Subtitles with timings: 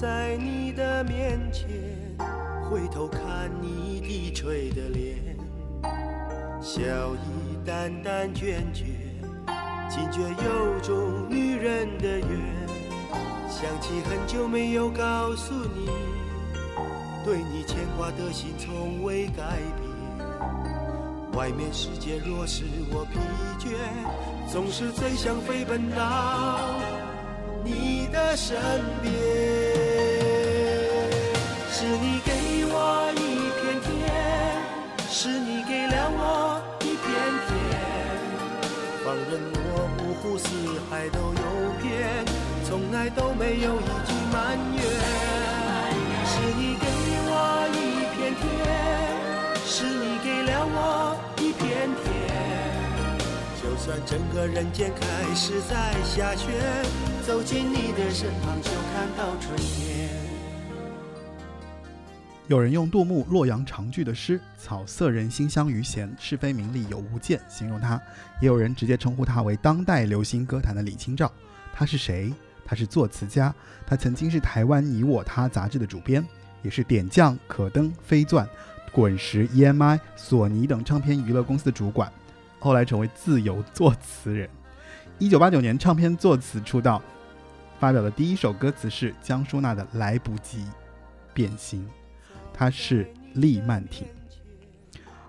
[0.00, 1.68] 在你的面前，
[2.64, 5.36] 回头看你低垂的脸，
[6.58, 6.80] 笑
[7.16, 8.86] 意淡淡倦倦，
[9.90, 12.28] 惊觉有种女人的缘。
[13.46, 15.90] 想起很久没有告诉你，
[17.22, 20.26] 对你牵挂的心从未改变。
[21.34, 23.18] 外面世界若使我疲
[23.58, 23.76] 倦，
[24.50, 26.58] 总是最想飞奔到。
[27.62, 28.56] 你的身
[29.02, 29.12] 边，
[31.80, 32.30] 是你给
[32.66, 33.88] 我一片天，
[35.08, 37.08] 是你给了我一片
[37.48, 37.48] 天。
[39.02, 40.44] 放任我五湖四
[40.90, 41.88] 海都游遍，
[42.68, 44.78] 从来都没有一句埋怨。
[46.28, 46.84] 是你给
[47.24, 47.32] 我
[47.72, 48.44] 一片天，
[49.64, 52.04] 是你给了我一片天。
[53.56, 56.52] 就算整个人间开始在下雪。
[57.26, 60.19] 走进你的身旁，就看到春天。
[62.50, 67.94] 有人用杜牧《洛阳长句》的诗“草色人心相于闲，是非名利有无间”形容他，
[68.40, 71.30] 也有人直接称呼他为当代流行歌坛的李清照。
[71.72, 72.34] 他是谁？
[72.64, 73.54] 他是作词家，
[73.86, 76.26] 他曾经是台湾《你我他》杂志的主编，
[76.62, 78.44] 也是点将、可登、飞钻、
[78.90, 82.12] 滚石、EMI、索尼等唱片娱乐公司的主管，
[82.58, 84.50] 后来成为自由作词人。
[85.20, 87.00] 一九八九年，唱片作词出道，
[87.78, 90.64] 发表的第一首歌词是江淑娜的《来不及
[91.32, 91.88] 变心》，
[92.60, 94.06] 他是厉曼婷。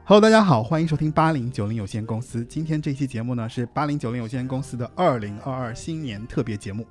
[0.04, 2.44] Hello，大家好，欢迎收听八零九零有限公司。
[2.44, 6.86] 今天这期节目呢是八零九零有限公司的二零二二新年特别节目。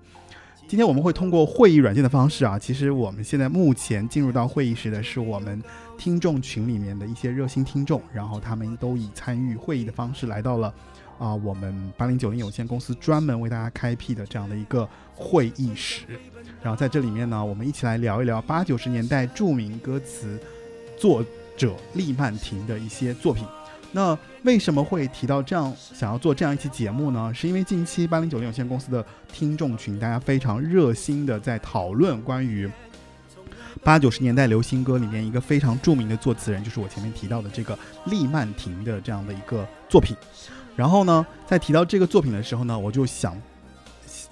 [0.66, 5.62] 今天我们会通过会议软件的方式啊，其实我们现在目前进入到会议室的是我们
[5.98, 10.72] 听众群里面的一些热心听众，然后他们都以参与会议的方式来到了。
[11.20, 16.04] 啊，我们八零九零有限公司专门为大家开辟的这样的一个会议室，
[16.62, 20.40] 然后在这里面呢，我们一起来聊一聊八九十年代著名歌词
[20.96, 21.22] 作
[21.58, 23.44] 者利曼婷的一些作品。
[23.92, 27.30] 那为什么会提到这样想要做这样一期节目呢？
[27.34, 32.70] 是因为近期八零九零有限公司的听众群，大家非常热心的在讨论关于
[33.82, 40.16] 八九十年代流行歌里面一个非常著名的作词人，就是我前面提到的这个利曼婷的这样的一个作品。
[40.80, 43.38] 然后呢，在提到这个作品的时候呢，我就想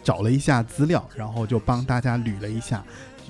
[0.03, 2.83] 找了一下资料，然后就帮大家捋了一下，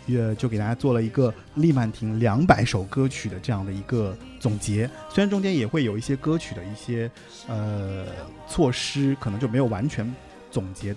[0.06, 4.89] 呃，就给大家做了一个利曼婷两百首歌曲的这样的一个总结。
[5.11, 7.11] 虽然中间也会有一些歌曲的一些
[7.49, 8.07] 呃
[8.47, 10.09] 措施，可能就没有完全
[10.53, 10.95] 总结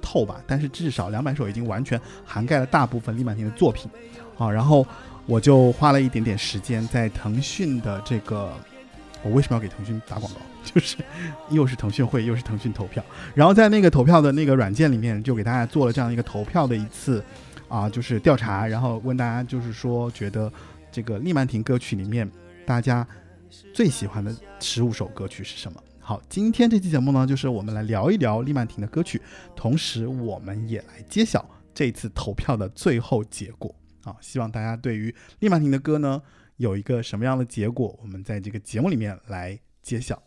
[0.00, 3.90] 透吧，但是至少两百首已经完全涵盖了大部分利曼婷的作品。
[4.36, 4.86] 好，然后
[5.26, 8.50] 我就花了一点点时间在腾讯的这个。
[9.22, 10.40] 我为什么要给腾讯打广告？
[10.64, 10.96] 就是
[11.50, 17.22] 又是腾讯会，又是腾讯投票，然后在那个投票的那个软件里面，就给大家做了这样一个投票的一次
[17.68, 20.52] 啊，就是调查，然后问大家，就是说觉得
[20.90, 22.30] 这个利曼婷歌曲里面
[22.66, 23.06] 大家
[23.74, 25.82] 最喜欢的十五首歌曲是什么？
[26.00, 29.20] 好，今天这期节目呢，就是我们来聊一聊利曼婷的歌曲，
[29.54, 33.74] 同时我们也来揭晓这次投票的最后结果
[34.04, 34.16] 啊！
[34.20, 36.22] 希望大家对于利曼婷的歌呢。
[36.58, 40.22] 有一个什么样的结果，我们在这个节目里面来揭晓，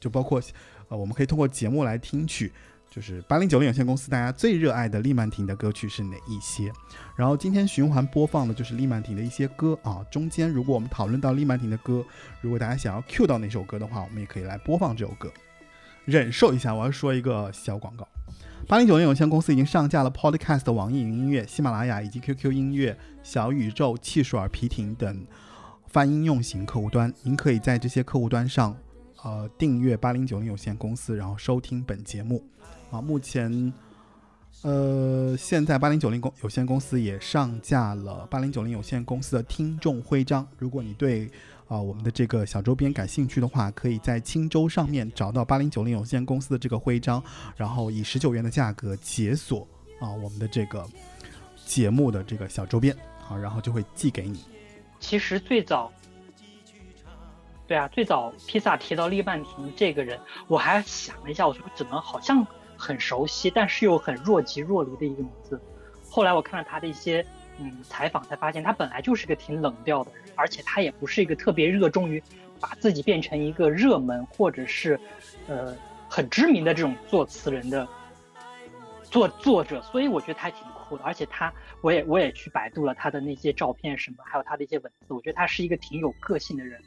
[0.00, 0.40] 就包括，
[0.88, 2.52] 呃，我们可以通过节目来听取，
[2.90, 6.72] 就是八零九零有限公司大家最热爱的利曼婷的歌曲是哪一些。
[7.16, 12.04] 然后今天循环播放的就是利曼婷的一些歌啊，中间如果我们讨论到利曼婷的歌，
[12.40, 15.30] 如果大家想要 Q 到哪首歌的话，我们也可以来播放这首歌。
[16.04, 18.08] 忍受一下，我要说一个小广告，
[18.66, 25.26] 八零九零有限公司已经上架了 Podcast、网易云音乐、喜马拉雅以及 QQ 音乐、小宇宙、汽水儿、皮艇等。
[25.90, 28.76] 泛应用型客户端，您可以在这些客户端上，
[29.22, 32.42] 呃，订阅八零九零有限公司，然后收听本节目。
[32.90, 33.72] 啊，目前，
[34.62, 40.46] 呃，现在八零九零公有限公司也上架了八零九零有限公司的听众徽章。
[40.56, 41.30] 如果你对
[41.66, 47.22] 啊我们的这个小周边感兴趣的话，可以在青州上面找到八零九零有限公司的这个徽章，
[47.56, 49.68] 然后以十九元的价格解锁
[50.00, 50.86] 啊我们的这个
[51.66, 54.44] 节目的这个小周边，好，然后就会寄给你。
[54.98, 55.92] 其实最早，
[57.68, 62.44] 对啊，最早披萨提到利曼婷这个人，我还想了一下，我说怎么好像
[62.78, 65.60] 很熟悉，但是又很若即若离的一个名字。
[66.10, 67.24] 后来我看了他的一些
[67.58, 72.22] 嗯采访，才发现他本来就是个挺冷调的人，而且他也不是一个特别热衷于
[72.58, 74.98] 把自己变成一个热门或者是
[75.46, 75.76] 呃
[76.08, 77.86] 很知名的这种作词人的
[79.02, 81.04] 作作者，所以我觉得他还挺酷的。
[81.04, 86.80] 而且他，我也我也去百度了他的那些照片什么，还有他的一些文字，我觉得他是一个挺有个性的人，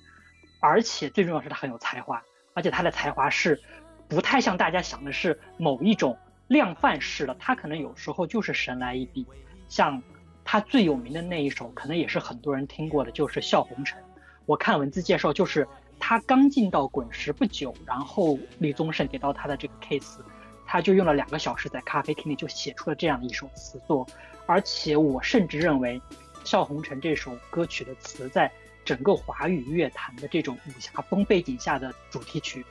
[0.62, 2.24] 而且最重要是他很有才华，
[2.54, 3.62] 而且他的才华是
[4.08, 6.18] 不太像大家想的是某一种
[6.48, 9.26] 量贩式的，他可能有时候就是神来一笔，
[9.68, 10.02] 像
[10.46, 14.00] 他最有名的那一首，可能也是很多人听过的，就是《笑红尘》。
[14.46, 15.68] 我看文字介绍，就是
[16.00, 20.20] 他刚进到滚石不久，然后李宗盛给到他的这个 case，
[20.66, 24.06] 他就用了两个小时在咖啡厅里就写出了这样一首词作。
[24.46, 26.00] 而且我甚至认为，
[26.44, 28.52] 《笑红尘》这首歌曲的词，在
[28.84, 32.66] 整个华语乐坛的这种武侠风背景下的主题曲，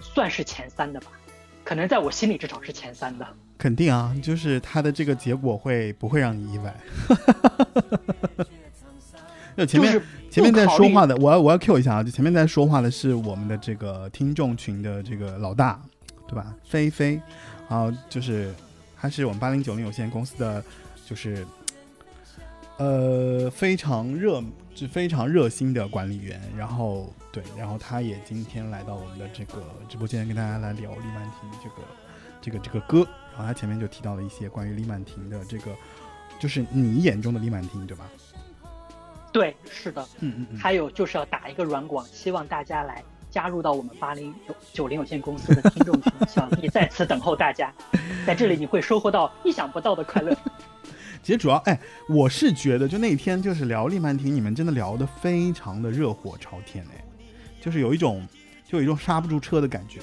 [0.00, 1.08] 算是前三的吧。
[1.64, 3.26] 可能在我心里至少是前三的。
[3.58, 6.74] 肯定啊，就是他的这个结果会不会让你意外？
[9.56, 10.00] 就前面
[10.30, 12.02] 前面在说话的，我要我要 Q 一下啊！
[12.04, 15.82] 就前面在说话的是我们的这个听众群的这个老大，
[16.28, 16.54] 对吧？
[16.64, 17.20] 菲菲，
[17.68, 18.54] 然后就是
[18.96, 20.62] 他是我们八零九零有限公司的，
[21.04, 21.44] 就是
[22.78, 24.42] 呃非常热
[24.74, 26.40] 就非常热心的管理员。
[26.56, 31.76] 然后对，然后他也今天来到我们的这个直播间，跟大家来聊李曼婷这个
[32.40, 33.06] 这个这个歌。
[33.32, 35.70] 然后他前面就提到了一些关于李曼婷的这个，
[36.40, 38.04] 就是你眼中的李曼婷，对吧？
[39.30, 40.58] 对，是的，嗯嗯嗯。
[40.58, 44.34] 还有就是要打一个软广，希望大家来加入到我们八零
[44.72, 47.72] 九零有限公司的听众群，小弟在此等候大家，
[48.26, 50.36] 在这里你会收获到意想不到的快乐。
[51.28, 51.78] 其实主要，哎，
[52.08, 57.04] 我是觉得就那天就是聊李曼婷，你们真的聊得非常的热火朝天哎，
[57.60, 58.26] 就是有一种
[58.66, 60.00] 就有一种刹不住车的感觉。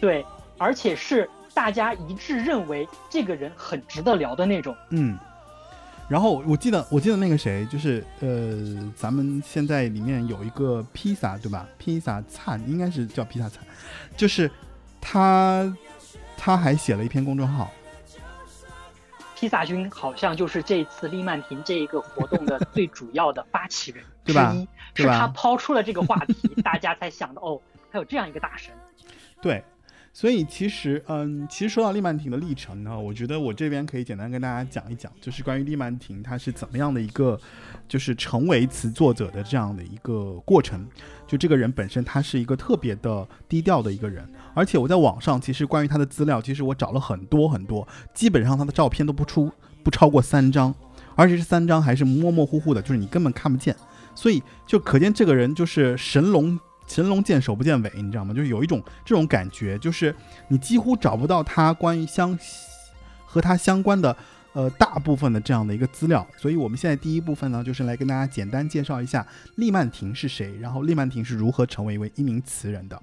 [0.00, 0.24] 对，
[0.56, 1.28] 而且是。
[1.52, 4.74] 大家一致认为这个人很值得聊的那种。
[4.90, 5.18] 嗯，
[6.08, 11.68] 然后我记得我记得那个谁，就是呃，咱们现在里面有一个披萨，对吧？
[11.76, 13.60] 披萨灿应该是叫披萨灿，
[14.16, 14.48] 就是
[15.00, 15.76] 他
[16.36, 17.70] 他还写了一篇公众号。
[19.44, 27.60] 披萨君好像就是这次利曼婷这一个活动的 最主要的发起人之一，是他抛出了这个话题，大家才想到哦，
[27.90, 28.72] 还有这样一个大神。
[29.42, 29.62] 对。
[30.16, 37.36] 所以其实，嗯，其实说到利曼婷的历程呢，我觉得我这边可以简单跟大家讲一讲，就是关于利曼婷她是怎么样的一个，
[37.88, 40.86] 就是成为词作者的这样的一个过程。
[41.26, 44.24] 就这个人本身，他是一个特别的低调的一个人，
[44.54, 49.50] 而且我在网上其实关于他的资料，其实我找了很多很多，基本上他的照片都不出
[49.82, 50.72] 不超过三张，
[51.16, 53.74] 而且这三张还是模模糊糊的，就是你根本看不见。
[54.14, 56.56] 所以就可见这个人就是神龙。
[56.86, 58.32] 神龙见首不见尾，你知道吗？
[58.32, 60.14] 就是有一种这种感觉，就是
[60.48, 62.38] 你几乎找不到他关于相
[63.24, 64.16] 和他相关的
[64.52, 66.24] 呃大部分的这样的一个资料。
[66.36, 69.26] 所以我们现在第一部分呢，就是来跟大家简单介绍一下
[69.56, 73.02] 利曼婷是谁，然后利曼婷是如何成为一位一名词人的。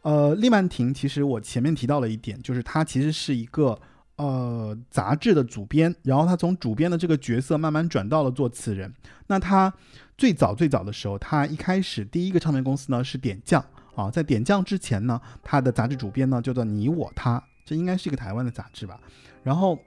[0.00, 3.78] 呃，利曼婷其实我前面提到了一点，就是他其实是一个
[4.16, 8.92] 呃杂志的主编，然后他从主编的这个角色慢慢转到了做词人。
[9.26, 9.72] 那他。
[10.16, 13.64] 最早最早的时候，他一开始第一个唱片公司呢是点将
[13.94, 19.00] 啊，在点将之前呢，他的杂志主编呢叫做你我他，这应该是一个台湾的杂志吧。
[19.42, 19.78] 然后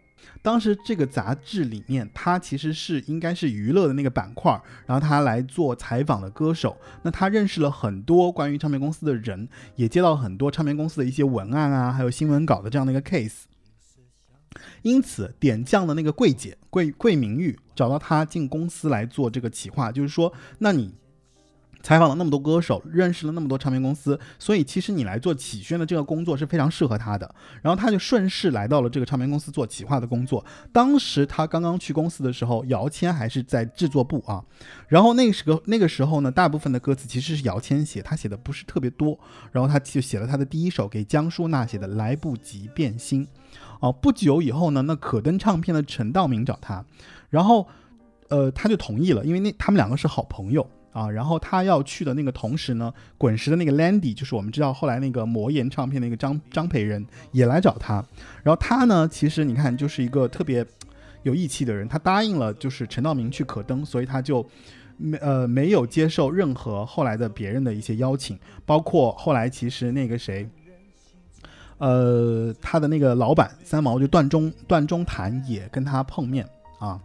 [0.42, 6.76] 当时这个杂志里面，他其实是应该是娱乐的那个板块，然后他来做采访的歌手。
[7.04, 13.44] 那他认识了很多关于唱片公司的人，也接到很多唱片公司的一些文案啊，还有新闻稿的这样的一个 case。
[14.82, 20.94] 因此，点将的那个桂姐桂桂明玉找到他进公司来做这个企划，就是说，那你
[21.86, 27.36] 采访了那么多歌手，认识了那么多唱片公司，所以其实你来做企宣的这个工作是非常适合他的。
[27.62, 30.44] 然后他就顺势来到了这个唱片公司做企划的工作。
[30.72, 34.44] 当时他刚刚去公司的时候，姚谦还是在制作部啊。
[34.88, 39.16] 然后那个时候那个时候呢，大部分的歌词其实是姚谦写，他写的不是特别多。
[39.52, 43.24] 然后他就写了他的第一首给江淑娜写的《来不及变心》。
[43.80, 46.84] 哦，不久以后呢，那可登唱片的陈道明找他，
[47.30, 47.68] 然后，
[48.30, 51.12] 呃，他就同意了，因为那他们两个是好朋友啊。
[51.12, 58.04] 然后他要去的那个同时呢，滚石的那个 Landy，就是我们知道后来那个魔岩唱片那个张张培仁也来找他。
[58.42, 60.66] 然后他呢，其实你看就是一个特别
[61.24, 64.48] 有义气的人，他答应了就是陈道明去可登，所以他就
[64.98, 70.50] 没呃没有接受任何后来的别人的一些邀请，包括后来其实那个谁。
[71.78, 76.48] 呃，他的那个老板三毛就段中段中谈也跟他碰面
[76.80, 76.98] 啊，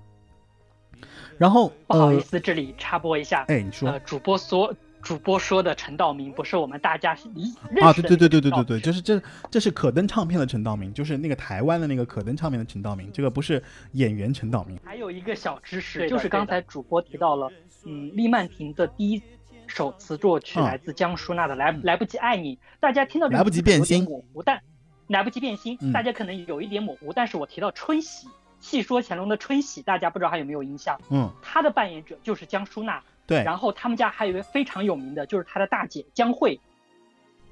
[1.40, 9.18] 然后不好意思，这里插播一下，哎，你说，主播说主播说的陈道明不是我们大家一啊，对对对对对对对，就是这
[9.50, 14.78] 这是可登唱片的陈道明，就是那个台湾的那个可登唱片的陈道明，这个不是演员陈道明。
[14.85, 17.50] 还有一个小知识，就是刚才主播提到了，
[17.87, 19.23] 嗯，利曼婷的第一。
[19.66, 24.61] 首词作曲来自江淑娜的《来来不及爱你》，大家听到这来不及变心模糊，但
[25.06, 27.12] 来不及变心，大家可能有一点模糊。
[27.12, 28.26] 但是我提到春喜，
[28.61, 31.00] 戏说乾隆的春喜，大家不知道还有没有印象？
[31.11, 33.02] 嗯，他的扮演者就是江淑娜。
[33.26, 36.59] 对，然后他们家还有一位非常有名的，就是他的大姐江慧。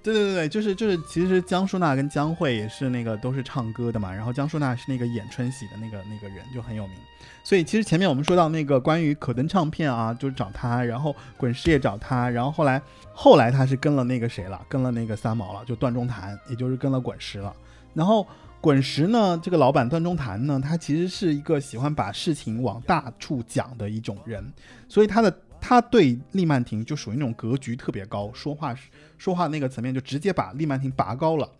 [0.03, 6.97] 对对对对，就是就是，其实江淑娜跟江蕙也是那个都是唱歌的嘛，然后江淑娜是那个演春喜的那个那个人，就很有名。
[7.45, 12.81] 所以其实前面我们说到那个关于可登唱片啊，就是找他，然后滚石也找他，然后后来
[13.13, 17.55] 后来他是跟了那个谁了，跟了那个三毛了，就段中谈，也就是跟了滚石了。
[17.93, 18.27] 然后
[18.61, 24.53] 滚石呢，这个老板段中谈呢，他其实是一个喜欢把事情往大处讲的一种人，
[24.89, 25.43] 所以他的。
[25.61, 28.73] 他对利曼婷就属于那种格局特别高，说话
[29.19, 31.51] 说话那个层面就直接把利曼婷拔高了。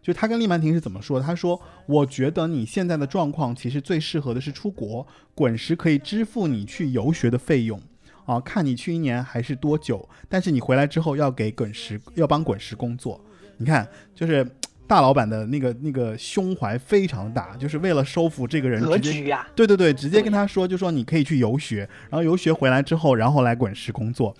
[0.00, 1.20] 就他跟利曼婷是怎么说？
[1.20, 7.82] 他说：“我觉得你现在的状况其实最适合的是出国，滚石可以支付你去游学的费用
[8.26, 10.08] 啊，看你去一年还是多久。
[10.28, 13.20] 但是你回来之后要给滚石要帮滚石工作。
[13.56, 14.48] 你看，就是。”
[14.88, 24.34] 大老板的那个那个胸怀非常大，就是为了收服这个人，格局呀，对对对，直接跟他说，就说你可以去游学，然后游学回来之后，然后来滚石工作。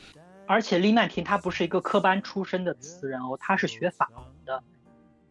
[0.47, 4.63] 而且李曼婷她不是一个科班出身的词人哦，她是学法文的，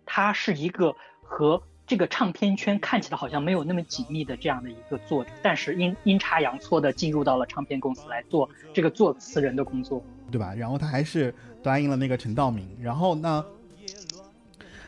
[0.06, 0.94] 她是一个
[1.24, 10.54] 和这个唱片圈看起来好像没有那么紧密的这样的一个作者，但是阴阴差阳错的进入到了唱片公司来做这个作词人的工作，对吧？
[10.54, 11.34] 然后他还是
[11.64, 13.44] 答应了那个陈道明，然后呢？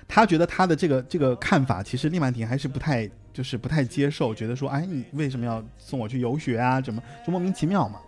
[0.10, 6.82] 他觉得他的这个这个看法，其实厉曼婷还是不太就是不太接受，觉得说，哎，你为什么要送我去游学啊？
[6.82, 8.00] 怎么就莫名其妙嘛？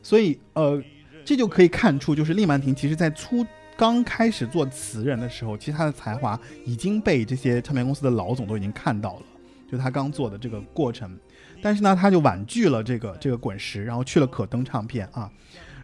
[0.00, 0.80] 所以，呃，
[1.24, 3.44] 这就可以看出，就是厉曼婷其实在初
[3.76, 9.22] 刚开始做词人的时候，其实他的才华已经被这些唱片公司的老总都已经看到了，
[9.70, 11.18] 就他刚做的这个过程。
[11.60, 15.28] 但是呢，他就婉拒了这个这个滚石，然后去了可登唱片啊，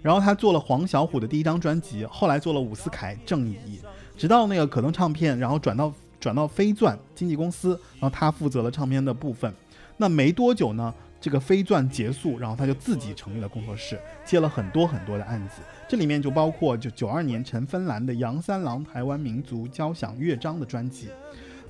[0.00, 3.80] 然后他做了黄小琥的第一张专辑，后来做了伍思凯、郑怡。
[4.16, 9.52] 直到那个可能唱片，然后转到转到飞钻经纪公司，然后他负责了唱片的部分。
[9.96, 15.60] 那没多久呢，这个飞钻结束，然后他就自己成立了工作室，接了很多很多的案子。
[15.88, 21.08] 这里面就包括就九二年陈芬兰的杨三郎台湾民族交响乐章的专辑，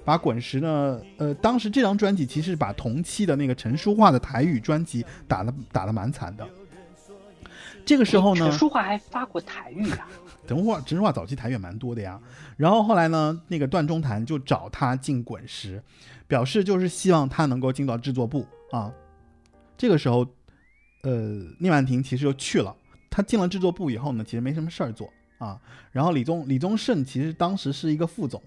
[0.04, 6.46] 把滚石呢，呃，当时这张专辑其实把同期的那个陈淑桦的台语专辑打了打得蛮惨的。
[7.84, 10.08] 这个时候呢，陈淑桦还发过台语啊。
[10.46, 12.20] 等会儿，陈淑桦早期台也蛮多的呀。
[12.56, 15.82] 然后后来呢，那个段中谈就找他进滚石，
[16.26, 18.92] 表示就是希望他能够进到制作部啊。
[19.78, 20.26] 这个时候，
[21.02, 21.10] 呃，
[21.60, 22.76] 聂婉婷其实就去了。
[23.08, 25.58] 他进了制作部以后呢，其实没什么事儿做啊。
[25.92, 28.42] 然后李宗李宗盛其实当时是一个副总，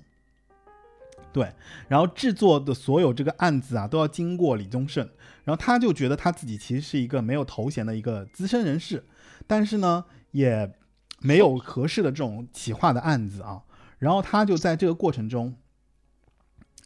[1.34, 1.52] 对。
[1.88, 5.10] 然后制作的所有这个案子啊，都要经过李宗盛。
[5.44, 9.04] 然后他就觉得他自己其实是一个没有头衔的一个资深人士，
[9.48, 10.72] 但是呢，也。
[11.20, 13.62] 没有合适的这种企划的案子啊，
[14.00, 15.54] 然后他就在这个过程中，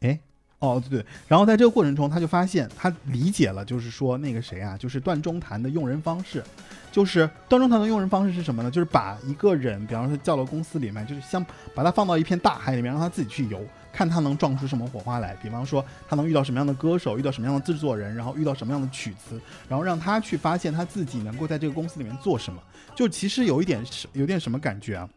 [0.01, 0.19] 哎，
[0.59, 6.43] 哦对对，然后在这个过程中，他就发现他理解了，就是说那个谁啊，就是段中谈的用人方式，
[6.91, 8.71] 就是段中谈的用人方式是什么呢？
[8.71, 11.45] 就是把一个人，比方说叫到公司里面，就是像
[11.75, 13.61] 把他放到一片大海里面，让他自己去游。
[13.93, 22.63] 看他能撞出什么火花来，比方说他能遇到什么样的歌手，遇到什么样的制作人，然后遇到什么样的曲子，然后让他去发现他自己能够在这个公司里面做什么。
[22.95, 25.10] 就其实有一点是有点什么感觉啊？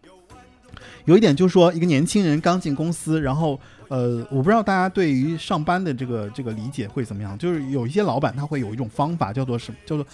[1.05, 7.37] 有一点就是说，一个年轻人刚进公司，然后呃，我不知道大家对于上班的这个这个理解会怎么样？
[7.39, 10.07] 就是有一些老板他会有一种方法叫做什么叫做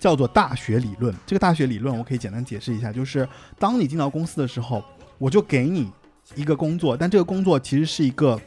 [0.00, 1.14] 叫做大学理论。
[1.26, 4.82] 这个大学理论我可以简单解释一下，就是当你进到公司的时候，
[5.18, 5.90] 我就给你。
[6.34, 8.38] 一个工作，但这个工作其实是一个，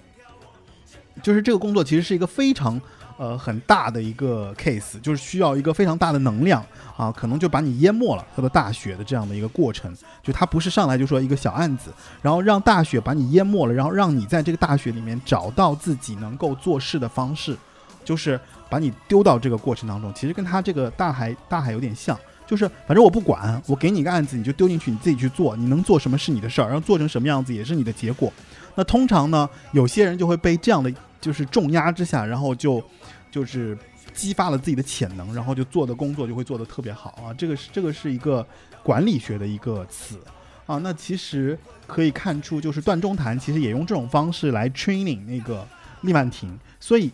[1.23, 2.79] 就是这个工作其实是一个非常
[3.21, 6.65] 呃很大的一个 case，就是需要一个非常大的能量
[6.97, 9.95] 啊，可能就把你淹没了，他的大雪的这样的一个过程。
[10.23, 17.55] 就它不是上来就说一个小案子，然后让大雪把你淹没了，然后让你在这个大雪里面找到自己能够做事的方式，
[18.03, 20.11] 就是把你丢到这个过程当中。
[20.15, 22.17] 其实跟他这个大海大海有点像。
[22.47, 28.33] 就是反正我不管，我给你一个案子，你就丢进去，你自己去做，你能做什么是你的事儿，然后做成什么样子也是你的结果。
[28.75, 32.83] 那通常呢，有些人就会被这样的就是重压之下，然后就
[33.31, 33.77] 就是
[34.11, 37.33] 激发了自己的潜能，然后就做的工作就会做得特别好啊。
[37.35, 38.45] 这个是这个是一个
[38.83, 40.19] 管理学的一个词
[40.65, 40.77] 啊。
[40.79, 45.65] 那其实可以看出，就是段中谈其实也用这种方式来 training 那个
[46.01, 47.11] 厉曼婷，所以。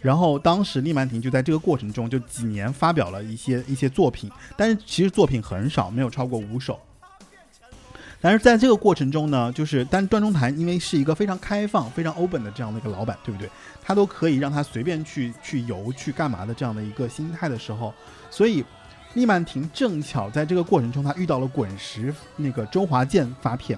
[0.00, 6.76] 然后当时厉曼婷就在这个过程中，就几年发表了一些一些作品，但是其实作品很少，没有超过五首。
[8.22, 13.50] 但是在这个过程中呢，就是但段中谈因为是一个非常开放、非常 open 的这样的一个老板，对不对？
[13.82, 17.92] 他都可以让他随便去去游、去干嘛的这样的一个心态的时候，
[18.30, 18.64] 所以
[19.14, 23.76] 厉曼婷正巧在这个过程中，他遇到了滚石那个周华健发片，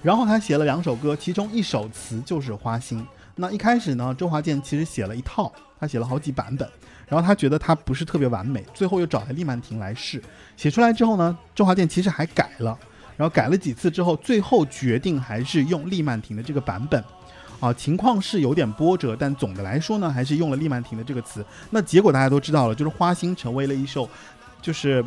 [0.00, 3.00] 然后他写了两首歌，其中一首词就是《花心》。
[3.34, 6.68] 那一开始呢，周华健其实写了一套，他写了好几版本，
[7.08, 10.22] 然后他觉得他不是特别完美，最后又找来厉曼婷来试，
[10.56, 12.78] 写出来之后呢，周华健其实还改了，
[13.22, 17.00] 然后改了几次之后，最后决定还是用厉曼婷的这个版本。
[17.60, 21.46] 啊，情况是有点波折，但总的来说呢，还是用了厉曼婷的这个词。
[21.70, 24.08] 那结果大家都知道了，就是《花心》成为了一首，
[24.60, 25.04] 就是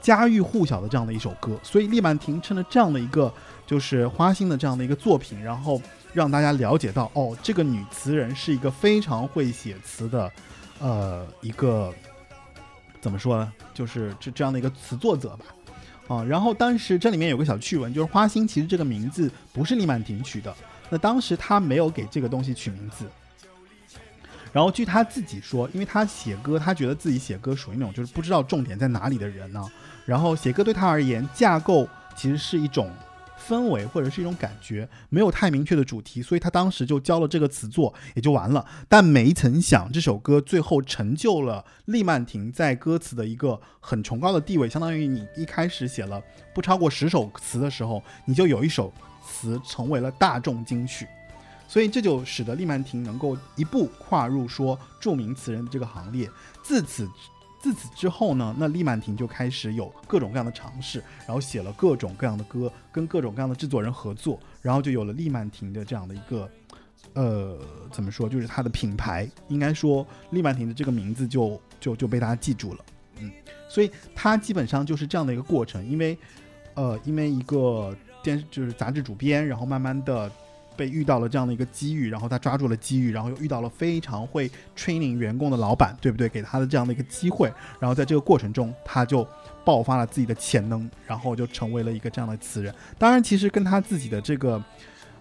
[0.00, 1.60] 家喻户晓的这样的一首歌。
[1.62, 3.30] 所以厉曼婷趁着这样的一个，
[3.66, 5.78] 就是《花心》的这样的一个作品，然后
[6.14, 10.32] 让大家了解到，哦，这个女词人是一个非常会写词的，
[10.78, 11.92] 呃，一个
[13.02, 13.52] 怎么说呢？
[13.74, 15.44] 就是这这样的一个词作者吧。
[16.10, 20.52] 啊，然后当时这里面有个小趣闻，就是《花心》其实这个名字不是李满婷取的。
[20.88, 23.08] 那当时他没有给这个东西取名字，
[24.52, 29.64] 然后据他自己说，因为他写歌，他觉得自己写歌属于那种就是不知道重点在哪里的人呢。
[30.04, 32.90] 然后写歌对他而言，架构其实是一种
[33.48, 38.64] 氛围或者是一种感觉，没有太明确的主题，所以他当时就交了这个词作也就完了。
[38.88, 46.22] 但没曾想，这首歌最后成就了厉曼婷在歌词的一个很崇高的地位，相当于你一开始写了
[46.54, 48.92] 不超过十首词的时候，你就有一首。
[49.32, 51.06] 词成为了大众金曲，
[51.68, 56.28] 所以这就使得厉曼婷能够一步跨入说著名词人的这个行列。
[56.64, 57.08] 自此，
[57.60, 66.50] 自此之后呢，那厉曼婷就开始有各种各样的尝试，然后写了各种各样的歌，跟各种各样的制作人合作，然后就有了厉曼婷的这样的一个，
[67.12, 67.58] 呃，
[67.92, 69.28] 怎么说，就是它的品牌。
[69.48, 72.84] 应该说，厉曼婷的这个名字就就就被大家记住了。
[73.18, 73.30] 嗯，
[73.68, 76.18] 所以它基本上就是这样的一个过程，因为，
[76.74, 77.96] 呃，因为一个。
[78.22, 80.30] 电视就是杂志主编，然后慢慢的
[80.80, 86.26] 被遇到了这样的一个机遇，然后他抓住了机遇，然后又遇到了非常会 training 员工的老板，对不对？
[86.26, 89.28] 给他的这样的一个机会，然后在这个过程中，他就
[89.62, 92.74] 爆发了自己的潜能，然后就成为了一个这样的词人。
[92.96, 94.64] 当然，其实跟他自己的这个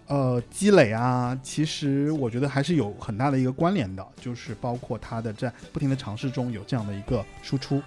[0.08, 7.84] 呃积累啊，其实我觉得还是有很大的一个关联的，就是包括他的在不停的尝试中有这样的一个输出。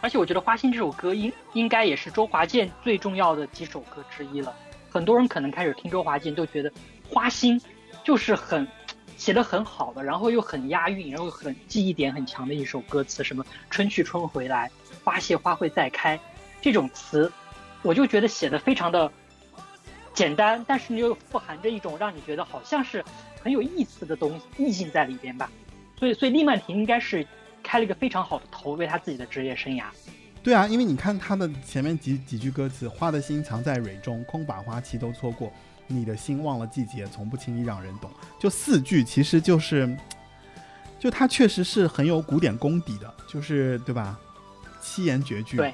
[0.00, 4.54] 而且我觉得《花心》这首歌应应该也是周华健最重要的几首歌之一了。
[4.92, 6.70] 很多人可能开始听周华健都觉得
[7.08, 7.58] 《花心》
[8.04, 8.68] 就是很
[9.16, 14.70] 写的很好的，然后又很押韵，然后很记忆点很强的一首歌词，什么春去春回来，
[15.02, 16.20] 花谢花会再开，
[16.60, 17.32] 这种词，
[17.80, 19.10] 我就觉得写的非常的
[20.12, 23.02] 简单，但是又富含着一种让你觉得好像是
[23.42, 25.50] 很有意思的东西意境在里边吧。
[25.98, 27.26] 所以，所以厉曼婷应该是。
[27.64, 29.84] 开了一个非常好的头，为他自己的职业生涯。
[30.42, 35.52] 对啊，因为你看他的前面几几句歌词：“花的心藏在蕊中，空把花期都错过。
[35.86, 39.96] 你的心忘了季节，从不轻易让人懂。”就四句，其实就是，
[40.98, 44.18] 就他确实是很有古典功底的，就是对吧？
[44.80, 45.56] 七言绝句。
[45.56, 45.72] 对。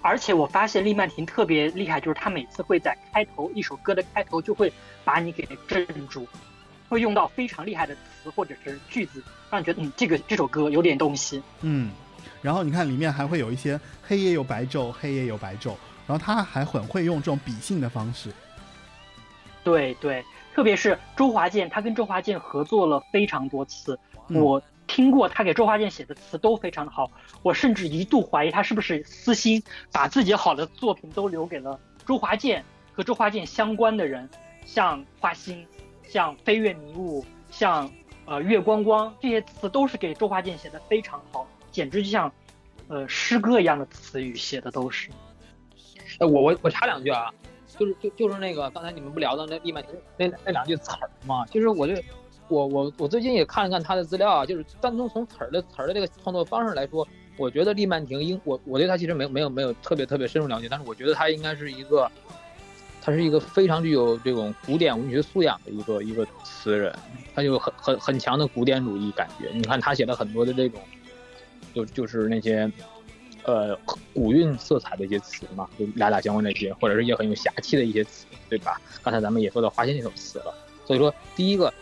[0.00, 4.72] 而且我发现厉曼婷特别厉害，就是他每次会在开头一首歌的开头就会
[5.04, 6.26] 把你给镇住。
[6.88, 11.42] 会用到非常厉害的词或者是句子，让你觉得嗯，这个这首歌有点东西。
[11.60, 11.90] 嗯，
[12.42, 15.74] 然后你看里面还会有一些黑夜有白昼，黑夜有白昼，
[16.06, 18.32] 然后他还很会用这种比兴的方式。
[19.64, 20.24] 对对，
[20.54, 23.98] 特别是周华健，他跟周华健合作了非常多次，
[24.28, 27.10] 我听过他给周华健写的词都非常的好，
[27.42, 34.28] 我甚至一度怀疑他是不是私心把自己好的作品都留给了周华健和周华健相关的人，
[34.64, 35.66] 像花心。
[36.10, 37.90] 像飞跃迷雾，像
[38.24, 41.46] 呃月光光这些词都是给周华健写的非常好，
[41.78, 42.32] 简直就像
[42.88, 45.08] 呃诗歌一样的词语写的都是。
[46.18, 47.30] 哎，我我我插两句啊，
[47.78, 51.46] 就是就就是那个刚才你们不聊的那丽曼婷那那两句词儿吗？
[51.46, 51.94] 其实我就
[52.48, 62.10] 我我我最近也看了看他的资料啊，就是单从从词儿的词儿的这个创作方式来说，我觉得丽曼婷应我我对他其实没有没有没有特别特别深入了解，但是我觉得他应该是一个。
[63.00, 66.94] 他是一个非常具有这种古典文学素养的一个一个词人，
[67.34, 69.48] 他有很很很强的古典主义感觉。
[69.54, 70.78] 你看他写了很多的这种，
[71.78, 72.70] 就就是那些，
[73.44, 73.78] 呃，
[74.12, 78.80] 古韵色彩的一些词嘛，就俩俩相关那些，或者是一些很有侠气的一些词，对吧？
[79.02, 80.52] 刚才咱们也说到花心那首词了。
[80.84, 81.72] 所以说，第一个，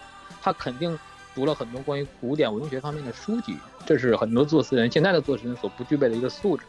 [0.43, 0.99] 他肯定
[1.35, 3.57] 读了很多关于古典文学方面的书籍，
[3.87, 6.65] 这是很多作词人现在的作词人所不具备的一个素质，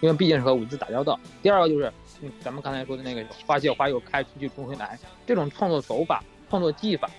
[0.00, 1.18] 因为毕竟是和文字打交道。
[1.42, 1.92] 第二个就是。
[2.22, 7.10] 嗯，咱们刚才说的那个花谢花又开，春去春回来，这种创作手法、创作技法，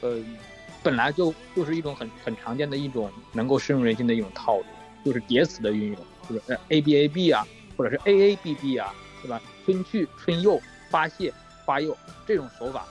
[0.00, 0.16] 呃，
[0.82, 4.64] 本来就就是一种很很常见的一种能够深入人心的一种套路，
[5.04, 5.96] 就是叠词的运用，
[6.28, 9.40] 就是呃 A B A B 啊，或者是 A A B B 啊，对吧？
[9.64, 10.60] 春去春又
[10.90, 11.32] 花谢
[11.64, 12.86] 花又这种手法，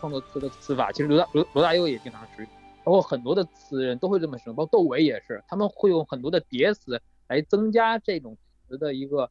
[0.00, 2.50] 创作词的词法，其实罗大罗罗大佑也经常使用，
[2.84, 8.36] 包括很多的词人都会这么使用，包括窦唯也是，他们会用很多的叠词来增加这种
[8.68, 9.30] 词的一个。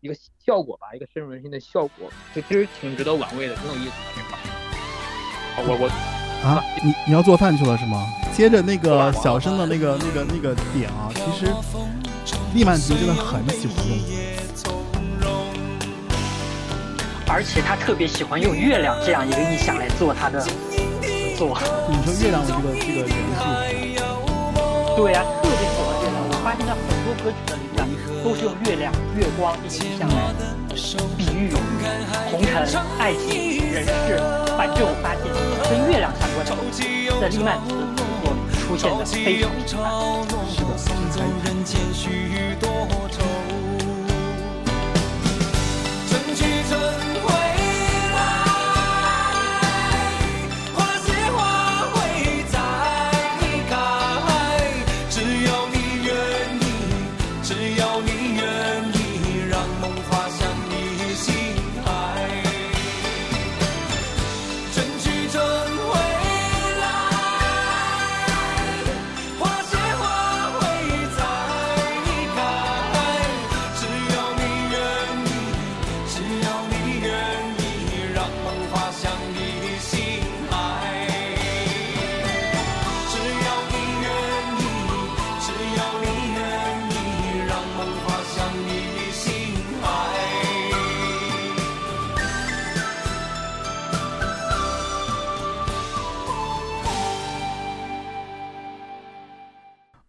[0.00, 4.38] 一个效果吧，一个深入人心的效果，就其实挺值得玩味的，挺有意思的这块。
[5.64, 6.15] 我我
[6.46, 8.06] 啊，你你要做饭去了是吗？
[8.32, 11.52] 接着那个小生的那个那个那个点啊，其实
[12.54, 13.98] 丽曼婷真的很喜欢用。
[17.28, 20.52] 而且他特别喜欢用月亮这样一个意象来做他的词
[21.36, 21.58] 作。
[21.90, 23.42] 你说月亮的这个这个元素，
[24.96, 26.14] 对呀、特别喜欢月亮。
[26.30, 27.85] 我发现他很多歌曲的灵感
[28.26, 30.34] 都是用月亮、月光这个意象来
[31.16, 31.54] 比喻
[32.32, 34.18] 红尘、爱情、人世。
[34.58, 35.22] 反正我发现
[35.70, 39.78] 跟月亮相关的东西，在利曼提的词作里出现的非常频繁。
[40.50, 40.58] 是
[42.58, 42.66] 的，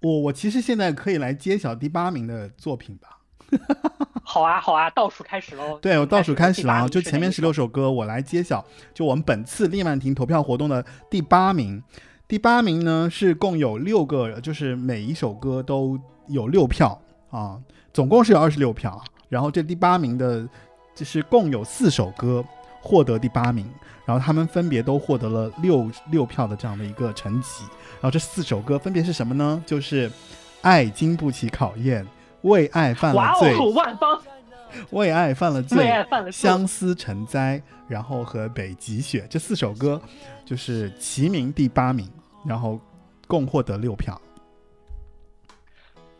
[0.07, 3.19] 我我其实现在可以来揭晓第八名的作品吧。
[4.23, 5.79] 好啊，好啊，倒数开始喽！
[5.79, 6.87] 对，我倒数开始了啊！
[6.87, 8.63] 就前面十六首歌，我来揭晓。
[8.93, 11.81] 就我们本次丽曼婷投票活动的第八名，
[12.27, 17.57] 第八名呢是共有六个，就是每一首歌都有六票啊，
[17.93, 19.01] 总共是有二十六票。
[19.29, 20.47] 然后这第八名的，
[20.93, 22.43] 就是共有四首歌
[22.87, 23.69] 获得第八名，
[24.05, 27.63] 然后他们分别都获得了六六票的这样的一个成绩。
[27.95, 29.61] 然后这四首歌分别是什么呢？
[29.65, 30.09] 就是
[30.61, 32.05] 《爱经不起考验》，
[32.43, 34.21] 为爱犯了罪，哦，万方
[34.91, 40.01] 为爱犯了罪，为爱犯了罪相思成灾，然后和北极雪这四首歌
[40.45, 42.09] 就是齐名第八名，
[42.45, 42.79] 然后
[43.27, 44.19] 共获得六票。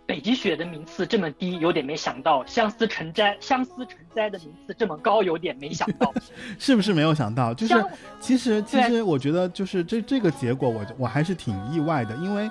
[0.08, 6.14] 北极雪的名次这么低，有点没想到；相思成灾，相思成灾的名次这么高，有点没想到。
[6.58, 7.54] 是不是没有想到？
[7.54, 7.86] 就是
[8.22, 12.50] 其实其实我觉得就是这这个结果我我还是挺意外的，因为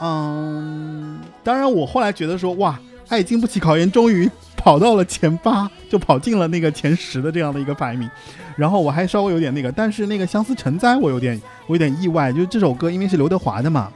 [0.00, 2.76] 嗯，当然我后来觉得说哇，
[3.08, 8.10] 爱经不起考验，终于跑到了前八，就跑进了那个前十的这样的一个排名，
[8.56, 13.92] 然后我还稍微有点那个，但是那个相思成灾我有点我有点意外，就是这首歌因为是刘德华的嘛。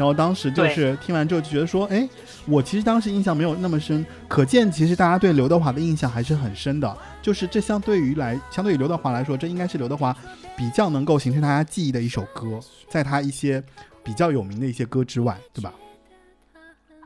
[0.00, 2.08] 然后当时就是听完之后就觉得说，哎，
[2.46, 6.96] 我其实当时印象没有那么深，可见其实大家对刘德华的印象还是很深的。
[7.20, 10.16] 就是这相对于来，相对于刘德华来说，这应该是刘德华
[10.56, 12.58] 比较能够形成大家记忆的一首歌，
[12.88, 13.62] 在他一些
[14.02, 15.70] 比较有名的一些歌之外，对吧？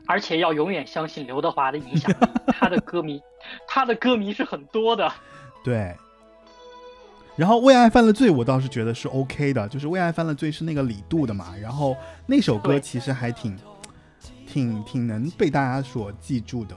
[0.07, 3.21] 而且要永远相信刘德华的影响力，他的歌迷，
[3.67, 5.11] 他的歌迷是很多的。
[5.65, 5.93] 对。
[7.37, 11.95] 然后《为爱犯了罪》，我倒是觉得是 OK 的，就是《为爱犯了罪》是那个李杜的嘛，然后
[12.25, 13.57] 那首歌其实还挺、
[14.47, 16.75] 挺、挺能被大家所记住的。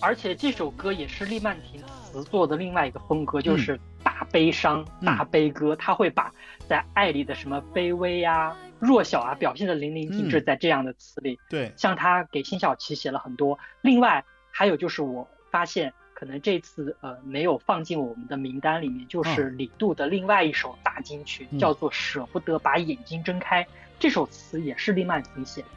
[0.00, 5.76] 而且这首歌也是利曼婷词作的另外一个风格，就是大悲伤、嗯大悲歌。
[5.76, 6.32] 他会把
[6.68, 11.38] 在爱里的什么卑微呀、弱小啊表现的淋漓尽致，嗯在这样的词里。
[11.50, 13.58] 对，像他给辛晓琪写了很多。
[13.82, 23.62] 另外还有就是我发现，可能这次呃没有放进我们的名单里面，就是李杜的另外一首大金曲，嗯叫做《舍不得把眼睛睁开》。
[24.00, 25.68] 这首词也是利曼婷写的，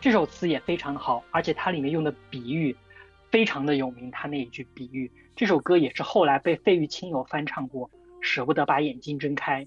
[0.00, 2.74] 这首词也非常好，而且它里面用的比喻
[3.30, 4.10] 非常的有名。
[4.10, 7.88] 他那一句比喻，这首歌也是后来被费玉清有翻唱过，
[8.20, 9.64] 《舍不得把眼睛睁开》。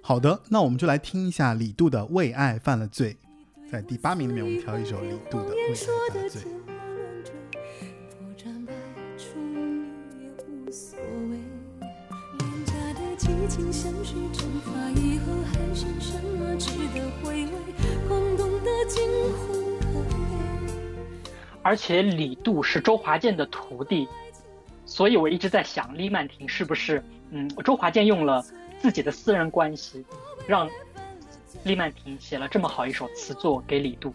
[0.00, 3.18] 好的，那我们就来听一下李杜的《为爱犯了罪》。
[3.70, 6.40] 在第八名里面，我们挑一首李杜的《为爱犯了罪》。
[13.48, 17.50] 情相许蒸发以后，还剩什么值得回味？
[18.06, 20.14] 空洞的惊鸿可悲。
[21.62, 24.06] 而且李杜是周华健的徒弟，
[24.84, 28.44] 所以我一直在想，李曼婷是不是，嗯，周华健用了
[28.80, 30.04] 自己的私人关系，
[30.46, 30.68] 让
[31.64, 34.14] 李曼婷写了这么好一首词作给李杜。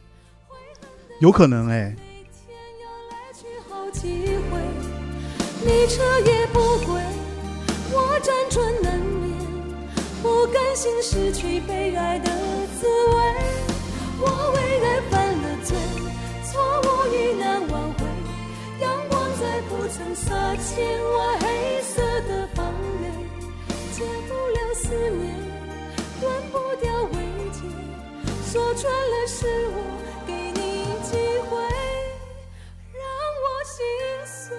[1.19, 1.95] 有可能哎，
[5.65, 7.01] 你彻夜不归，
[7.91, 8.92] 我辗转难眠，
[10.23, 12.31] 不甘心失去被爱的
[12.79, 13.15] 滋味。
[14.21, 15.75] 我为爱犯了罪，
[16.49, 18.05] 错误已难挽回，
[18.79, 23.05] 阳光再不曾洒进我黑色的房垒，
[23.91, 25.35] 戒不了思念，
[26.21, 27.15] 断不掉慰
[27.51, 27.59] 藉，
[28.49, 29.77] 说穿了是我
[30.25, 30.61] 给你
[31.03, 31.17] 机
[31.49, 31.51] 会，
[32.93, 33.03] 让
[33.43, 33.75] 我心
[34.25, 34.55] 碎。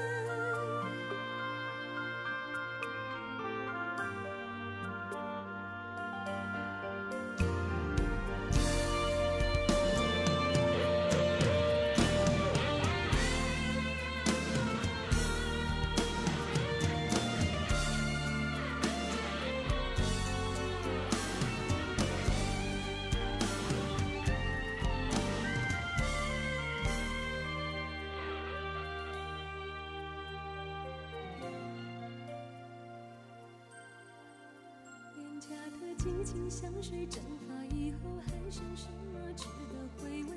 [36.25, 40.31] 激情香水蒸发以后，还剩什么值得回味？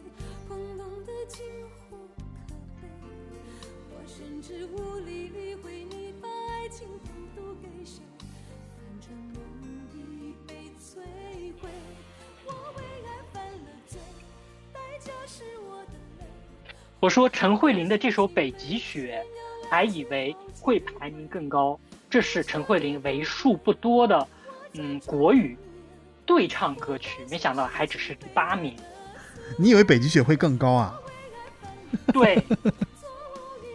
[0.45, 1.45] 空洞的金
[1.89, 2.89] 或可悲，
[3.91, 9.41] 我甚至无力理会你把爱情付渡给谁，反正梦
[9.93, 10.99] 已被摧
[11.61, 11.69] 毁。
[12.45, 13.97] 我为爱犯了罪，
[14.73, 16.25] 代价是我的泪。
[16.99, 19.25] 我说陈慧琳的这首《北极雪》，
[19.69, 24.27] 还以为会排名更高，这是陈慧琳为数不多的，
[24.73, 25.57] 嗯，国语
[26.27, 28.75] 对唱歌曲，没想到还只是第八名。
[29.57, 30.99] 你以为北极雪会更高啊？
[32.13, 32.43] 对，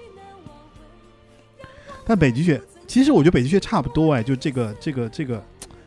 [2.07, 5.43] 但北极雪，其实我觉得北极雪差不多哎，就这个这个这个，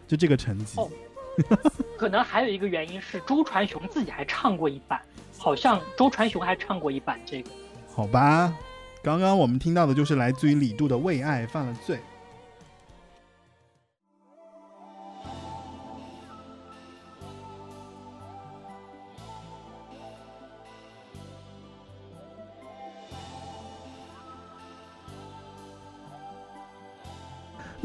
[0.08, 0.82] 就这个成绩。
[0.82, 0.90] 哦
[1.98, 5.00] 可能还有一个原因是周传雄自己还唱过一版，
[5.38, 7.50] 好像周传雄还唱过一版这个。
[7.94, 8.54] 好吧，
[9.04, 11.98] 刚刚我们听到的就是来自于李杜的《为爱犯了罪》。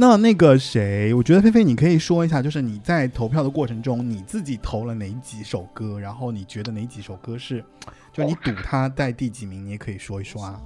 [0.00, 7.62] 那那个谁，我觉得菲菲，你可以说一下，就是你在投票的过程中，你自己投了哪几首歌，然后你觉得哪几首歌是，
[8.10, 10.58] 就你赌他在第几名，你也可以说一说啊。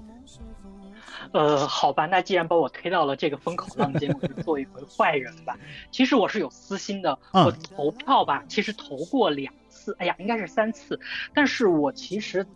[1.33, 5.59] 呃，好吧，那既然把我推到了这个风口浪尖，我就做一回坏人吧。
[5.91, 11.01] 其实我是有私心的，嗯我投票吧，其实投过两次，哎呀，应该是三次。
[11.35, 12.47] 但是我其实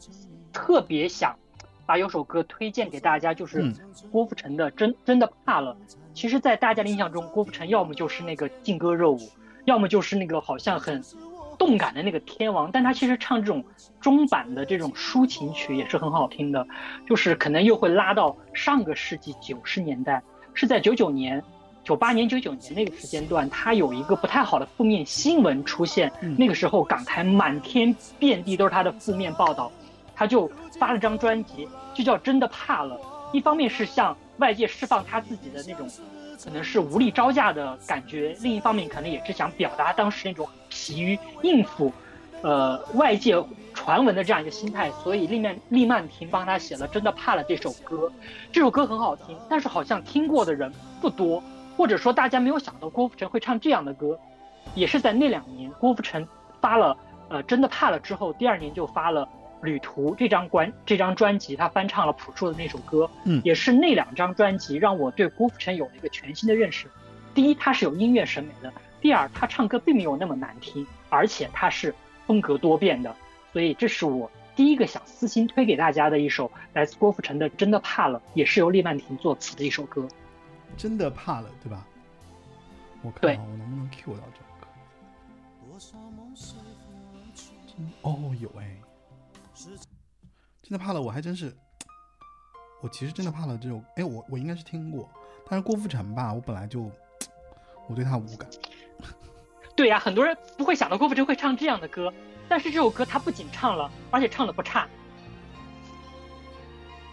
[0.53, 1.37] 特别想
[1.88, 3.74] 把有首歌推荐给大家，就是嗯。
[4.12, 5.74] 郭富城的《真真的怕了》。
[6.12, 9.18] 其实，在大家的印象中，郭富城要么就是那个劲歌热舞，
[9.64, 11.03] 要么就是那个好像很
[11.59, 13.64] 动感的那个天王，但他其实唱这种
[14.03, 16.66] 中版的这种抒情曲也是很好听的，
[17.09, 20.22] 就是可能又会拉到上个世纪九十年代，
[20.53, 21.42] 是在九九年、
[21.83, 26.37] 九八年、九九年那个时间段，他有一个不太好的负面新闻出现，嗯。
[26.38, 29.72] 那个时候港台满天遍地都是他的负面报道，
[30.18, 32.96] 他就发了张专辑，就叫《真的怕了》，
[33.33, 35.88] 一方面是向外界释放他自己的那种。
[36.44, 41.92] 可能是无力招架的感觉，另一方面可能也是想表达当时那种疲于应付，
[42.42, 43.35] 呃外界
[43.74, 48.09] 传闻的这样一个心态，所以利曼利曼婷帮他写了《真的怕了》这首歌。
[48.52, 51.42] 这首歌很好听，但是好像听过的人不多，
[51.76, 54.16] 或者说大家没有想到郭富城会唱这样的歌。
[54.76, 56.24] 也是在那两年，郭富城
[56.61, 56.96] 发了
[57.31, 59.26] 呃《真的怕了》之后，第二年就发了
[59.62, 63.11] 《旅途》这张关这张专辑，他翻唱了朴树的那首歌。
[63.25, 66.87] 嗯也是那两张专辑让我对郭富城有了一个全新的认识。
[67.35, 71.94] 第一，他是有音乐审美的；第二，他唱歌并没有那么难听，而且他是
[72.27, 73.14] 风格多变的。
[73.53, 80.07] 所以，这是我第一个想私心推给大家的一首来自郭富城的《真的怕了》，也是由厉曼婷作词的一首歌。
[80.77, 81.87] 真的怕了，对吧？
[83.03, 84.66] 我看我能不能 Q 到这个歌？
[87.66, 88.77] 真哦，有哎，
[90.68, 91.57] 真的怕了，我还真是，
[92.83, 95.09] 我其实真的怕了这首，哎，我我应该是听过，
[95.48, 96.90] 但是郭富城吧，我本来就
[97.88, 98.46] 我对他无感。
[99.74, 102.12] 对呀、很多人不会想到郭富城会唱这样的歌，
[102.50, 104.87] 但是这首歌他不仅唱了，而且唱的不差。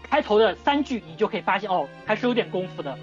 [0.02, 2.98] 开头的三句你就可以发现，哦，还是有点功夫的。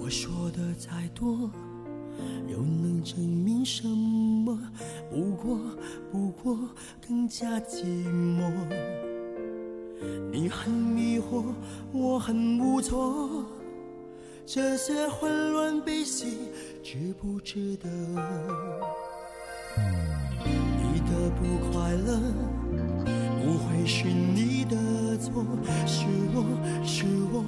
[0.00, 1.50] 我说的再多，
[2.48, 4.58] 又能证明什么？
[5.10, 5.58] 不过，
[6.10, 6.58] 不过
[7.06, 8.50] 更加寂寞。
[10.30, 11.44] 你很迷惑，
[11.92, 13.44] 我很无措，
[14.44, 16.38] 这些混乱悲喜，
[16.82, 17.88] 值不值得？
[19.76, 22.20] 你的不快乐，
[23.42, 25.44] 不会是你的错，
[25.86, 26.44] 是我，
[26.84, 27.42] 是我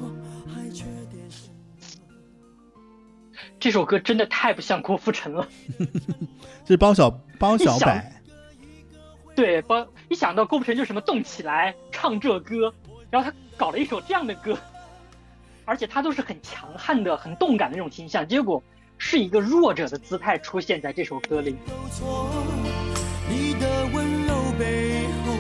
[3.67, 5.49] 这首歌真的太不像郭富城了。
[6.65, 8.01] 这是包小包小一想柏，
[9.35, 12.73] 对，包一想到郭富城就什么动起来唱这歌，
[13.11, 14.57] 然后他搞了一首这样的歌，
[15.65, 18.63] 而且他都是很强悍的、很动感的那种形象，结果
[18.99, 21.57] 是一个弱者的姿态出现在这首歌里。
[23.29, 25.35] 你的温柔背后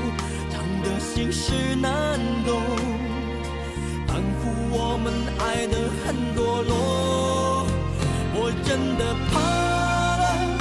[0.51, 2.61] 藏的心事难懂，
[4.09, 7.26] 仿佛我们爱的很堕落，我
[8.65, 9.39] 真的怕
[10.17, 10.59] 了。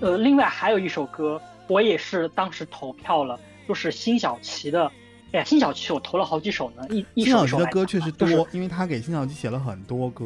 [0.00, 4.90] 呃，另外还有一首歌，我也是当时投票了，就是辛晓琪的。
[5.32, 10.24] 哎呀，辛晓琪我投了好几首呢，一一辛晓琪的歌确实多，就是因为他给辛晓琪写了很多歌。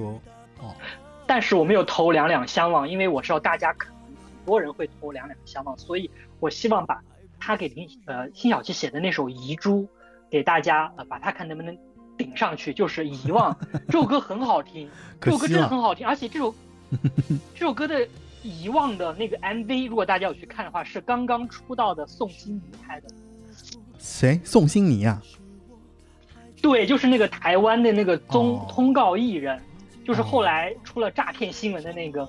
[0.61, 0.75] 哦，
[1.27, 6.11] 但是我没有投两两相望，因为我知道大家可能很多人会投两两相望，所以
[6.41, 7.01] 我希望把
[7.41, 9.83] 他给林呃辛晓琪写的那首《遗珠》
[10.31, 11.75] 给大家呃，把它看能不能
[12.19, 13.57] 顶上去，就是遗忘。
[13.89, 16.55] 这首歌很好听，这首歌真的很好听，而且这首
[17.55, 18.07] 这首歌的
[18.43, 23.09] 遗忘的那个 MV，如果大家有去看的话，是刚刚出道的宋欣怡拍的。
[23.99, 24.41] 谁？
[24.45, 25.21] 宋欣妮啊？
[26.63, 29.61] 对，就是那个台湾的那个综、哦通告艺人，
[30.05, 32.29] 就是后来出了诈骗新闻的那个，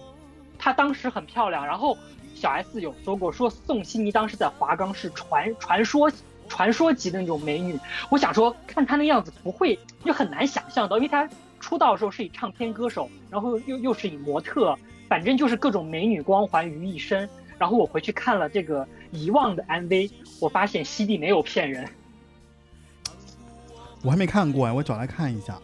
[0.57, 1.65] 她当时很漂亮。
[1.65, 1.97] 然后
[2.35, 6.11] 小 S 有说过，说宋欣怡当时在华冈是传传说
[6.47, 7.79] 传说级的那种美女。
[8.09, 11.27] 我想说，看她那样子不会，就很难想象到，因为她
[11.59, 17.29] 出道的时候是以唱片歌手，然后又又是以模特，反正就是各种美女光环于一身。
[17.57, 21.85] 然后我回去看了这个《遗忘》的 MV，我发现西帝没有骗人。
[24.01, 25.59] 我还没看过哎，我找来看一下。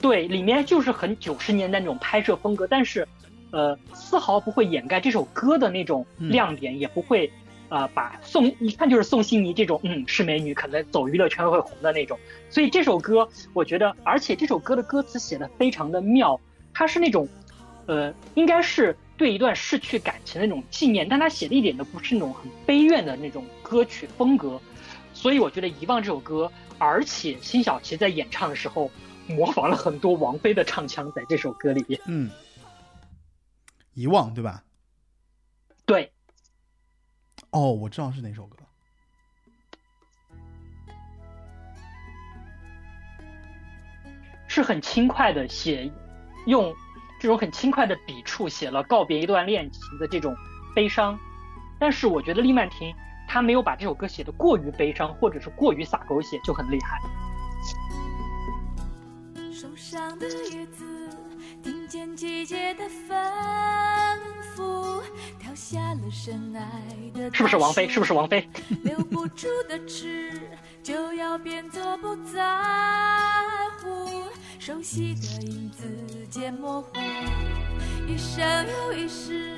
[0.00, 3.06] 对，里面就是很九十年代那种拍摄风格，但是，
[3.52, 7.30] 呃，丝毫不会掩盖这首歌的那种嗯亮点，也不会，
[7.68, 12.18] 呃，把宋一看就是宋欣怡这种，嗯，是美女，可能走娱乐圈会红的那种。
[12.48, 16.40] 所以这首歌，我觉得，而且这首歌的歌词写的非常的妙，
[16.72, 17.28] 它是那种，
[17.86, 24.60] 呃，应该是对一段逝去感情的那种纪念，但他写的一点都不是那种很悲怨的那种歌曲风格。
[25.12, 28.88] 所以我觉得《遗忘》这首歌，而且辛晓琪在演唱的时候
[29.26, 32.00] 模仿了很多王菲的唱腔在这首歌里边。
[32.06, 32.30] 嗯，
[33.94, 34.62] 遗忘对吧？
[35.84, 36.12] 对，
[37.50, 38.56] 哦，我知道是哪首歌。
[44.46, 45.90] 是很轻快的写，
[46.46, 46.74] 用
[47.20, 50.34] 这种很轻快的笔触写了告别一段恋情的这种
[50.74, 51.18] 悲伤。
[51.78, 52.92] 但是我觉得厉曼婷
[53.28, 56.98] 她没有把这首歌写的过于悲伤，或者是过于洒狗血，就很厉害。
[59.52, 60.84] 受伤的叶子，
[61.62, 64.18] 听见季节的吩
[65.54, 66.62] 下了深爱
[67.12, 67.88] 的是不是王菲？
[67.88, 68.48] 是不是王菲？
[68.84, 70.32] 留不住的痴，
[70.82, 72.40] 就要变作不在
[73.82, 74.22] 乎。
[74.58, 75.84] 熟悉的影子
[76.30, 76.90] 渐模糊，
[78.06, 79.56] 一生又一世，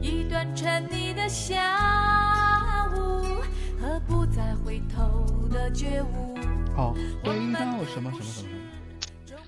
[0.00, 3.42] 一段沉溺的下午
[3.80, 6.38] 和不再回头的觉悟。
[6.76, 8.48] 哦，回到什么什么什么？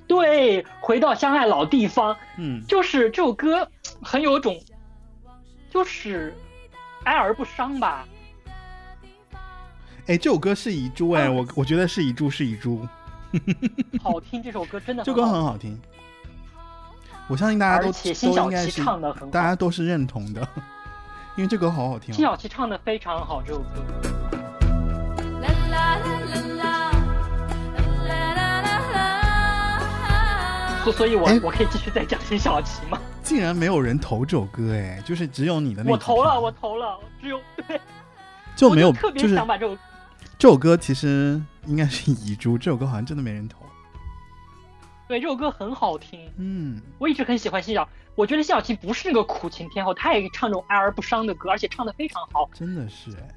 [0.08, 3.66] 对，回到相爱老地方，嗯，就是这首歌
[4.02, 4.60] 很有种，
[5.72, 6.34] 就是
[7.04, 8.06] 哀而不伤吧。
[10.06, 12.86] 哎，这首歌是遗珠哎，嗯我我觉得是遗珠是遗珠，
[14.02, 15.80] 好听，这首歌真的这歌很好听。
[17.28, 20.46] 我相信大家都而且辛晓琪都应该是唱的很好，大家都是认同的，
[21.36, 22.28] 因为这歌好好听、辛哦。
[22.28, 23.66] 晓琪唱的非常好，这首歌。
[25.40, 26.92] 啦啦啦啦啦，
[28.08, 30.80] 啦啦啦啦。
[30.84, 33.00] 所所以我，哎我可以继续再讲辛晓琪吗？
[33.22, 37.80] 竟然没有人投这首歌哎，就是只有你的那几我投了，我投了，只有对，
[38.56, 39.78] 就没有我特别想把这首
[40.38, 43.58] 这首歌其实应该是遗珠，这首歌好像真的没人投。
[45.08, 47.88] 对这首歌很好听，嗯，我一直很喜欢辛晓。
[48.14, 52.48] 我觉得辛晓琪不是那个苦情天后，她也唱这种哀而不伤的歌，而且唱的非常好。
[52.52, 53.28] 真的是哎，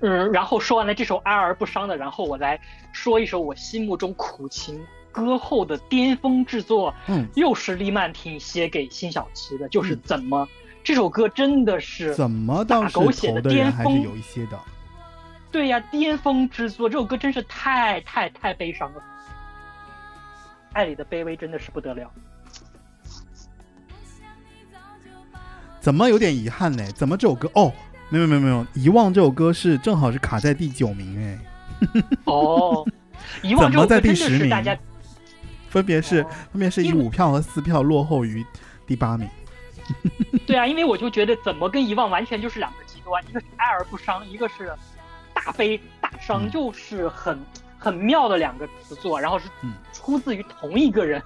[0.00, 2.60] 嗯，然后说完了这首哀而不伤的，然后我来
[2.92, 4.80] 说一首我心目中苦情
[5.14, 10.48] 歌后的巅峰制作，嗯，又是黎曼婷写给辛晓琪的，就是嗯怎么、
[10.82, 14.58] 这首歌真的是怎么大狗写的巅峰还是有一些的。
[15.52, 19.00] 对呀、巅峰之作，这首歌真是太太太悲伤了。
[20.72, 22.10] 爱里的卑微真的是不得了。
[25.80, 26.84] 怎么有点遗憾呢？
[26.92, 27.72] 怎么这首歌哦，
[28.08, 31.38] 没有没有没有，遗忘这首歌是正好是卡在第九名哎，
[32.26, 32.84] 哦，
[33.42, 34.76] 遗忘这首歌真第十名的是大家
[35.74, 38.46] 分别是、哦分别是以五票和四票落后于
[38.86, 39.28] 第八名。
[40.46, 44.72] 对啊，因为我就觉得怎么跟遗忘完全就是两个极端，一个是哀而不伤，一个是
[45.34, 47.36] 大悲大伤，嗯就是很
[47.76, 51.20] 很妙的两个词作，然后是嗯出自于同一个人。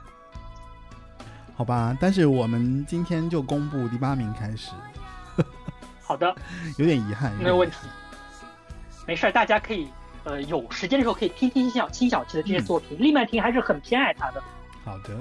[1.55, 4.71] 好吧，但是我们今天就公布第八名开始，
[6.01, 6.35] 好的，
[6.79, 7.35] 有点遗憾。
[7.37, 7.77] 没有问题，
[9.07, 9.89] 没事儿，大家可以
[10.29, 12.65] 呃有时间的时候可以听听辛晓辛晓琪的这些嗯。
[12.65, 14.43] 作品，厉曼婷还是很偏爱他的。
[14.85, 15.17] 好的。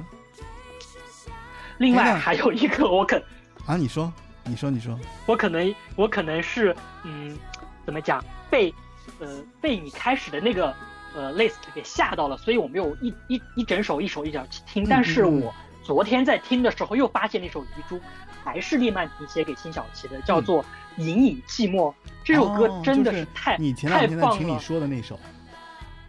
[1.77, 3.21] 另外还有一个我肯
[3.65, 4.11] 啊，你说，
[4.43, 7.37] 你说，你说，我可能我可能是嗯，
[7.85, 8.73] 怎么讲被
[9.19, 10.73] 呃被你开始的那个
[11.15, 14.83] 呃 list 给吓到了，所以我没有一一一整首一首一首去听。
[14.83, 15.53] 嗯但是我
[15.83, 18.01] 昨天在听的时候又发现那首遗珠，
[18.43, 20.63] 还是列曼婷写给辛晓琪的，叫做
[20.97, 21.91] 《隐隐寂寞》。
[22.23, 25.17] 这首歌哦真的就是太、你前两太天在说的那首，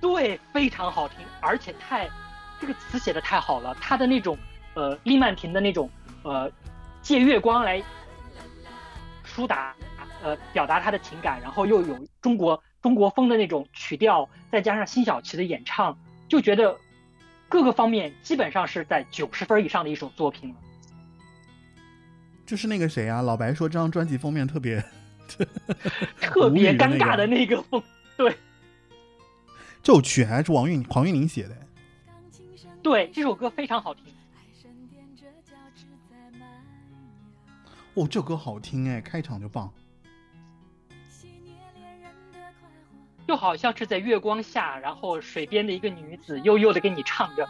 [0.00, 2.08] 对，非常好听，而且太
[2.60, 4.36] 这个词写的太好了，他的那种
[4.74, 5.88] 呃利曼婷的那种
[6.24, 6.50] 呃
[7.00, 7.80] 借月光来
[9.24, 9.74] 抒达
[10.22, 15.96] 呃表达他的情感，然后又有中国中国风的那种曲调，再加上辛晓琪的演唱，
[16.28, 16.76] 就觉得
[17.48, 20.56] 各个方面基本上是在九十分以上的一首作品了。
[22.48, 24.82] 就是那个谁啊，老白说这张专辑封面特别
[26.18, 27.82] 特别尴尬的那个风，
[28.16, 28.34] 对
[29.82, 31.54] 这首曲还是王韵黄韵玲写的，
[32.82, 34.04] 对，这首歌非常好听。
[37.92, 39.70] 哦，这首歌好听哎，开场就棒。
[43.26, 47.46] 就好像是在月光下，然后水边的一个女子悠悠的跟你唱着。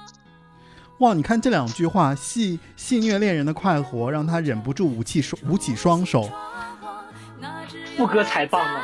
[0.99, 6.29] 哇，你看这两句话，戏戏虐恋人的快活，让他忍不住舞起双舞起双手。
[7.97, 8.81] 副歌才棒呢。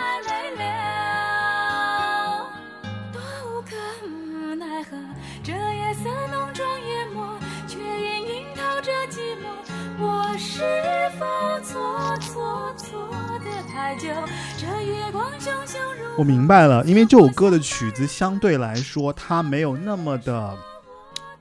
[16.17, 20.57] 我明白了，因为这首歌的曲子相对来说，它没有那么的，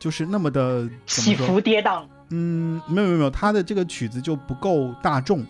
[0.04, 1.34] 就是那么的起？
[1.34, 5.46] 伏跌宕，嗯，没有没有没有，他的这个曲子就不够大众，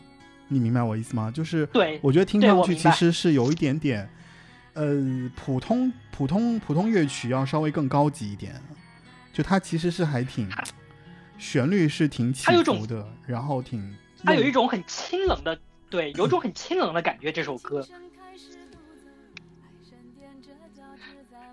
[0.47, 1.31] 你明白我意思吗？
[1.31, 4.07] 就是对我觉得听上去其实是有一点点，
[4.73, 4.93] 呃，
[5.35, 8.61] 普通普通普通乐曲要稍微更高级一点，
[9.33, 10.47] 就它其实是还挺，
[11.39, 13.91] 旋律是挺起伏的，然后挺，
[14.23, 17.31] 它有一种很清冷的，对，有一种很清冷的感觉。
[17.31, 17.83] 这首歌，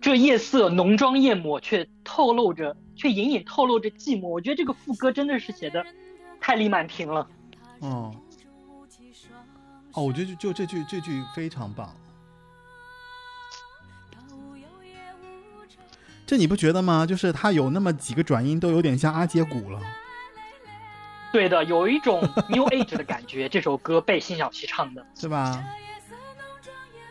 [0.03, 4.29] 这夜色浓妆艳抹，却透露着，却隐隐透露着寂寞。
[4.29, 5.87] 我觉得这个副歌真的是写的
[6.39, 7.27] 太李满婷了。
[7.79, 8.15] 哦
[9.95, 11.95] 哦，我觉得就就这句这句非常棒。
[16.27, 17.07] 这你不觉得吗？
[17.07, 19.81] 就是它有那么几个转音，都有点像阿杰鼓了。
[21.33, 23.49] 对的，有一种 New Age 的感觉。
[23.51, 25.65] 这首歌被辛晓琪唱的，是吧？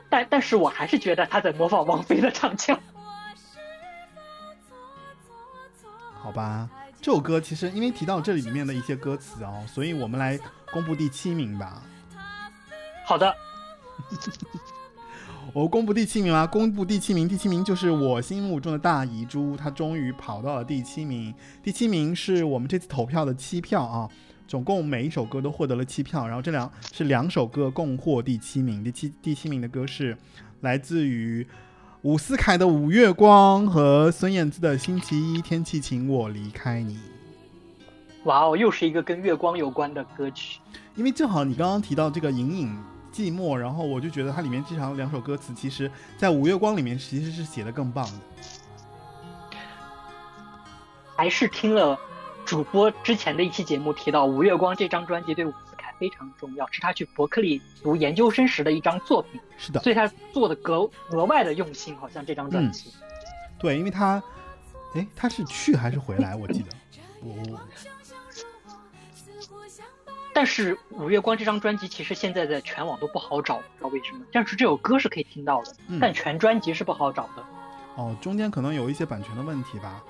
[0.10, 2.80] 但但是我还是觉得他在模仿王菲的唱腔。
[6.22, 6.70] 好吧，
[7.02, 10.40] 这首歌其实因为提到这里里面的一些歌词哦，所以我们来
[10.72, 11.82] 公布第七名吧。
[13.06, 13.34] 好的，
[15.54, 16.46] 我公布第七名啦！
[16.46, 21.34] 公布第七名，第七名就是我心目中的大遗珠，他终于跑到了第七名。
[21.64, 24.08] 第七名是我们这次投票的七票啊，
[24.48, 28.84] 总共每一首歌都获得了七票，然后这两是两首歌共获第七名。
[28.84, 30.16] 第七第七名的歌是
[30.62, 31.48] 来自于
[32.04, 36.96] 伍思凯的《五月光》和孙燕姿的《星期一天气晴我离开你》。
[38.24, 40.62] 哇哦，又是一个跟月光有关的歌曲。
[40.96, 42.78] 因为正好你刚刚提到这个隐隐
[43.12, 48.20] 寂寞，然后我就觉得它里面这场两首歌词，其实在《五月光》里面其实是写的更棒的。
[51.18, 52.00] 还是听了
[52.46, 55.46] 主播之前的一期节目提到，《五月光》这张专辑对
[56.00, 62.94] 非常重要，是他去伯克利读研究生时的一张作品，是的，所以他做的格额外的用心，好像这张专辑。
[63.60, 64.24] 对，因为他，
[64.96, 66.36] 哎，他是去还是回来？
[66.36, 66.70] 我记得，
[67.22, 67.60] 我
[70.32, 74.22] 但是《五月光》这张专辑其实现在在全网都不好找，不知道为什么。
[74.32, 77.44] 但是这首歌是可以听到的，嗯但全专辑是不好找的。
[77.96, 80.02] 哦，中间可能有一些版权的问题吧。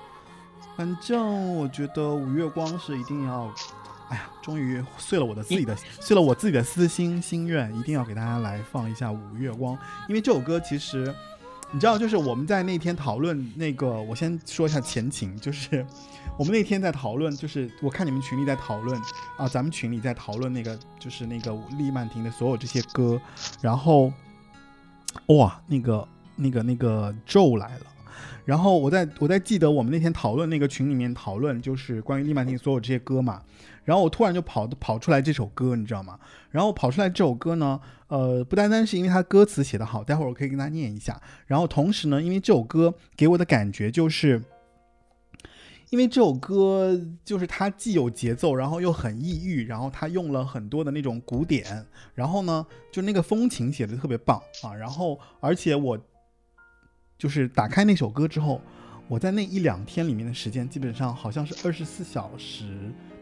[0.76, 3.52] 反正我觉得五月光是一定要，
[4.10, 11.14] 哎呀，终于碎了我的自己的碎了我自己的私心心愿，一定要给大家来放一下五月光，因为这首歌其实，
[11.70, 15.86] 你知道，就是我们在那天讨论那个，我先说一下前情，就是
[16.36, 19.00] 我们那天在讨论，就是我看你们群里在讨论
[19.36, 23.20] 啊，咱们群里在讨论那个，就是那个丽曼婷的所有这些歌，
[23.60, 24.12] 然后
[25.26, 27.86] 哇，那个那个那个咒来了。
[28.44, 33.40] 然后我在我在记得我们那天讨论那个群里面讨论就是关于利曼婷所有这些歌嘛，
[33.90, 36.16] 然后我突然就跑跑出来这首歌，你知道吗？
[36.52, 41.20] 然后跑出来这首歌呢，呃，不单单是因为它歌词写得好，待会儿我可以跟大家念一下。
[41.48, 44.40] 然后同时呢，因为这首歌给我的感觉就是，
[45.88, 51.84] 因为这首歌就是它既有节奏，然后又很抑郁，然后它用了很多的那种古典，
[52.14, 54.72] 然后呢，就那个风情写的特别棒啊。
[54.72, 55.98] 然后而且我。
[57.18, 58.62] 就是打开那首歌之后，
[59.06, 62.64] 我在那一两天里面的时间，基本上好像是二十四小时，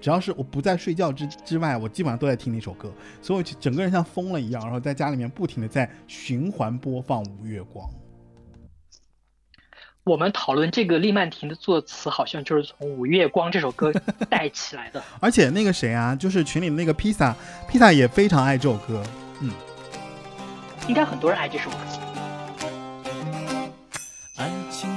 [0.00, 7.86] 只要是我不在睡觉之之外，我基本上都在听那首歌，所以我整个人像疯了一样，然后在家里面不停的在循环播放《五月光》。
[10.04, 13.92] 我们讨论这个利曼婷的作词，好像就是从《五月光》这首歌
[14.30, 15.02] 带起来的。
[15.20, 17.36] 而且那个谁啊，就是群里的那个披萨，
[17.68, 19.02] 披萨也非常爱这首歌。
[19.42, 19.50] 嗯，
[20.88, 21.76] 应该很多人爱这首歌。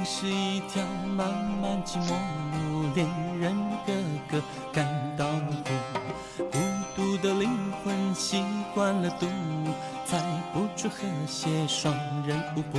[0.04, 0.82] 是一条
[1.16, 1.28] 漫
[1.60, 3.06] 漫寂寞路，恋
[3.38, 3.92] 人个
[4.30, 4.42] 个
[4.72, 4.86] 感
[5.16, 6.44] 到苦。
[6.50, 6.58] 孤
[6.96, 7.48] 独的灵
[7.84, 8.44] 魂习
[8.74, 9.68] 惯了独舞，
[10.04, 10.18] 猜
[10.52, 10.96] 不出和
[11.26, 11.94] 谐双
[12.26, 12.78] 人舞步。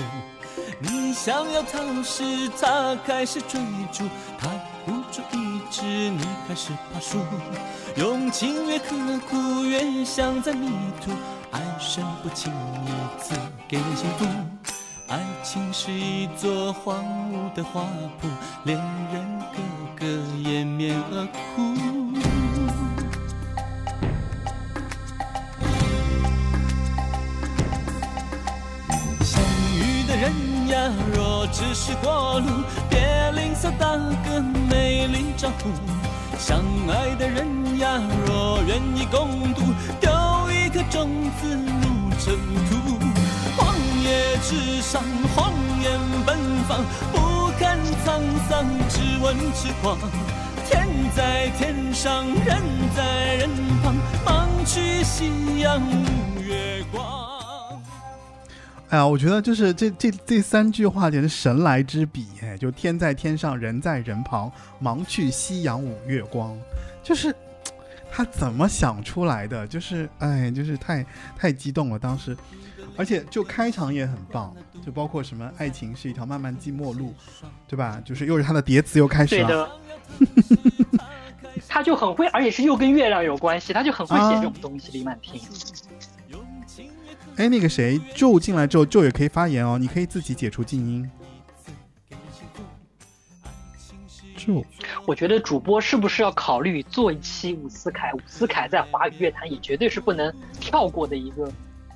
[0.80, 3.60] 你想要逃时，他开始追
[3.92, 4.04] 逐，
[4.38, 4.50] 他
[4.86, 7.20] 不住一直，你开始爬树。
[7.96, 8.96] 用情越刻
[9.30, 10.70] 苦，越像在迷
[11.02, 11.12] 途，
[11.52, 12.52] 爱神不轻
[12.86, 13.34] 易赐
[13.68, 14.26] 给人幸福。
[15.08, 17.82] 爱情是一座荒芜的花
[18.22, 18.28] 圃，
[18.64, 18.78] 恋
[19.12, 19.58] 人个
[20.00, 20.06] 个
[20.50, 21.76] 掩面而哭。
[29.24, 29.44] 相
[29.76, 33.92] 遇的人呀，若只是过路，别吝啬打
[34.26, 35.70] 个美丽招呼。
[36.40, 39.62] 相爱的人呀，若愿意共度，
[40.00, 40.10] 丢
[40.50, 42.36] 一颗种子入尘
[42.70, 42.73] 土。
[44.34, 45.04] 荒野之上，
[45.36, 45.90] 荒野
[46.26, 46.36] 奔
[46.68, 49.98] 放，不看沧桑，只问痴狂。
[50.66, 52.58] 天在天上，人
[52.96, 53.50] 在人
[53.84, 57.80] 旁，忙去夕阳无月光。
[58.90, 62.58] 哎呀，我觉得就是这这这三句话简直神来之笔哎！
[62.58, 66.58] 就天在天上，人在人旁，忙去夕阳五月光，
[67.04, 67.36] 就是
[68.12, 69.68] 他怎么想出来的？
[69.68, 71.06] 就是哎，就是太
[71.38, 72.38] 太激动了当时，
[72.96, 77.14] 而且就开场也很棒，就包括什么爱情是一条漫漫寂寞路，
[77.68, 78.02] 对吧？
[78.06, 79.72] 就是又是他的叠词又开始对了，的。
[81.68, 84.92] 他就很会，而且是又跟月亮有关系，他就很会写啊这种东西。
[84.92, 85.42] 李曼婷，
[87.36, 91.10] 哎，那个谁，就进来之后，就也可以发言哦，你可以自己解除静音。
[94.36, 94.64] 就
[95.08, 98.14] 我觉得主播是不是要考虑做一期伍思凯？
[98.14, 101.52] 伍思凯在华语乐坛也绝对是不能跳过的一个。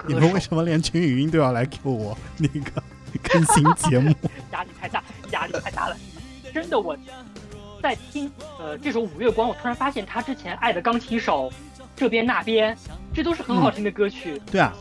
[0.05, 2.83] 你们为什么连群语音都要来 Q 我那个
[3.23, 4.13] 更新节目？
[4.51, 5.95] 压力太大，压力太大了。
[6.53, 6.97] 真的，我
[7.81, 11.51] 在听呃这首《五月光》，我突然发现他之前《爱的钢琴手》
[11.95, 12.75] 这边那边，
[13.13, 14.41] 这都是很好听的歌曲。
[14.51, 14.73] 对啊，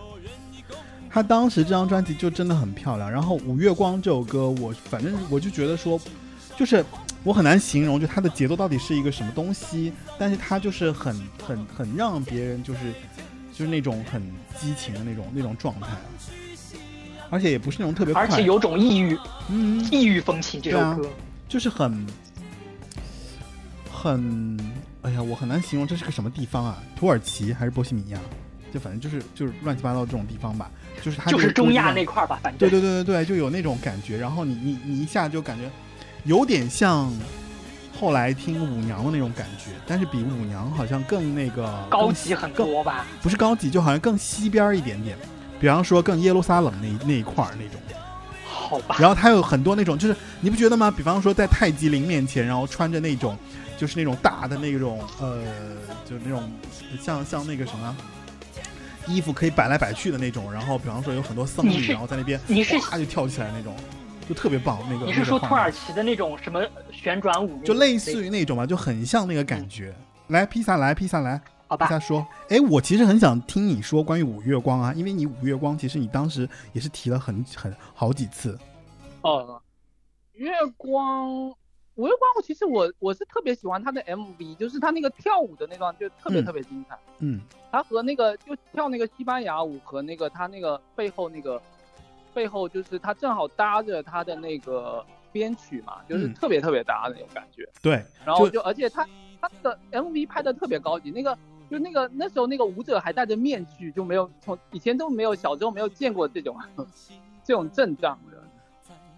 [1.10, 3.10] 他当时这张专辑就真的很漂亮。
[3.10, 6.00] 然后《五月光》这首歌，我反正我就觉得说，
[6.56, 6.84] 就是
[7.22, 11.14] 我很难形容，就它的节奏到底是一个什么东西，但是它就是很
[11.46, 12.80] 很很让别人就是
[13.52, 14.22] 就是那种很
[14.60, 15.88] 激情的那种那种状态，
[17.30, 20.60] 而且也不是那种特别快，而且有种异域嗯，异域风情。
[20.60, 21.08] 这首对啊歌，
[21.48, 22.06] 就是很
[23.92, 24.58] 很，
[25.02, 26.82] 哎呀，我很难形容这是个什么地方啊？
[26.96, 28.18] 土耳其还是波西米亚？
[28.74, 31.92] 就反正就是就是乱七八糟这种地方吧，就是它就是中亚那。
[31.94, 34.18] 那块儿吧，反正对对对对对，就有那种感觉。
[34.18, 35.70] 然后你你你一下就感觉
[36.24, 37.10] 有点像
[37.98, 43.06] 后来听舞娘的那种感觉，但是比舞娘好像更那个更高级很多吧。
[43.22, 45.16] 不是高级，就好像更西边儿一点点。
[45.58, 47.80] 比方说更耶路撒冷那那一块儿那种。
[48.46, 50.90] 好吧，然后他有很多那种，就是你不觉得吗？
[50.90, 53.36] 比方说在泰姬陵面前，然后穿着那种，
[53.78, 55.42] 就是那种大的那种，呃，
[56.04, 56.50] 就那种
[57.00, 57.96] 像像那个什么。
[59.08, 63.72] 衣服可以摆来摆去的那种，然后比方说有很多僧侣，然后在那边你是哗就跳起来那种，
[64.28, 64.78] 就特别棒。
[64.90, 67.62] 那个你是说土耳其的那种什么旋转舞？
[67.62, 69.94] 就类似于那种吧，就很像那个感觉。
[70.28, 78.58] 来，披萨来，披萨来，好吧披萨，说，哎，我其实很想听你说关于五月光啊，因为你五月光其实你当时也是提了很很好几次。
[79.22, 79.62] 哦，
[80.32, 81.48] 月光，
[81.94, 86.98] 五月光，我其实我我是特别喜欢他的 MV，就是他那个跳舞的那段就特别嗯特别精彩。
[87.20, 87.40] 嗯
[87.72, 91.60] 他和那个就跳那个西班牙舞和那个他那个背后那个
[92.36, 97.66] 背后就是他正好搭着他的那个编曲嘛，就是嗯特别特别搭的那种感觉。
[97.80, 99.08] 对，然后就就而且他
[99.40, 101.34] 他的 MV 拍的特别高级，那个
[101.70, 106.54] 就那个那时候那个舞者还戴着面具，就没有从以前都没有小时候没有见过这种
[107.42, 108.36] 这种阵仗的。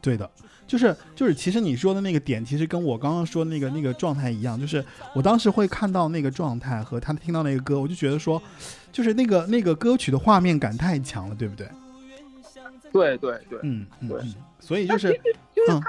[0.01, 0.31] 对的，
[0.65, 8.41] 就是就是，其实你说的那个点，其实跟我刚刚说的那个那个状态一样，就是我当时会看到那个状态和他听到那个歌，我就觉得说，
[8.93, 11.69] 就是那个那个歌曲的画面感太强了，对不对？
[12.93, 15.21] 对对对，嗯嗯对嗯，所以就是嗯
[15.55, 15.87] 就是他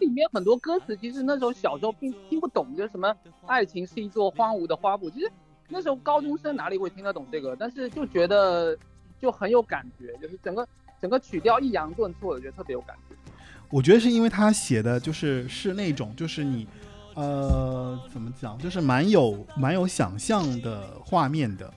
[0.00, 3.14] 里面很多歌词，其实那时候小时候并听不懂，就是什么
[3.46, 5.30] 爱情是一座荒芜的花圃，其实
[5.68, 7.56] 那时候高中生哪里会听得懂这个？
[7.56, 8.78] 但是就觉得
[9.20, 10.66] 就很有感觉，就是整个
[11.00, 13.16] 整个曲调抑扬顿挫，我觉得特别有感觉。
[13.70, 16.66] 我觉得是因为他写的就是是那种就是你，
[17.14, 21.70] 呃，怎么讲，就是蛮有蛮有想象的画面的，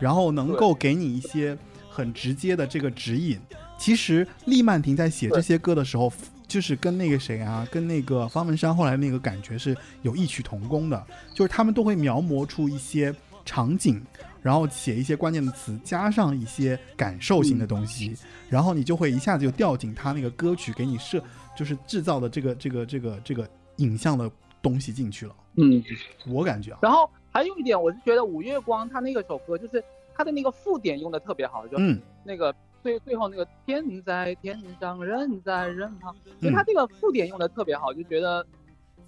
[0.00, 1.56] 然后能够给你一些
[1.88, 3.40] 很直接的这个指引。
[3.78, 6.12] 其实厉曼婷在写这些歌的时候，
[6.46, 13.14] 就是跟那个谁啊，跟那个方文山后来那个感觉是有异曲同工的，就是他们都会描摹出一些
[13.44, 14.04] 场景。
[14.40, 18.16] 然后写一些关键的词，加上一些感受性的东西，
[18.48, 21.20] 然后你就会一下子就掉进他那个歌曲给你设，
[21.56, 24.30] 就是制造的这个这个这个这个影像的
[24.62, 25.34] 东西进去了。
[25.56, 25.82] 嗯，
[26.28, 29.82] 我感觉啊，然后还有一点，我是觉得五月光他那个首歌，就是
[30.14, 32.54] 他的那个附点用的特别好，就嗯，那个
[32.88, 38.46] 最最后那个天在天上，人在人旁，就嗯他这个附点用的特别好，就觉得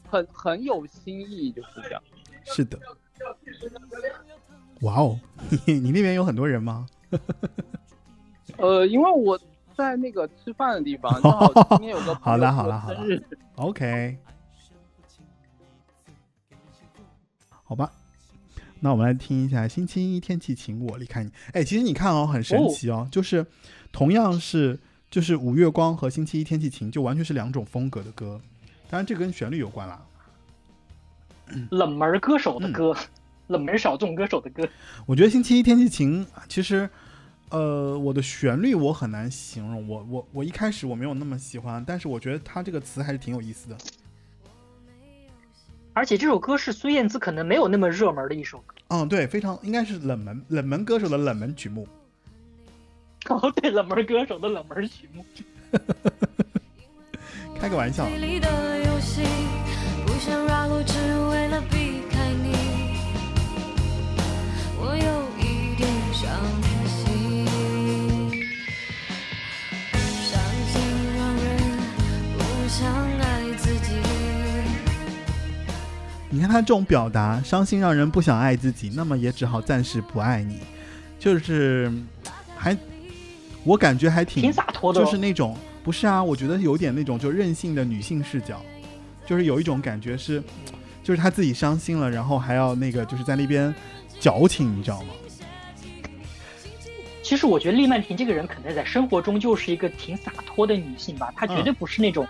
[0.07, 2.03] 很很有新意，就是这样。
[2.45, 2.79] 是的。
[4.83, 5.19] 哇哦，
[5.67, 6.87] 你 你那边有很多人吗？
[8.59, 9.41] 呃，因为我
[9.75, 13.25] 在那个吃饭的地方， 正好今天有个好了朋友过好了好了生日
[13.57, 14.19] ，OK，
[17.49, 17.91] 好吧，
[18.81, 21.31] 那我们来听一下《星期一天气晴我离开你》。
[21.53, 23.47] 哎，其实你看哦，很神奇哦，就是
[23.93, 24.79] 同样是
[25.11, 28.41] 就是五月光和星期一天气晴，就完全是两种风格的歌。
[28.89, 30.03] 当然，这跟旋律有关啦。
[31.71, 33.07] 冷门歌手的歌，嗯
[33.49, 34.69] 冷门小众歌手的歌。
[35.05, 36.89] 我觉得星期一天气晴，其实，
[37.51, 39.87] 呃，我的旋律我很难形容。
[39.89, 43.77] 我我我一开始我没有那么喜欢，但是我觉得它这个词还是挺有意思的。
[45.93, 48.75] 而且这首歌是孙燕姿可能没有那么热门的一首歌。
[48.89, 51.87] 嗯，对，非常应该是冷门冷门歌手的冷门曲目。
[53.29, 55.25] 哦，对，冷门歌手的冷门曲目。
[57.61, 58.49] 开个玩笑，美丽的
[58.87, 59.23] 游戏，
[60.07, 60.95] 不想绕路，只
[61.31, 62.55] 为了避开你。
[64.79, 66.31] 我有一点伤
[76.33, 80.61] 你看他这种表达，伤心让人不想爱自己，那么也只好暂时不爱你，
[81.19, 81.93] 就是
[82.57, 82.77] 还
[83.65, 85.05] 我感觉还挺挺洒脱的哦。
[85.05, 88.63] 就是那种不是啊，我觉得有点那种就任性的女性视角，
[89.27, 90.41] 就是有一种感觉是，
[91.03, 93.75] 就是他自己伤心了，然后还要那个就是在那边
[94.21, 95.09] 矫情，你知道吗？
[97.25, 102.27] 其实我觉得厉曼婷这个人可能在生活中就是一个挺洒脱的女性吧，她绝对不是那种，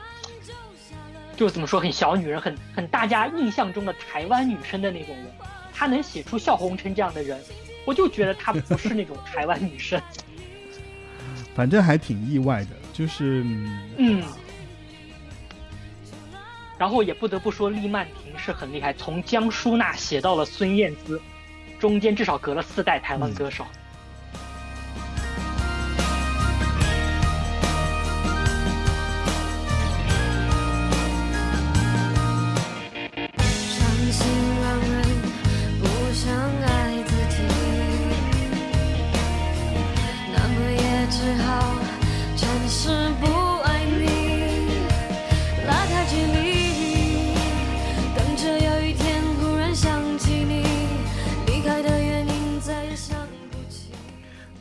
[1.41, 5.25] 就是怎么说很小女人，很很大家印象中的台湾女生的那种人。
[5.73, 7.41] 她能写出笑红尘这样的人，
[7.87, 9.99] 我就觉得她不是那种台湾女生。
[11.57, 14.23] 反正还挺意外的，就是嗯嗯，
[16.77, 21.19] 然后也不得不说，厉曼婷是很厉害，从江淑娜写到了孙燕姿，
[21.79, 23.65] 中间至少隔了四代台湾歌手。
[23.65, 23.73] 伤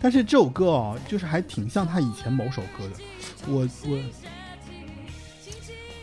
[0.10, 2.96] 但是这首歌哦，就是还挺像他以前某首歌的，
[3.48, 4.00] 我我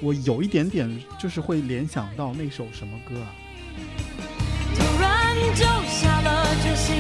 [0.01, 0.89] 我有一点点
[1.19, 3.35] 就是会联想到那首什么歌啊？
[4.77, 6.95] 突然就下了决心，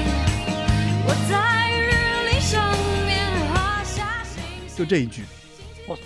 [1.07, 2.61] 我在日历上
[3.07, 4.76] 面画下星星。
[4.76, 5.22] 就这一句
[5.86, 5.96] 我，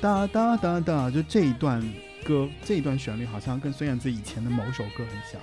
[0.00, 1.82] 哒哒哒哒，就这一段
[2.24, 5.40] 歌，这一段旋律好像跟孙燕姿以前的某首歌很像。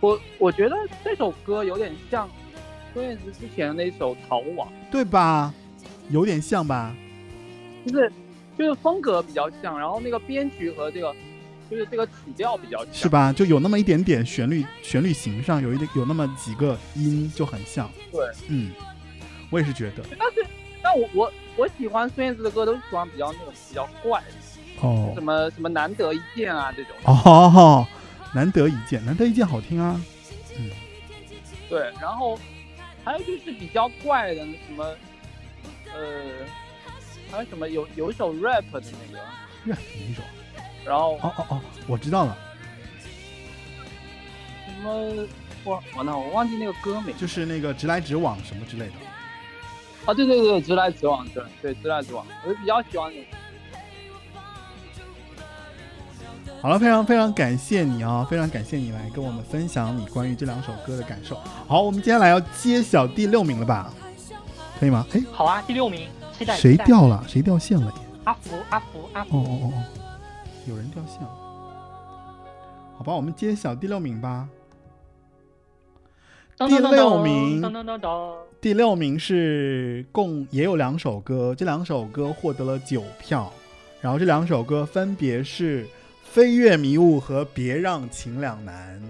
[0.00, 2.28] 我我觉得这首歌有点像
[2.92, 5.52] 孙燕姿之前的那首《逃亡》，对吧？
[6.08, 6.94] 有点像吧？
[7.86, 8.12] 就是
[8.58, 11.14] 就是风格比较像，然后那个编曲和这个
[11.70, 13.08] 就是这个曲调比较像，是？
[13.08, 13.32] 吧？
[13.32, 17.88] 就有那么一点点旋律，旋律型上有一点有那么几个音就很像。
[18.10, 18.72] 对，嗯，
[19.50, 20.02] 我也是觉得。
[20.18, 20.46] 但是
[20.82, 26.92] 但我我我喜欢孙燕姿的歌都是喜欢比较那种比较怪的，哦什么什么难得一见啊这种。
[27.04, 27.86] 哦，
[28.32, 30.00] 难得一见，难得一见好听啊。
[30.58, 30.70] 嗯
[31.68, 32.38] 对，然后
[33.04, 34.84] 还有就是比较怪的什么，
[35.94, 36.44] 呃，
[37.30, 39.18] 还有什么有有一首 rap 的那个
[39.66, 40.22] ，rap 哪一首？
[40.84, 42.36] 然后哦哦哦，我知道了，
[44.66, 45.26] 什么
[45.62, 48.92] 我我那我忘记那个歌名，就是那个直来直往什么之类的。
[50.06, 53.26] 啊对对对，直来直往，对对直来直往，我就比较喜欢那种。
[56.62, 61.36] 好了，非常非常感谢你啊，非常感谢你来跟我们分享你关于这两首歌的感受。
[61.66, 63.90] 好，我们接下来要揭晓第六名了吧？
[64.78, 65.06] 可以吗？
[65.12, 66.06] 哎，好啊，第六名，
[66.36, 67.24] 期待谁掉了？
[67.26, 67.90] 谁掉线了？
[68.24, 69.38] 阿福，阿福，阿哦福。
[69.38, 69.82] 哦哦哦哦，
[70.66, 71.30] 有人掉线了。
[72.98, 74.46] 好吧，我们揭晓第六名吧。
[76.58, 77.62] 第六名。
[78.60, 83.50] 第六名是共也有两首歌，这两首歌获得了九票，
[84.02, 85.84] 然后这两首歌分别是
[86.32, 89.02] 《飞跃迷雾》和《别让情两难》。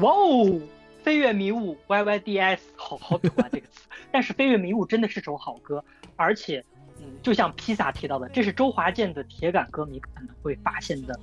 [0.00, 0.60] 哇哦，
[1.02, 3.82] 飞跃迷雾 YYDS，好好读啊这个词。
[4.12, 5.84] 但是飞跃迷雾真的是首好歌，
[6.14, 6.64] 而且，
[7.00, 11.18] 嗯，就像披萨提到的，这是周华健的铁杆歌迷可能会发现的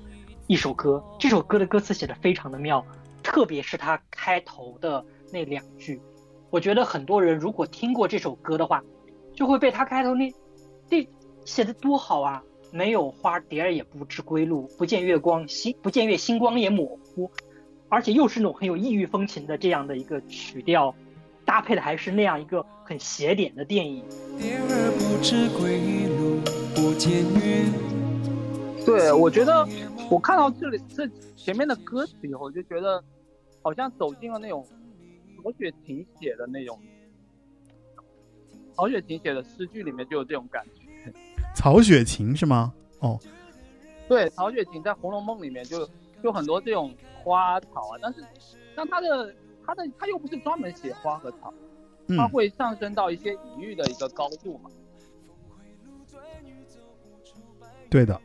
[0.46, 1.02] 一首歌。
[1.18, 2.84] 这首歌的歌词写的非常的妙，
[3.22, 5.02] 特别是他开头的
[5.32, 5.98] 那两句，
[6.50, 8.82] 我我觉得很多人如果听过这首歌的话，
[9.34, 10.32] 就会被他开头那
[10.88, 11.06] 那
[11.44, 12.42] 写的多好啊！
[12.76, 17.30] 没有花蝶儿也不知归路，不见月光星不见月星光也模糊，
[17.88, 20.94] 而且又是那种很有异域风情的这样的一个曲调，
[21.46, 24.04] 搭配的还是那样一个很邪点的电影。
[24.38, 26.42] 蝶儿不知归路，
[26.74, 27.64] 不见月。
[28.84, 29.66] 对，我觉得
[30.10, 33.02] 我看到这里这前面的歌词以后，我就觉得
[33.62, 34.66] 好像走进了那种
[35.42, 36.78] 曹雪芹写的那种，
[38.76, 40.85] 曹雪芹写的诗句里面就有这种感觉。
[41.56, 42.72] 曹雪芹是吗？
[43.00, 43.18] 哦，
[44.06, 45.88] 对，曹雪芹在《红楼梦》里面就
[46.22, 46.94] 就很多这种
[47.24, 48.22] 花草啊，但是
[48.76, 49.34] 但他的
[49.64, 51.52] 他的他又不是专门写花和草，
[52.08, 54.70] 嗯他会上升到一些隐喻的一个高度嘛。
[57.88, 58.20] 对的。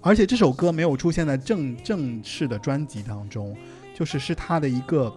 [0.00, 3.56] 而且这首歌没有出现在正正式的专辑当中，
[3.92, 5.12] 就是是他的一个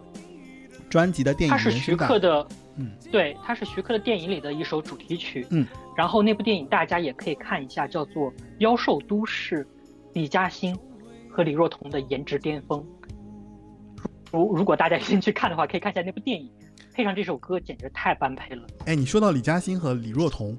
[0.89, 1.95] 专辑的电影它是徐。
[1.95, 2.47] 克的，
[2.79, 5.45] 嗯，对，它是徐克的电影里的一首主题曲。
[5.51, 5.67] 嗯，
[5.97, 9.65] 然后那部电影大家也可以看一下，叫做《妖兽都市》，
[10.13, 10.73] 李嘉欣
[11.29, 12.83] 和李若彤的颜值巅峰。
[14.31, 16.49] 如如果大家先去看的话，可以看一下那部电影，
[16.93, 18.65] 配上这首歌，简直太般配了。
[18.85, 20.57] 哎，你说到李嘉欣和李若彤，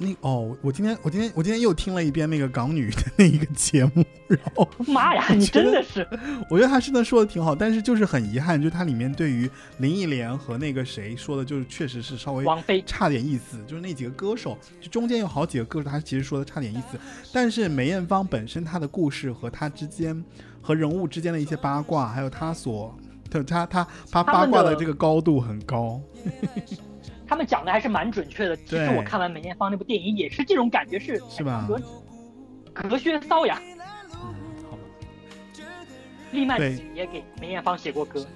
[0.00, 6.06] 那哦，我今天我今天我今天又听了一遍那个港女的那一个节目，然后 妈呀，你真的是，
[6.48, 16.98] 我觉得他真的说的挺好，但是就是很遗憾，就是它里面对于林忆莲和那个谁说的，就是确实是稍微王菲差点意思，就是那几个歌手，就中间有好几个歌手，他其实说的差点意思。
[17.32, 20.24] 但是梅艳芳本身她的故事和她之间
[20.62, 22.96] 和人物之间的一些八卦，还有她所
[23.30, 26.00] 的她她她八卦的这个高度很高。
[27.28, 28.56] 他们讲的还是蛮准确的。
[28.56, 33.60] 其实我看完梅艳芳那部电影也是这种感觉，是是吧隔隔靴搔痒。
[34.14, 34.34] 嗯，
[34.70, 34.82] 好吧。
[36.32, 38.26] 厉曼对婷也给梅艳芳写过歌。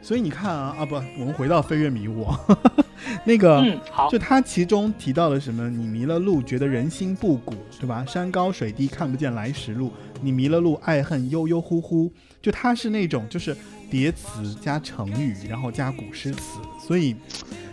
[0.00, 2.38] 所以你看啊啊不，我们回到飞跃迷雾啊，
[3.26, 3.56] 那个。
[3.56, 5.68] 嗯，好就，他其中提到了什么？
[5.68, 8.04] 你迷了路，觉得人心不古，对吧？
[8.06, 9.92] 山高水低，看不见来时路。
[10.22, 12.12] 你迷了路，爱恨悠悠忽忽。
[12.40, 13.56] 就他是那种就是
[13.90, 17.16] 叠词加成语，然后加古诗词，所以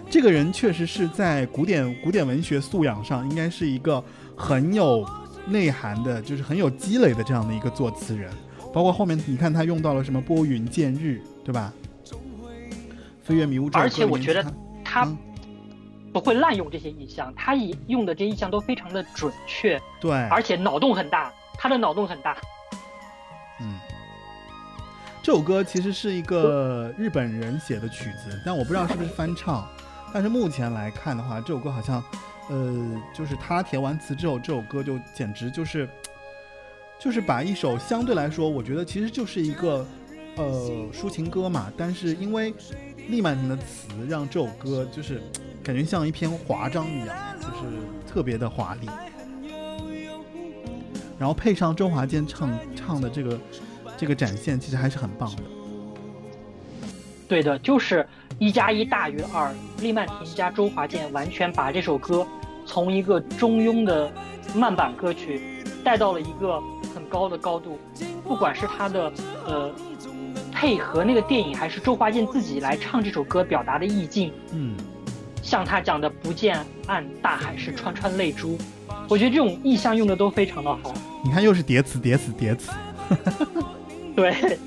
[0.09, 4.03] 这个人确实是在古典古典文学素养上，应该是一个
[4.35, 5.07] 很有
[5.47, 8.31] 内涵的，就是很有积累的这样的一个作词人。
[8.73, 11.71] 包括后面你看他用到了什么拨云见日，对吧？
[13.23, 14.43] 飞跃迷雾而且我觉得
[14.83, 15.17] 他嗯
[16.11, 21.31] 不会滥用这些意象，他以用的这些意象都非常的准确，对，而且脑洞很大。
[21.55, 22.35] 他的脑洞很大，
[23.61, 23.79] 嗯，
[25.23, 29.65] 这首歌其实是一个日本人写的曲子，但我不知道是不是翻唱。
[30.13, 32.03] 但是目前来看的话，这首歌好像，
[32.49, 35.87] 呃，就是他填完词之后，这首歌就简直就是，
[36.99, 39.87] 就是把一首相对来说，我觉得其实就是一个，
[40.35, 40.43] 呃，
[40.93, 41.71] 抒情歌嘛。
[41.77, 42.53] 但是因为
[43.07, 45.21] 厉曼婷的词，让这首歌就是
[45.63, 47.53] 感觉像一篇华章一样，就是
[48.05, 48.89] 特别的华丽。
[51.17, 53.39] 然后配上周华健唱唱的这个
[53.97, 55.43] 这个展现，其实还是很棒的。
[57.27, 59.51] 对的，就是一加一大于二。
[59.79, 62.25] 厉曼婷加周华健完全把这首歌
[62.65, 64.11] 从一个中庸的
[64.55, 65.41] 慢板歌曲
[65.83, 66.61] 带到了一个
[66.93, 67.79] 很高的高度。
[68.23, 69.11] 不管是他的
[69.45, 69.71] 呃
[70.51, 74.75] 配合那个电影，还是周华健自己来唱这首歌表达的意境，嗯，
[75.41, 78.57] 像他讲的“不见岸，大海是串串泪珠”，
[79.09, 80.93] 我觉得这种意象用的都非常的好。
[81.23, 82.71] 你看又是叠词叠词叠词，
[84.15, 84.59] 对，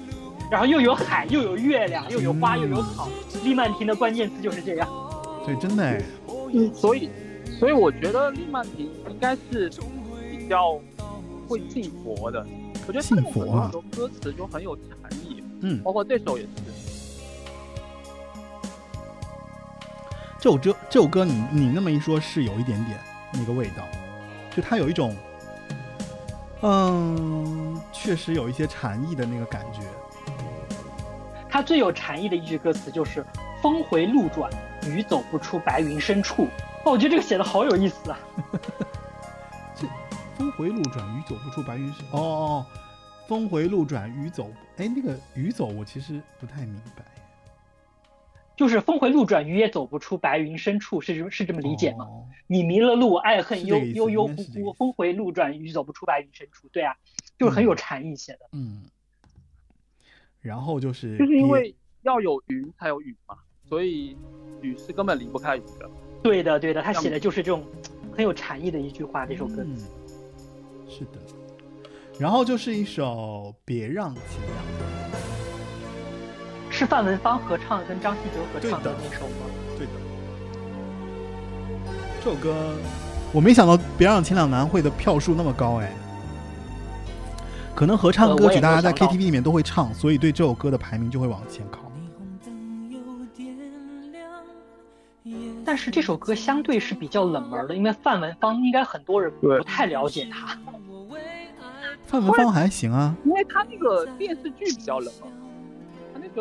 [0.50, 3.08] 然后又有海，又有月亮，又有花，又有草。
[3.44, 4.88] 利曼婷的关键词就是这样。
[5.44, 6.02] 对，真的哎，
[6.52, 7.10] 嗯，所以，
[7.58, 9.70] 所以我觉得利曼婷应该是
[10.30, 10.80] 比较
[11.46, 12.44] 会信佛的。
[12.88, 14.86] 我觉得信佛啊很多歌词就很有禅
[15.24, 16.48] 意，嗯，包括这首也是。
[20.38, 22.98] 这首歌这首歌你你那么一说，是有一点点
[23.32, 23.82] 那个味道，
[24.54, 25.16] 就它有一种，
[26.68, 29.82] 嗯，确实有一些禅意的那个感觉。
[31.48, 33.24] 他最有禅意的一句歌词就是
[33.62, 34.50] “峰回路转，
[34.84, 36.48] 雨走不出白云深处”。
[36.84, 38.18] 哦，我觉得这个写的好有意思啊。
[39.76, 39.86] 这
[40.36, 42.04] 峰回路转，雨走不出白云深。
[42.10, 42.66] 哦哦哦，
[43.28, 44.50] 峰回路转，雨走。
[44.78, 47.04] 哎，那个雨走我其实不太明白。
[48.56, 52.04] 就是峰回路转，鱼也走不出白云深处，是这是这么理解吗？
[52.06, 56.68] 哦你迷了路，爱恨悠悠悠忽忽，峰回路转，鱼走不出白云深处。
[56.68, 56.94] 对啊，
[57.36, 58.48] 就是很有禅意写的。
[58.52, 58.84] 嗯，
[60.40, 63.36] 然后就是就是因为要有云才有雨嘛，
[63.68, 64.16] 所以
[64.60, 65.90] 雨是根本离不开雨的。
[66.22, 67.64] 对的，对的，他写的就是这种
[68.12, 69.26] 很有禅意的一句话。
[69.26, 69.88] 这首歌词。
[70.84, 71.18] 嗯，是的。
[72.20, 74.14] 然后就是一首《别让
[76.76, 79.46] 是范文芳合唱跟张信哲合唱的那首吗？》。
[79.78, 79.92] 对的，
[82.22, 82.54] 这首歌
[83.32, 85.90] 我没想到《别让前两难》会的票数那么高哎。
[87.74, 91.80] 可能合唱歌曲大家在 KTV 里面都会唱，所以对这首歌的排名就会往前靠。
[95.64, 100.58] 但是这首歌相对是比较冷门的，因为范文芳应该很多人不太了解她。
[102.06, 105.26] 范文芳还行啊，因为他那个电视剧比较冷嘛，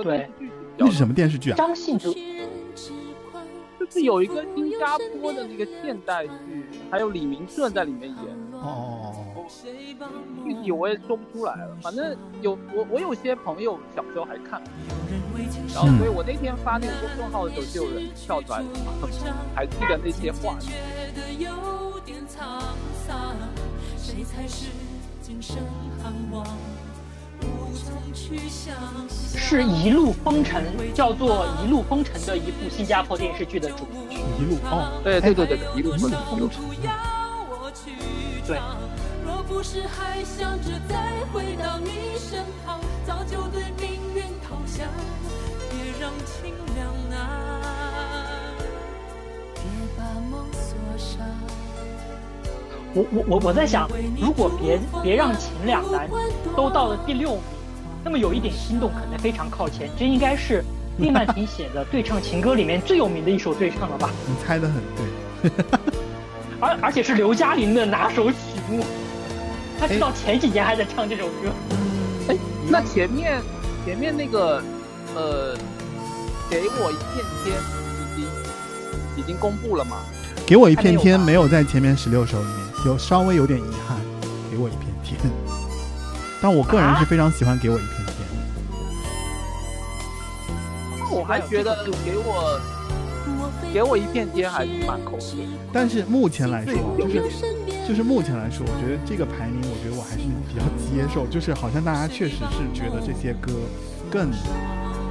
[0.03, 1.55] 对电视剧那是什么电视剧啊？
[1.55, 2.13] 张信哲
[3.79, 8.17] 就是有一个新加坡的那个现代剧，还有李明顺在里面演。
[8.53, 9.13] 哦
[10.43, 14.59] 具体我也说不出来了，反正有我我有些朋友小时候还看，
[15.71, 18.63] 然后嗯所以我那天发那个公众号的时候，就有人跳出来，
[19.53, 20.57] 还记得那些话。
[20.59, 20.71] 觉
[21.15, 22.59] 得有点沧
[23.07, 23.35] 桑，
[23.97, 24.65] 谁才是
[25.21, 25.57] 今生
[26.01, 26.43] 盼望？
[27.65, 28.75] 无从去想。
[29.37, 30.63] 是一路风尘，
[30.93, 34.21] 叫做《一路风尘》的一部新加坡电视剧的主题曲。
[34.39, 36.91] 一路哦，对对对对对，一路风风一路尘要
[37.49, 37.91] 我去
[38.47, 38.77] 对闯，
[39.25, 44.87] 若不是还想着再回到你身旁，早就对命运投降。
[45.69, 47.15] 别让情两难，
[49.53, 49.63] 别
[49.97, 51.25] 把梦锁上。
[52.93, 53.89] 我我我我在想，
[54.19, 56.09] 如果别别让情两难
[56.55, 57.41] 都到了第六名，
[58.05, 60.63] 那么有一点心动可能非常靠前，这应该是
[60.99, 64.11] 叶曼婷写的对唱情歌里面最有名的一首对唱了吧？
[64.27, 65.51] 你猜的很对。
[66.61, 68.37] 而而且是刘嘉玲的拿手曲
[68.69, 68.83] 目，
[69.79, 71.51] 她知道前几年还在唱这首歌。
[72.27, 72.37] 哎，
[72.69, 73.41] 那前面
[73.83, 74.61] 前面那个
[75.15, 75.57] 呃，
[76.47, 77.57] 给我一片天
[78.15, 79.97] 已经已经公布了吗？
[80.45, 83.97] 给我一片天没有在前面十六首里面，有稍微有点遗憾。
[84.51, 85.19] 给我一片天，
[86.45, 88.13] 但我个人啊是非常喜欢给我一片天。
[91.09, 91.75] 我还觉得
[92.05, 92.61] 给我
[93.73, 95.49] 给我一片天还是蛮口水的。
[95.73, 97.23] 但是目前来说，就是
[97.87, 100.17] 就是目前来说，我觉得这个排名，我觉得我还是
[100.47, 101.25] 比较接受。
[101.25, 103.51] 就是好像大家确实是觉得这些歌
[104.11, 104.31] 更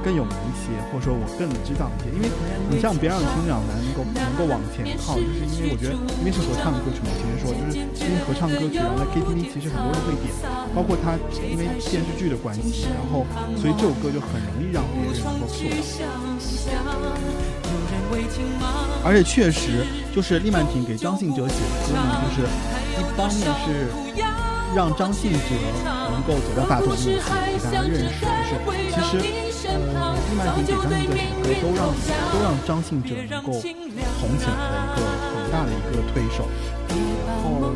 [0.05, 2.13] 更有名一些，或者说我更知道一些。
[2.13, 2.29] 因为
[2.69, 10.29] 你像《别让情两难》能够能够往前靠，就是因为我觉得因为是合唱歌曲嘛，我前面说就是因为合唱歌曲，然后在 KTV 其实很多人会点，
[10.77, 13.25] 包括他因为电视剧的关系，然后
[13.57, 15.73] 所以这首歌就很容易让别人能够触到。
[19.01, 19.81] 而且确实，
[20.13, 22.45] 就是利曼婷给张信哲写的歌呢，就是
[22.93, 23.89] 一方面是
[24.75, 25.39] 让张信哲
[26.11, 28.27] 能够走到大众面前，给大家认识，
[28.91, 31.87] 就是其实呃，利曼婷给张信哲写的歌都让
[32.27, 33.53] 都让张信哲能够
[34.19, 36.43] 红起来的一个很大的一个推手。
[36.91, 37.71] 哦，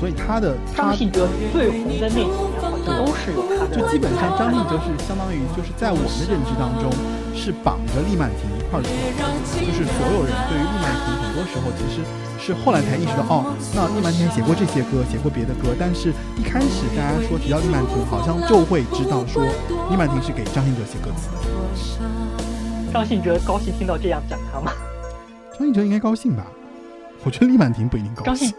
[0.00, 6.90] 所以他的他张信哲最红的那几年好像都是有他的，就基本上张信哲是相当于就是在我们的认知当中
[7.38, 9.22] 是绑着利曼婷一块儿走的，
[9.62, 12.02] 就是所有人对于利曼婷很多时候其实
[12.44, 19.42] 是后来才意识到哦，那利曼婷写过这些歌，写过别的歌，但是一开始大家说提到利曼婷，好像就会知道说
[19.88, 21.38] 利曼婷是给张信哲写歌词的。
[22.92, 24.72] 张信哲高兴听到这样讲他吗？
[25.52, 26.44] 张信哲应该高兴吧？
[27.24, 28.52] 我觉得利曼婷不一定高兴。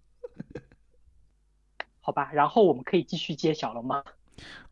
[2.02, 4.02] 好吧，然后我们可以继续揭晓了吗？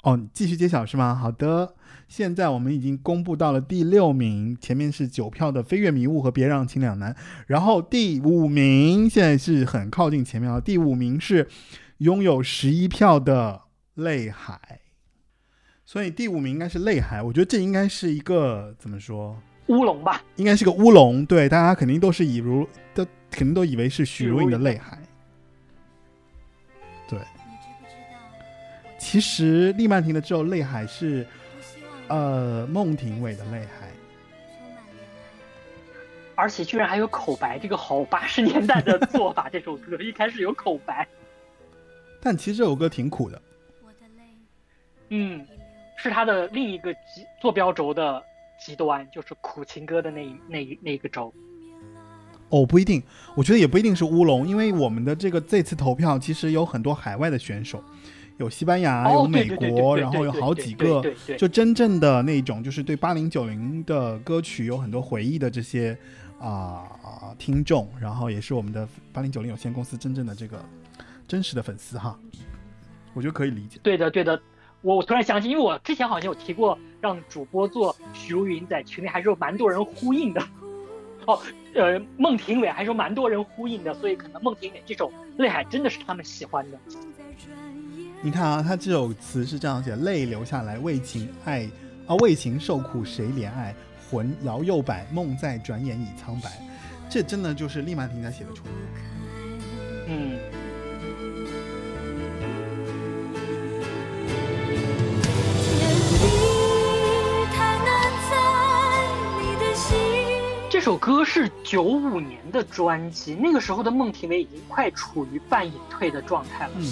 [0.03, 1.15] 哦，继续揭晓是吗？
[1.15, 1.75] 好的，
[2.09, 7.13] 现在我们已经公布到了第六名，前面是九票的《飞跃迷雾》和《别让情两难》，
[7.47, 11.49] 然后第五名现在是很靠近前面了，第五名是
[11.99, 13.63] 拥有十一票的
[14.03, 14.61] 《泪海》，
[15.85, 19.37] 所以第五名应该是《泪海》，我觉得这应该是一个怎么说？
[19.67, 24.97] 乌龙吧，应该是个乌龙，对，大家肯定都是以如都肯定都以为是许茹芸的《泪海》，
[27.11, 27.19] 对。
[28.99, 31.27] 其实利曼婷的这首《泪海》是，
[32.09, 33.89] 呃，孟庭苇的《泪海》。
[36.35, 39.49] 而且居然还有口白，这个好八十年代的做法。
[39.51, 41.09] 这首歌一开始有口白，
[42.21, 43.41] 但其实这首歌挺苦的。
[45.09, 45.47] 嗯，
[45.97, 48.23] 是他的另一个极坐标轴的
[48.61, 51.33] 极端，就是苦情歌的那一那一那一个轴。
[52.51, 53.03] 哦，不一定，
[53.35, 57.83] 我觉得也不一定是乌龙，因为我们的这个这次投票其实有很多海外的选手，
[58.39, 61.03] 有西班牙，有美国，然后有好几个，
[61.39, 65.97] 就真正的那种，就是对八零九零的歌曲有很多回忆的这些
[66.39, 66.85] 啊、
[67.39, 70.63] 听众，然后也是我们的八零九零有限公司真正的这个
[71.27, 72.19] 真实的粉丝哈，
[73.15, 73.79] 我觉得可以理解。
[73.83, 74.41] 对的对的。
[74.83, 80.41] 我我突然想起，因为我之前好像有提过让主播做许茹芸，在群里还是有蛮多人呼应的。
[81.25, 81.41] 哦，
[81.75, 85.09] 呃，孟庭苇还是有蛮多人呼应的，所以可能孟庭苇这首
[85.39, 86.79] 《泪海》真的是他们喜欢的。
[88.27, 91.63] 你看啊，他这首词是这样写：泪流下来，为情爱
[92.09, 93.73] 啊，为情受苦谁怜爱？
[94.11, 96.51] 魂摇又摆，梦在转眼已苍白。
[97.09, 98.71] 这真的就是厉曼婷才写的出来。
[100.09, 100.41] 嗯，
[110.87, 116.73] 这首歌是九五年的专辑，那个时候的孟庭苇已经快处于半隐退的状态了。
[116.77, 116.85] 嗯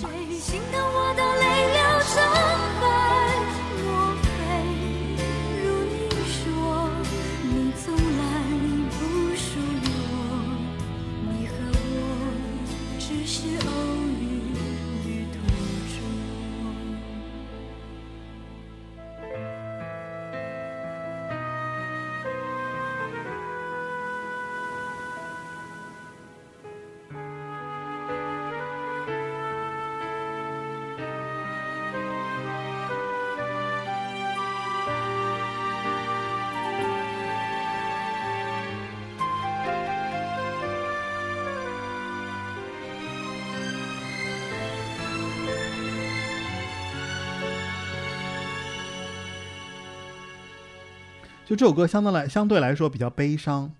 [51.44, 53.70] 就这首歌相对来相对来说比较悲伤。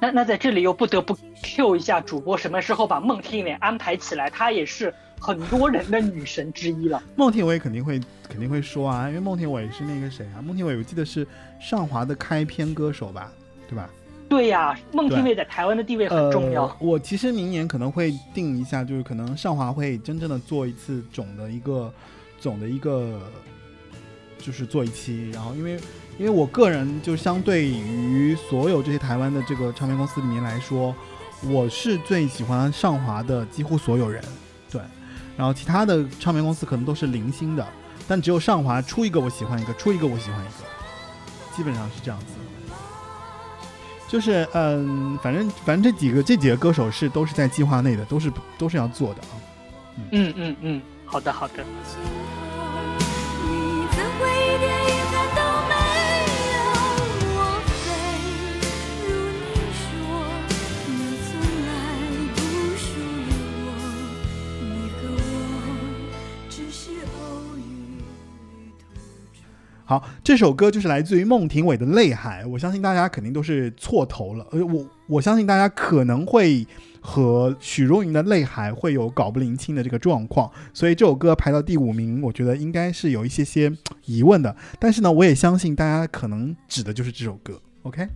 [0.00, 4.28] 那那在这里又不得不 Q 一下主播，什么时候把孟庭苇安排起来？
[4.28, 7.02] 她也是很多人的女神之一了。
[7.16, 7.98] 孟庭苇肯定会
[8.28, 10.42] 肯定会说啊，因为孟庭苇是那个谁啊？
[10.42, 11.26] 孟庭苇我记得是
[11.58, 13.32] 上华的开篇歌手吧，
[13.68, 13.88] 对吧？
[14.28, 16.64] 对呀，孟庭苇在台湾的地位很重要。
[16.64, 21.92] 呃、我其实明年可能会定一下，就是可能上华会真正的做一次总的一个
[22.38, 23.20] 总的一个。
[24.44, 25.80] 就是做一期，然后因为
[26.18, 30.94] 因为我个人就相对于所有这些台湾的这个唱片公司里面来说，
[31.44, 34.22] 我是最喜欢上华的几乎所有人，
[34.70, 34.82] 对，
[35.34, 37.66] 然后其他的唱片公司可能都是零星的，
[38.06, 42.26] 但只有上华出一个我喜欢一个，出一个我喜欢一个，基本上是这样子。
[44.06, 49.32] 就是嗯，反正反正这几个这几个歌手是都是在计划内的，都是都是要做的啊。
[50.10, 51.64] 嗯嗯嗯，好的好的。
[69.86, 74.46] 好，这首歌就是来自于孟庭苇的《泪海》，我相信大家肯定都是错头了。
[74.50, 76.66] 呃，我我相信大家可能会
[77.02, 83.70] 和许茹芸的《泪海》会有搞不灵清的这个状况，所以这首歌排到第五名，我觉得应该是有一些些
[84.06, 84.56] 疑问的。
[84.78, 87.60] 但是呢，我也相信大家可能指的就是这首歌。
[87.82, 88.08] OK，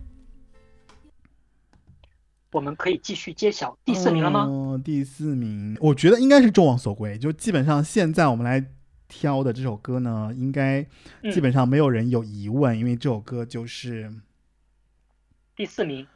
[2.51, 4.47] 我们可以继续揭晓第四名了吗？
[4.49, 7.15] 嗯、第四名，我觉得应该是众望所归。
[7.19, 8.65] 就基本上现在我们来。
[9.09, 10.87] 挑的这首歌呢，应该
[11.33, 14.13] 基本上没有人有疑问，因为这首歌就是
[15.55, 16.07] 第四名。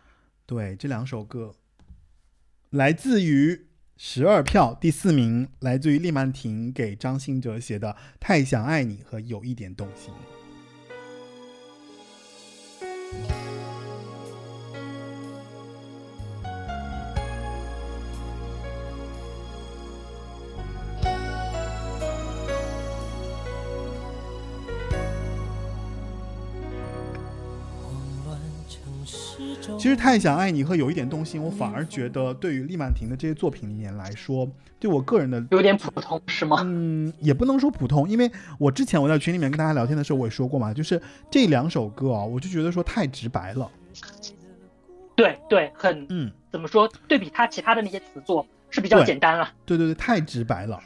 [0.45, 1.55] 对，这两首歌
[2.69, 3.67] 来自于
[3.97, 10.13] 十二票，第四名来自于厉曼婷给张信哲写的《太想爱你》和《有一点动心》。
[29.83, 36.61] 其实太想爱你和有一点动心，我反而觉得对于厉曼婷的这些作品里面来说，对我个人的有点普通，是吗？
[36.63, 43.69] 嗯，也不能说普通，因为我之前我在群里面跟大家聊天的时候，我也说过嘛，就是这两首歌啊，我就觉得说太直白了。
[45.17, 46.89] 对对，很嗯，怎么说？
[47.09, 49.51] 对比他其他的那些词作是比较简单了。
[49.65, 50.81] 对对对，太直白了。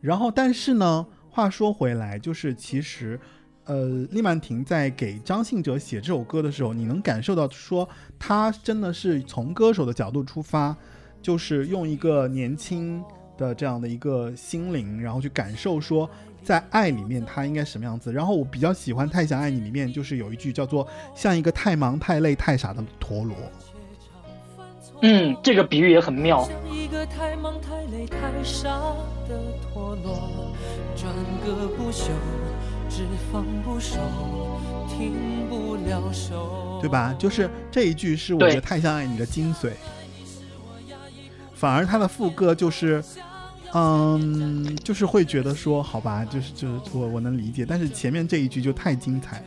[0.00, 3.20] 然后，但是呢，话说回来，就是其实。
[3.66, 7.88] 呃，厉曼婷在给张信哲写这首歌的时候，你能感受到说
[8.18, 10.76] 他真的是从歌手的角度出发，
[11.22, 13.00] 就是用一个年轻
[13.38, 16.08] 的这样的一个心灵，然后去感受说
[16.42, 18.12] 在爱里面他应该什么样子。
[18.12, 20.84] 然后我比较喜欢《太想爱你》里面就是有一句叫做
[21.14, 23.36] “像一个太忙太累太傻的陀螺”。
[25.02, 26.44] 嗯，这个比喻也很妙。
[26.44, 28.68] 像一个太忙太累太傻
[29.28, 30.52] 的陀螺，
[30.96, 31.14] 转
[31.46, 32.10] 个不休。
[32.90, 33.96] 只放不收，
[34.88, 37.14] 停不了手，对吧？
[37.16, 39.70] 就是这一句是我觉得太像爱你的精髓，
[41.54, 43.02] 反而他的副歌就是，
[43.72, 49.44] 嗯，就是会觉得说，好吧，就是就是我我能理解，但是前面这一句就太精彩了。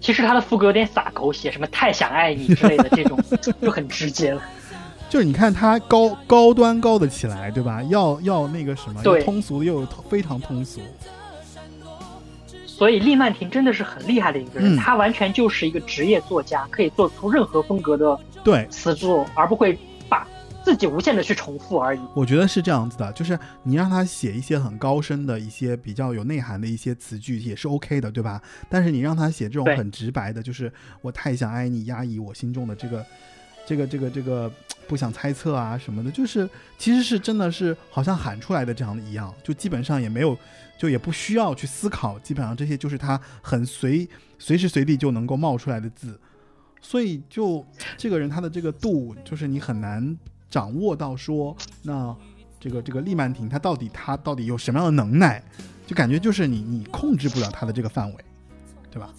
[0.00, 3.18] 其实他的副歌有点洒狗血，什么太想爱你之类的这种，
[3.62, 4.42] 就很直接了。
[5.08, 7.80] 就是你看他高高端高的起来，对吧？
[7.84, 10.80] 要要那个什么，对又通俗又非常通俗。
[12.76, 19.78] 所以厉曼婷真的是很厉害的一个人，嗯她完全就是一个职业作家，可以做出任何风格的对，词作，而不会
[20.10, 20.28] 把
[20.62, 22.00] 自己无限的去重复而已。
[22.14, 28.42] 我觉得是这样子的，就是你让他写一些很高深的一些比较有内涵的一些词句也是 OK 的，对吧？
[28.68, 30.70] 但是你让他写这种很直白的，就是
[31.00, 33.06] 我太想爱你，压抑我心中的这个、
[33.66, 34.52] 这个、这个、这个
[34.86, 36.46] 不想猜测啊什么的，就是
[36.76, 40.36] 其实是真的是好像喊出来的这样的一样，就基本上也没有，
[40.78, 44.08] 就也不需要去思考，基本上这些就是他很随
[44.38, 46.20] 随时随地就能够冒出来的字，
[46.80, 47.64] 所以就
[47.96, 50.16] 这个人他的这个度，就是你很难
[50.50, 52.14] 掌握到说，那
[52.60, 55.42] 这个这个利曼婷他到底他到底有什么样的能耐，
[55.86, 58.24] 就感觉就是你你控制不了他的这个范围，
[58.90, 59.10] 对吧？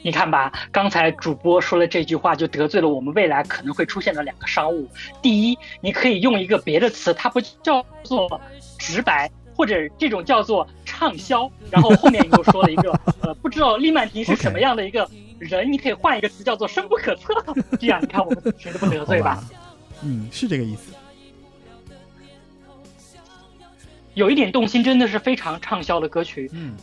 [0.00, 4.88] 你看吧，刚才主播说了这句话，就得罪了我们未来可能会出现的两个商务。
[5.20, 8.40] 第一，你可以用一个别的词，它不叫做
[8.78, 9.28] 直白，
[9.58, 11.50] 或者这种叫做畅销。
[11.70, 15.06] 然后后面你又说了一个， 呃，不知道利曼婷是什么样的一个
[15.38, 17.34] 人，你可以换一个词叫做深不可测。
[17.78, 19.34] 这样你看我们谁都不得罪吧？
[19.34, 19.44] 吧？
[20.04, 20.94] 嗯，是这个意思。
[24.14, 26.74] 有一点动心真的是非常畅销的歌曲，嗯，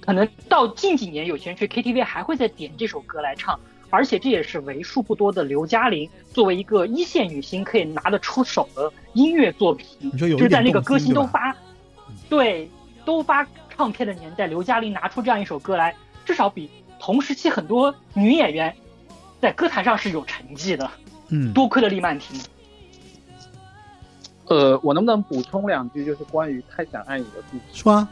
[0.00, 3.58] 可能到近几年有些人去 KTV 还会再点这首歌来唱，
[3.88, 9.86] 而且这也是为数不多的刘嘉玲作为一个一线女星可以拿得出手的音乐作品。
[10.00, 10.98] 你说有就是在那个歌？
[10.98, 11.56] 星都发，
[12.32, 12.66] 对，
[13.04, 18.74] 都发唱片的年代，刘嘉玲拿出这样一首歌来，至少比同时期很多女演员
[19.38, 20.90] 在歌坛上是有成绩的。
[21.28, 22.40] 嗯，多亏了厉曼婷。
[24.46, 27.62] 呃，我能不能补充两句，就是关于《太想爱你》的故事？
[27.74, 28.08] 说啊，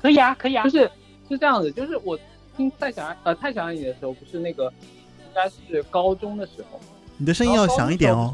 [0.00, 0.90] 可以啊，可以啊就，是
[1.28, 2.18] 是这样子，就是我
[2.56, 4.72] 听《太想爱》呃《太想爱你》的时候，不是那个
[5.18, 6.80] 应该是高中的时候，
[7.18, 8.32] 你的声音要响一点哦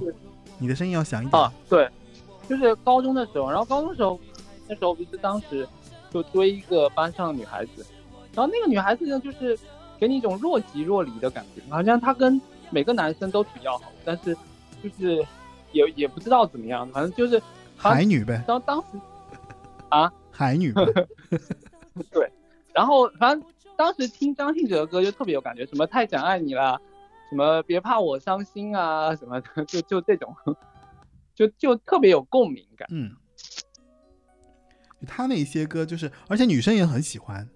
[0.58, 1.42] 你的声音要响一点。
[1.42, 1.88] 啊，对，
[2.48, 4.20] 就是高中的时候，然后高中的时候，
[4.70, 5.68] 那时候不是当时
[6.10, 7.84] 就追一个班上的女孩子，
[8.32, 9.58] 然后那个女孩子呢，就是
[9.98, 12.40] 给你一种若即若离的感觉，好像她跟
[12.70, 14.32] 每个男生都挺要好，但是
[14.80, 15.26] 就是
[15.72, 17.42] 也也不知道怎么样，反正就是
[17.76, 18.86] 海女呗，然后当时
[19.90, 20.72] 啊海女
[22.12, 22.30] 对。
[22.72, 26.80] 然后反正当时听张信哲的歌就特别有感觉，什么太想爱你啦，
[27.28, 30.32] 什么别怕我伤心啊，什么的，就就这种，
[31.34, 32.86] 就就特别有共鸣感。
[32.92, 33.10] 嗯，
[35.06, 37.48] 他那些歌就是，而且女生也很喜欢。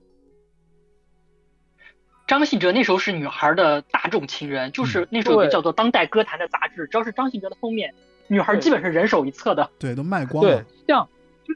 [2.27, 7.95] 张信哲那时候是女孩的大众情人，就是那时候有个叫做《当代歌坛》的杂志，只要是张信哲的封面，
[8.29, 9.71] 女孩基本是人手一册的。
[9.79, 11.09] 对，都卖光对了。，这样
[11.45, 11.55] 就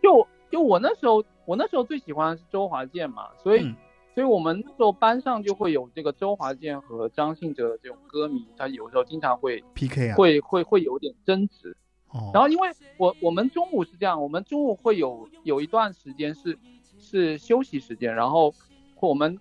[0.00, 3.74] 就就我那时候，我那时候最喜欢的是周华健嘛，所以、嗯
[4.14, 10.14] 所以我们那时候班上就会有这个周华健和张信哲的这种歌迷，他有时候经常会 PK 啊。
[10.14, 11.76] 会会会有点争执。
[12.14, 12.30] 哦。
[12.32, 16.58] 然后因为我我们中午是这样，我们中午会有有一段时间是
[16.98, 18.54] 是休息时间，然后
[19.00, 19.38] 我们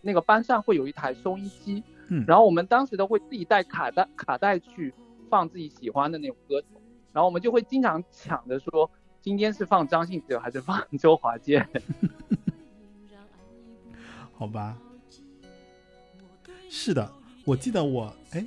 [0.00, 4.94] 那个班上会有一台收音机，嗯然后我们当时都会自己带卡带卡带去
[5.28, 6.66] 放自己喜欢的那种歌手，
[7.12, 8.90] 然后我们就会经常抢着说
[9.20, 11.68] 今天是放张信哲还是放周华健。
[14.32, 14.78] 好吧。
[16.68, 17.12] 是的，
[17.44, 18.44] 我记得我哎，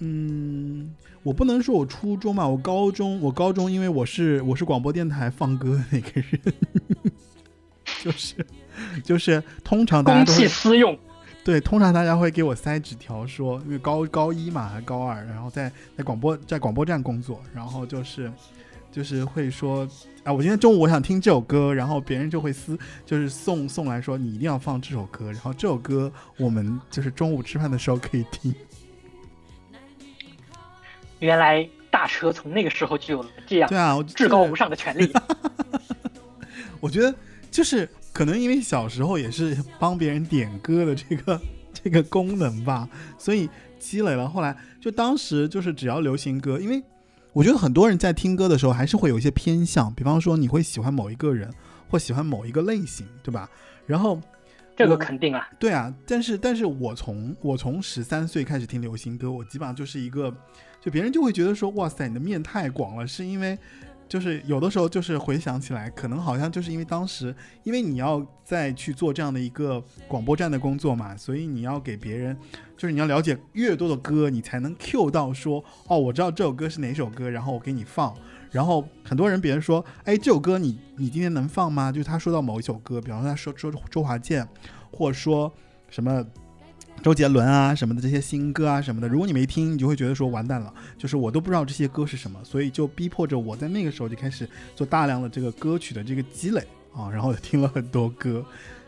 [0.00, 6.40] 嗯，我不能说我初中吧，我高中，我高中因为我是我是广播电台放歌的那个人，
[8.02, 8.34] 就是
[9.02, 10.96] 就是通常大家公器私用，
[11.44, 18.32] 对，通常大家会给我塞纸条说，因为高高一嘛还高二，然后在在广播在广播站工作，然后就是
[18.92, 19.84] 就是会说
[20.22, 28.54] 啊，我今天中午我想听这首歌，然后别人就会私就是送送来说你一定要放这首歌，然后这首歌我们就是中午吃饭的时候可以听。
[31.20, 35.12] 原来大车从那个时候就有了这样对啊，至高无上的权利。
[36.80, 37.14] 我觉得
[37.50, 41.40] 就是可能因为小时候也是帮别人点歌的这个
[41.72, 42.88] 这个功能吧，
[43.18, 44.28] 所以积累了。
[44.28, 46.82] 后来就当时就是只要流行歌，因为
[47.32, 51.52] 我觉得很多人在听歌的时候还是会有一些偏向，比方说你会喜欢某一个人
[51.88, 53.48] 或喜欢某一个类型，对吧？
[53.86, 54.20] 然后
[54.76, 60.32] 这个肯定啊，对啊，但是但是我从我从十三岁开始听流行歌，我基本上就是一个，
[60.80, 63.58] 就别人就会觉得说，哇塞，你的面太广了，是因为
[64.08, 72.36] 就是有的时候就是回想起来，可能好像就是因为当时，因为你要再去做这样的一个广播站的工作嘛，所以你要给别人，
[72.76, 78.14] 就是你要了解越多的歌，你才能 Q 到说，哦，我知道这首歌是哪首歌，然后我给你放。
[78.50, 81.92] 然后很多人，别人说，哎，这首歌你你今天能放吗？
[81.92, 84.48] 就是他说到某一首歌，比方说他说周周华健，
[84.90, 85.52] 或者说
[85.90, 86.24] 什么
[87.02, 96.62] 周杰伦啊什么的这些新歌啊什么的，如果你没听，你就会觉得说完蛋了，就是我都不知道这些歌是什么，所以就逼迫着我在那个时候就开始做大量的这个歌曲的这个积累
[96.92, 98.44] 啊，然后听了很多歌，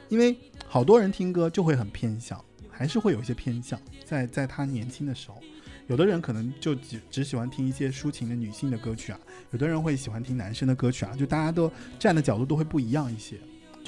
[0.08, 5.40] 因为好多人听歌就会很偏向，还是会有一些偏向，在在他年轻的时候，
[5.86, 9.20] 有的人可能就只只喜欢听一些抒情的女性的歌曲啊，
[9.52, 13.36] 有的人会喜欢听男生的歌曲啊，就大家都站的角度都会不一样一些。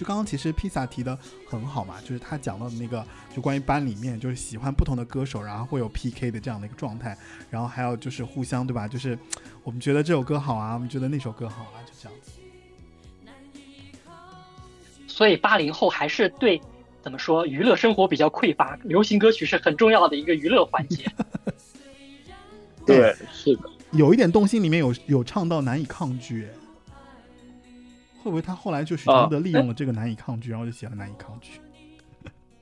[0.03, 1.17] 就刚刚其实披萨提的
[1.47, 7.17] 很好嘛，就是他讲到的那个，就关于班里面就是喜欢不同的歌手，然后会有 PK 的这样的一个状态，
[7.49, 8.89] 然后还有就是互相对吧？
[8.89, 9.17] 就是
[9.63, 12.33] 我们觉得这首歌好啊，我们觉得那首歌好啊，就这样子。
[15.07, 16.61] 所以八零后还是对
[17.01, 21.09] 怎么说娱乐生活比较匮乏，流行歌曲是很重要的一个娱乐环节。
[22.85, 26.49] 对，是的，有一点动心里面有有唱到难以抗拒，哎
[28.23, 31.61] 会不会他后来就许常德利用了这个难以抗拒，然后就写了难以抗拒？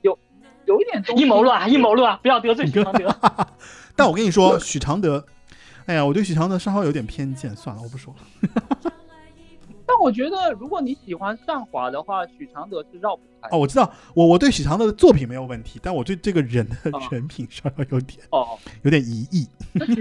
[0.01, 0.17] 有
[0.65, 3.15] 有一点东西阴谋论啊，阴谋论啊，不要得罪许常德。
[3.95, 5.23] 但我跟你说，许常德，
[5.85, 8.91] 哎呀，我对许常德稍稍有点偏见，算了，我不说了。
[9.85, 13.49] 但我觉得，如果你喜欢上华的话，许常德是绕不开。
[13.49, 19.45] 哦，我知道，我我对许常德的作品没有问题，但我对这个人的哦人品稍稍有点哦，有点疑义。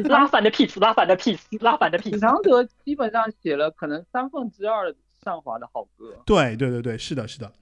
[0.04, 2.16] 拉反的屁词，拉反的屁词，拉反的屁词。
[2.16, 6.16] 许常德基本上写了可能三分之二上华的好歌。
[6.24, 7.52] 对对对对，是的，是的。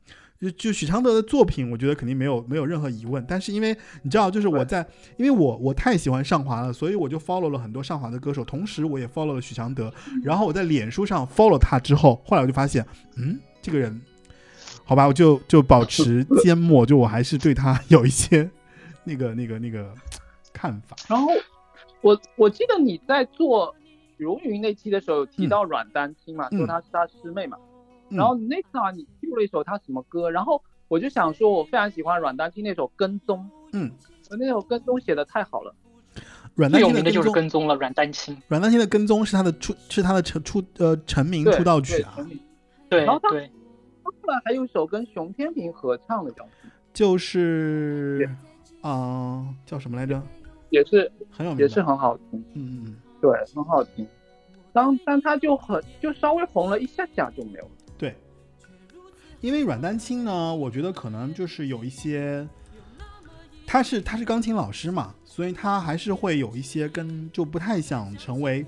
[0.41, 3.25] 就就许常德的作品，我觉得肯定没有没有任何疑问。
[3.29, 4.87] 但是因为你知道，就是我在，
[5.17, 9.93] 因为我我太喜欢上华了，所以我就 follow 了很多上华的歌手，同时我也 follow 了许常德。
[10.23, 12.87] 然后我在脸书上 follow 他之后，后来我就发现，
[13.17, 14.01] 嗯，这个人，
[14.85, 18.49] 好吧，我就就保持 缄默，就我还是对他有一些
[19.03, 19.93] 那个那个那个
[20.53, 20.97] 看法。
[21.09, 21.33] 然后
[22.01, 23.75] 我我记得你在做
[24.19, 26.59] 如云那期的时候有提到阮丹青嘛，嗯。
[26.59, 27.57] 说她是她师妹嘛。
[28.11, 28.19] 嗯。
[28.19, 33.39] 然后那次啊，你 Q 了一首她什么歌，然后我就想说，我非常喜欢阮丹青那首《跟踪》，
[33.73, 33.91] 嗯，
[34.31, 35.75] 我那首《跟踪》写的太好了。
[36.55, 38.37] 阮丹最有名的就是跟踪，了阮丹青。
[38.49, 42.15] 阮丹青的跟踪是他的出是他的成出呃成名出道曲啊。
[42.17, 43.37] 对，对然后他，他
[44.05, 48.29] 后来还有一首跟熊天平合唱的叫什么，就是
[48.81, 50.21] 啊、叫什么来着？
[50.71, 54.07] 也是很有名，也是很好听，嗯，对，很好听。
[54.73, 57.71] 当但他就很就稍微红了一下下就没有了。
[57.97, 58.15] 对。
[59.41, 62.47] 因为阮丹青呢，我觉得可能就是有一些，
[63.67, 68.67] 他是他是钢琴老师嘛，所以他还是会有一些跟就不太想成为，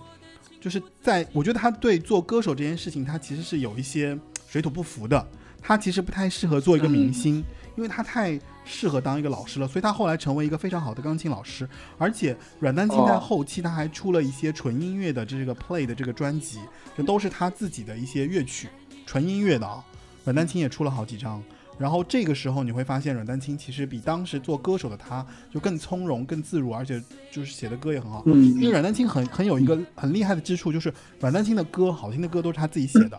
[0.60, 5.26] 就是在我觉得他对做歌手这件事情，他其实是有一些水土不服的。
[5.62, 7.44] 他其实不太适合做一个明星，
[7.76, 11.68] 因为他太适合当一个老师了，所以他后来成为一个非常好的钢琴老师。
[11.98, 16.60] 而且阮丹青在哦后期他还出了一些纯音乐的这个 play 的这个专辑，
[16.96, 18.68] 这都是他自己的一些乐曲，
[19.06, 19.84] 纯音乐的啊。
[20.24, 21.42] 阮丹青也出了好几张。
[21.78, 28.22] 然后这个时候你会发现，阮丹青其实比当时做歌手的他就更从容、更自如，而且就是写的歌也很好。
[28.26, 33.18] 嗯因为阮丹青很很有一个很厉害的之处，就是阮丹青的歌好听的歌都是他自己写的，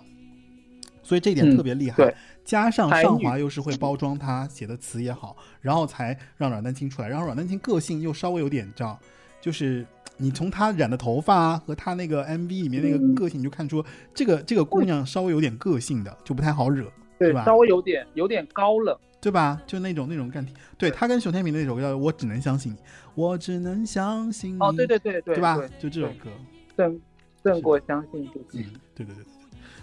[1.01, 1.97] 所以这一点嗯特别厉害。
[1.97, 7.07] 对加上才女上华又是会包装他写的词也好，然后才让阮丹青出来。
[7.07, 8.97] 然后阮丹青个性又稍微有点，这样，
[9.39, 9.85] 就是
[10.17, 18.97] 你从她染的头发啊和她那个 MV 里面那个嗯个性，你就看出这个这个姑娘稍微有点个性的，就不太好惹，对吧，稍微有点有点高冷。
[19.21, 19.61] 对吧？
[19.67, 20.51] 就那种那种干体。
[20.79, 22.75] 对对她跟熊天平那首歌叫《我只能相信你》，
[23.13, 25.69] 我只能相信你，哦，对对对对，对吧对？
[25.77, 26.31] 就这首歌。
[26.75, 26.99] 胜
[27.43, 28.63] 胜过相信自己。
[28.63, 29.25] 嗯，对对对对对，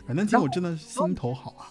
[0.07, 1.71] 阮丹青我真的心头好啊。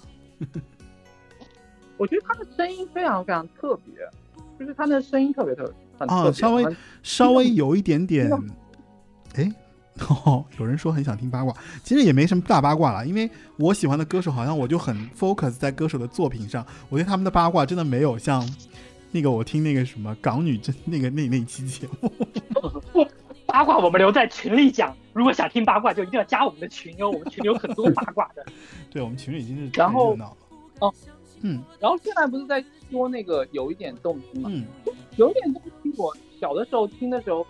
[1.98, 3.96] 我觉得他的声音非常非常特别，
[4.60, 8.38] 就是他的声音特别特别很啊特别稍微稍微有一点点那，
[9.42, 9.52] 哎，
[10.26, 11.54] 哦，有人说很想听八卦，
[11.84, 18.48] 其实也没什么大八卦了，因为我喜欢的歌手好像我就很 focus 在歌手的作品上，我对他们的八卦真的没有像
[19.12, 22.12] 那个我听那个什么港女真那个那那期节目，
[23.48, 28.46] 八卦我们留在群里讲，如果想听八卦就一定要加我们的群哦，我们群里有很多八卦的。
[28.92, 30.38] 对我们群里已经是太然后热闹。
[30.80, 30.94] 哦，
[31.42, 34.50] 嗯然后现在不是在说那个有一点动心嘛？
[34.52, 34.66] 嗯，
[35.18, 37.46] 有一点动心，我小的时候听的时候，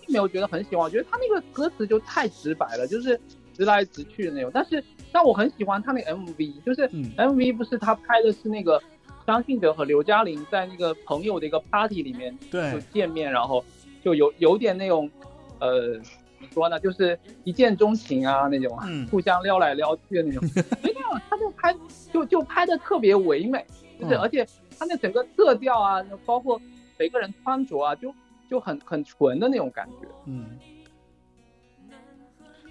[0.00, 3.20] 并没有觉得很喜欢，我觉得他那个歌词就太直白了，就是
[3.52, 4.50] 直来直去的那种。
[4.52, 4.82] 但是，
[5.12, 8.82] 但我很喜欢他那个 MV，就是嗯 MV 不是他拍的是那个
[9.26, 13.64] 张信哲和刘嘉玲在那个朋友的一个 party 里面就对，见面，然后
[14.02, 15.10] 就有有点那种
[15.58, 16.04] 呃怎
[16.42, 20.42] 么说呢，就是一见钟情啊那种，嗯 互相撩来撩去的那种。
[20.82, 21.74] 没有，他就拍
[22.12, 23.64] 就就拍的特别唯美，
[23.98, 24.46] 就是、嗯而且
[24.78, 26.60] 他那整个色调啊，包括
[26.98, 28.14] 每个人穿着啊，就
[28.48, 30.08] 就很很纯的那种感觉。
[30.26, 30.58] 嗯。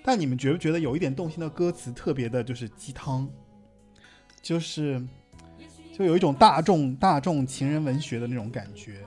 [0.02, 3.30] 但你们觉不觉得有一点动心的歌词特别的，就是鸡汤，
[4.42, 5.00] 就是
[5.94, 9.02] 就有一种大众大众情人文学的那种感觉。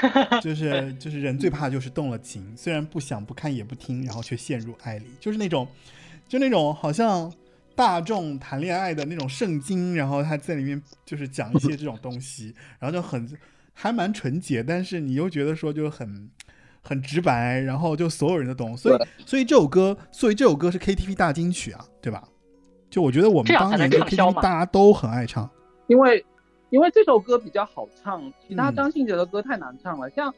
[0.42, 5.66] 就是就是人最怕就是动了情， 虽然不想不看也不听，然后却陷入爱里，就是那种
[6.28, 7.32] 就那种好像
[7.74, 13.28] 大众谈恋爱的那种圣经，然后他在里面就是讲一些这种东西， 然后就很
[13.72, 16.30] 还蛮纯洁，但是你又觉得说就很
[16.82, 22.22] 很直白，然后就所有人都懂，所以所以这首歌，所以这首歌是 KTV 大金曲啊，对吧？
[22.90, 25.50] 就我觉得我们当年的能畅销 KTV 大家都很爱唱，
[25.88, 26.24] 因为
[26.70, 30.34] 因为这首歌比较好唱，其他嗯张信哲的歌太难唱了，像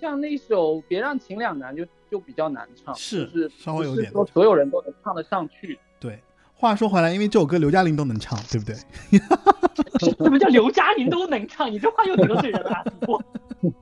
[0.00, 5.78] 像那首《别让情两难》就就比较难唱，是就是稍微有点不是说所有人都能唱得上去。
[6.00, 6.18] 对。
[6.58, 8.74] 话说回来，因为这首歌刘嘉玲都能唱，对不对？
[10.00, 11.70] 什么叫刘嘉玲都能唱？
[11.70, 12.82] 你这话又得罪人了。
[13.06, 13.22] 我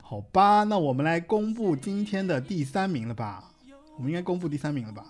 [0.00, 3.42] 好吧，那我们来公布今天的第三名了吧？
[3.96, 5.04] 我们应该公布第三名了吧？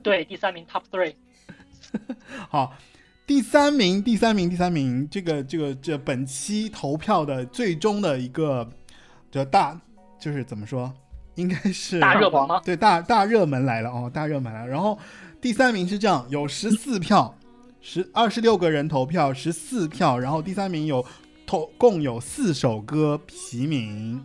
[0.00, 1.16] 对第三名 Top Three，
[2.48, 2.74] 好，
[3.26, 8.68] 第三名，第三名，第三名，这个这个这本期投票的最终的一个
[9.32, 9.78] 这大
[10.16, 10.92] 就是怎么说，
[11.34, 12.60] 应该是大热门吗？
[12.64, 14.68] 对，大大热门来了哦，大热门来了。
[14.68, 14.96] 然后
[15.40, 17.36] 第三名是这样，有十四票，
[17.80, 20.16] 十二十六个人投票，十四票。
[20.16, 21.04] 然后第三名有
[21.44, 24.22] 投共有四首歌提名，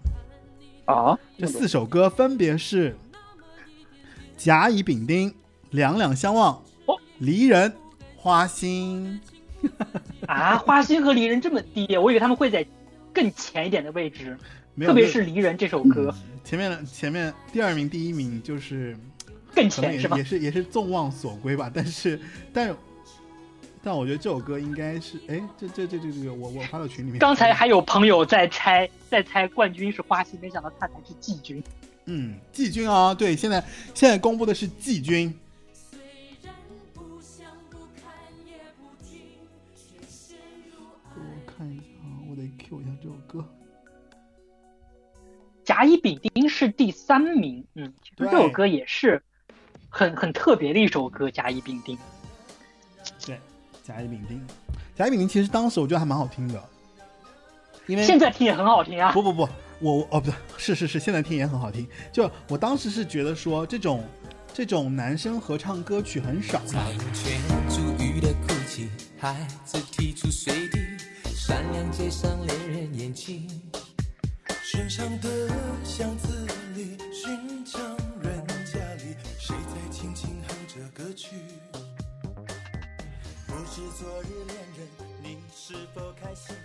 [0.85, 2.91] 啊，这四首歌分别是
[4.37, 5.29] 《甲乙丙丁》
[5.71, 6.53] 《两两相望》
[6.85, 7.71] 哦离人》
[8.21, 9.19] 《花心》。
[10.27, 12.63] 啊，花心和离人这么低，我以为他们会在
[13.11, 14.37] 更前一点的位置，
[14.75, 18.95] 没，特别是离人这首歌前面前面第二名、第一名就是
[19.55, 20.27] 更前是吧也也？
[20.27, 22.19] 是也是众望所归吧，但是
[22.53, 22.75] 但
[23.83, 27.19] 但我觉得这首歌应该是，哎，这这这这这个我我发到群里面。
[27.19, 31.61] 刚才还有朋友在猜，在猜冠军是花心，没想到他才是季军。
[32.05, 35.31] 嗯季军啊，对，现在现在公布的是季军，
[45.71, 49.23] 甲乙丙丁是第三名，嗯，其实这首歌也是
[49.87, 51.97] 很很特别的一首歌，甲乙丙丁。
[53.25, 53.39] 对，
[53.81, 54.45] 甲乙丙丁，
[54.93, 56.61] 甲乙丙丁其实当时我觉得还蛮好听的，
[57.87, 59.13] 因为现在听也很好听啊。
[59.13, 59.47] 不不不，
[59.79, 61.87] 我我哦不对，是是是，现在听也很好听。
[62.11, 64.03] 就我当时是觉得说这种
[64.53, 66.83] 这种男生合唱歌曲很少，苍
[67.13, 67.39] 泉
[67.69, 70.79] 逐雨的哭泣，孩子踢出水滴，
[71.33, 73.47] 闪亮街上恋人眼睛。
[74.71, 75.49] 深长的
[75.83, 77.81] 巷子里，寻常
[78.23, 81.35] 人家里，谁在轻轻哼着歌曲？
[83.47, 84.87] 不知昨日恋人，
[85.21, 86.55] 你是否开心？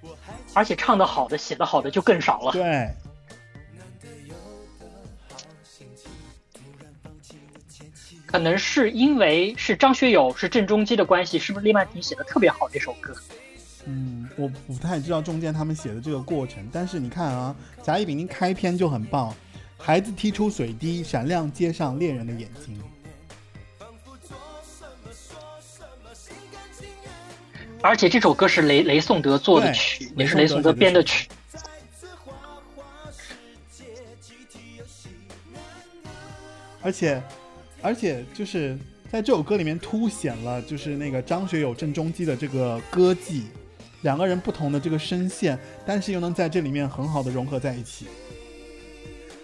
[0.00, 2.52] 我还而且唱的好的、写的好的就更少了。
[2.52, 2.96] 对，难
[4.00, 4.34] 得有
[4.80, 4.86] 的
[5.28, 6.10] 好心情，
[6.54, 8.18] 突然放弃了前妻。
[8.24, 13.14] 可能是因为是张学友是郑中基的关系，是不是李曼婷写的特别好这首歌？
[14.36, 19.34] 嗯，我不太知道中间他们写的这个过程，但是你看啊，甲乙丙丁开篇就很棒，
[19.78, 22.78] 孩子踢出水滴，闪亮街上恋人的眼睛。
[27.84, 31.28] 而且这首歌是雷雷颂德做的曲，也是雷颂德编的曲。
[36.80, 37.22] 而且，
[37.80, 38.78] 而且就是
[39.10, 43.46] 在这首歌里面凸显了就是那个张学友、郑中基的这个歌技，
[44.02, 48.06] 两个人不同的这个声线，但是又能在这里面很好的融合在一起。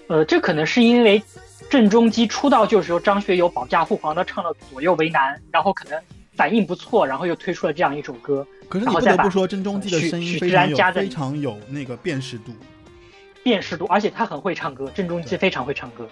[0.09, 1.22] 呃，这可能是因为
[1.68, 6.01] 郑中基出道就是由张学友保驾护航的唱了《左右为难》，然后可能
[6.35, 12.52] 反应不错，然后又推出了这样一首歌，可是你不得不说，郑中基的声音非常有非常有那个辨识度。
[13.44, 16.09] 辨识度，而且他很会唱歌，郑中基非常会唱歌。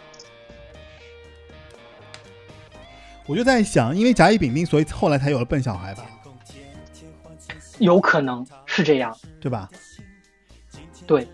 [3.27, 6.05] 我就在想，因为甲乙丙丁，所以后来才有了笨小孩吧，
[7.79, 9.69] 有可能是这样，对吧？
[11.07, 11.27] 对。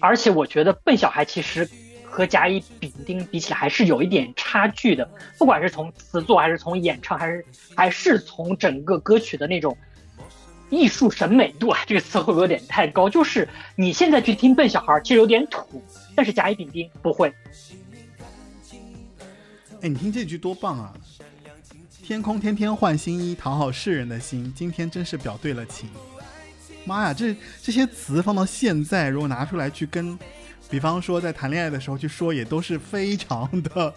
[0.00, 1.68] 而且我觉得笨小孩其实
[2.04, 5.08] 和甲乙丙丁比起来还是有一点差距的，
[5.38, 7.44] 不管是从词作，还是从演唱，还是
[7.76, 9.76] 还是从整个歌曲的那种
[10.70, 13.08] 艺术审美度啊，这个词会不会有点太高？
[13.08, 15.82] 就是你现在去听笨小孩，其实有点土，
[16.16, 17.32] 但是甲乙丙丁不会。
[19.82, 20.92] 哎，你听这句多棒啊！
[22.02, 25.88] 天空天天换新衣，讨好世人的心，今天真是表对了情。
[26.84, 30.18] 妈呀，这这些词放到现在，如果拿出来去跟，
[30.68, 33.94] 比方说在谈恋爱的时候去说，也都是非常的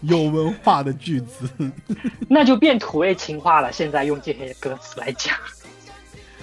[0.00, 1.48] 有文化的句子。
[2.28, 3.70] 那就变土味情话了。
[3.72, 5.36] 现在用这些歌词来讲，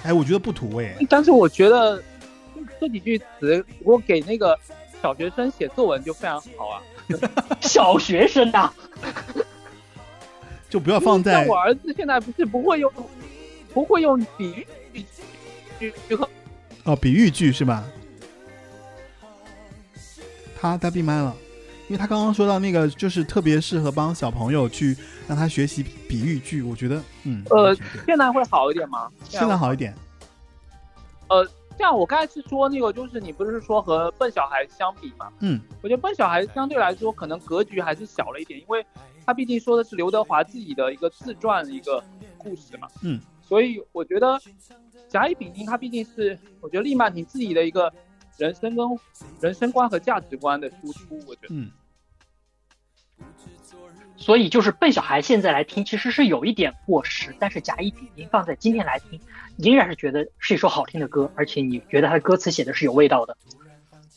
[0.04, 0.96] 哎，我觉得不土味。
[1.10, 2.02] 但是我觉得
[2.80, 4.58] 这几句词，如果给那个
[5.02, 6.82] 小学生写作文就非常好啊。
[7.60, 8.74] 小学生啊，
[10.74, 12.92] 就不要放在像我儿子现在不是不会用，
[13.76, 15.06] 不会用比喻
[15.80, 16.28] 句句和
[16.84, 17.84] 哦，比喻句是吧？
[20.60, 21.36] 他他闭麦了，
[21.90, 24.98] 因为他刚刚说到那个，就是特别适合帮小朋友去
[25.28, 27.76] 让他学习比喻句，我觉得，嗯，呃
[28.08, 29.08] 现在会好一点吗？
[29.30, 29.94] 现在好一点，
[31.28, 31.48] 呃，
[31.78, 35.32] 这样我刚才是说那个，就是你不是说和笨小孩相比嘛？
[35.40, 38.86] 嗯，我觉得笨小孩相对来说可能格局还是小了一点，因为
[39.26, 42.04] 他毕竟说的是刘德华自己的一个自传的一个
[42.38, 42.88] 故事嘛。
[43.02, 44.40] 嗯，所以我觉得
[45.08, 47.92] 甲乙丙丁他毕竟是我觉得利曼婷自己的一个
[48.38, 48.88] 人生跟
[49.42, 51.50] 人生观和价值观的输出，我觉得。
[51.50, 51.72] 嗯，
[54.24, 59.20] 所以就是笨小孩现在来听，其实是有一点过时，但是甲乙丙丁放在今天来听，
[59.58, 63.36] 仍然是觉得是一首好听的歌，而且你觉得它的歌词写的是有味道的。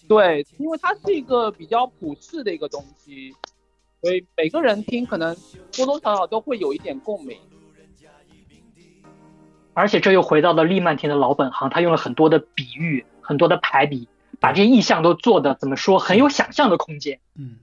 [0.07, 3.35] 对，因为它是一个比较普世的一个东西，
[4.01, 5.37] 所以每个人听可能
[5.73, 7.37] 多多少少都会有一点共鸣。
[9.74, 14.09] 而且这又回到了利曼婷的老本行，他用了很多的比喻，很多的排比，
[14.39, 17.19] 把这些意象都做的怎么说很有想象的空间。
[17.35, 17.57] 嗯，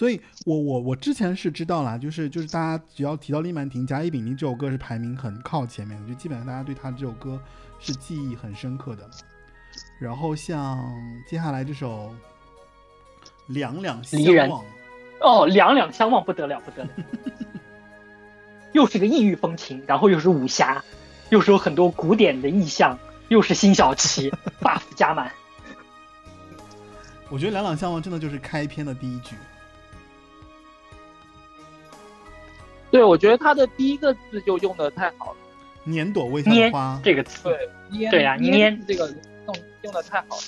[0.00, 7.38] 所以我我我之前是知道啦，就是就是大家只要提到利曼婷，甲乙丙丁这首歌是排名很靠前面的，就基本上大家对他这首歌
[7.78, 9.06] 是记忆很深刻的。
[9.98, 10.82] 然后像
[11.28, 12.14] 接下来这首
[13.52, 14.18] 《两两相
[14.48, 14.62] 望》，
[15.20, 16.90] 哦，两两相望不得了，不得了，
[18.72, 20.82] 又是个异域风情，然后又是武侠，
[21.28, 22.98] 又是有很多古典的意象，
[23.28, 24.32] 又是辛晓琪
[24.62, 25.30] buff 加满。
[27.28, 29.36] 我觉得《两两相望》真的就是开篇的第一句。
[32.90, 35.38] 对，我觉得他的第一个字就用的太好了。
[35.84, 37.58] 年朵微笑花，这个词，对，
[37.90, 39.08] 捏对啊捏捏这个
[39.46, 40.42] 用用的太好了。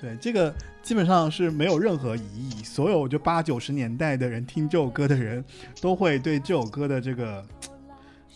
[0.00, 2.62] 对，这个基本上是没有任何疑义。
[2.62, 5.44] 所有就八九十年代的人听这首歌的人，
[5.80, 7.44] 都会对这首歌的这个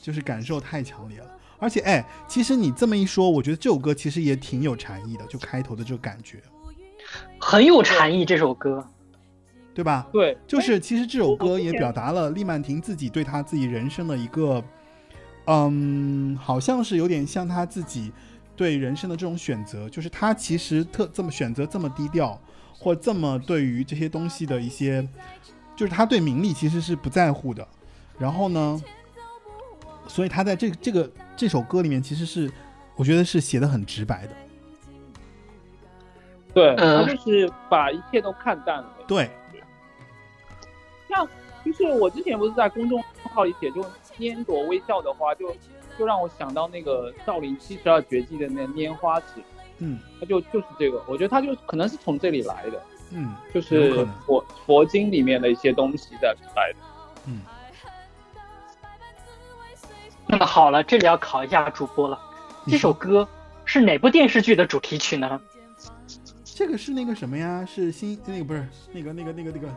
[0.02, 1.26] 就是感受太强烈了。
[1.58, 6.38] 而且，哎，其实你这么一说，我觉得这首歌其实也挺有禅意的，就开头的这个感觉，
[7.38, 8.24] 很有禅意。
[8.24, 8.86] 这首歌，
[9.74, 10.06] 对吧？
[10.12, 14.62] 对，就是其实这首歌也表达了厉曼婷自己对她自己人生的一个，
[15.46, 18.12] 嗯，好像是有点像她自己
[18.54, 22.40] 对人生的这种选择，就是她其实特这么选择这么低调，
[22.78, 25.06] 或这么对于这些东西的一些，
[25.74, 27.66] 就是她对名利其实是不在乎的。
[28.16, 28.80] 然后呢，
[30.06, 32.48] 所以她在这这个这首歌里面其实是，
[32.94, 34.32] 我觉得是写的很直白的。
[36.54, 38.88] 对，呃他就是把一切都看淡了。
[39.08, 39.28] 对，
[41.14, 41.28] 像
[41.64, 43.84] 就是我之前不是在公众号里写，就
[44.18, 45.54] 拈朵微笑的花，就
[45.98, 49.42] 就让我想到那个少林七十二绝技的那拈花指，
[49.78, 52.82] 嗯它就就是这个，我觉得它就可能是从这里来的，
[53.12, 56.78] 嗯，就是佛佛经里面的一些东西在来的。
[57.26, 57.40] 嗯，
[60.26, 62.20] 那么好了，这里要考一下主播了，
[62.66, 63.26] 这首歌
[63.64, 65.40] 是哪部电视剧的主题曲呢？
[66.44, 67.64] 这个是那个什么呀？
[67.64, 69.68] 是新那个不是那个那个那个那个。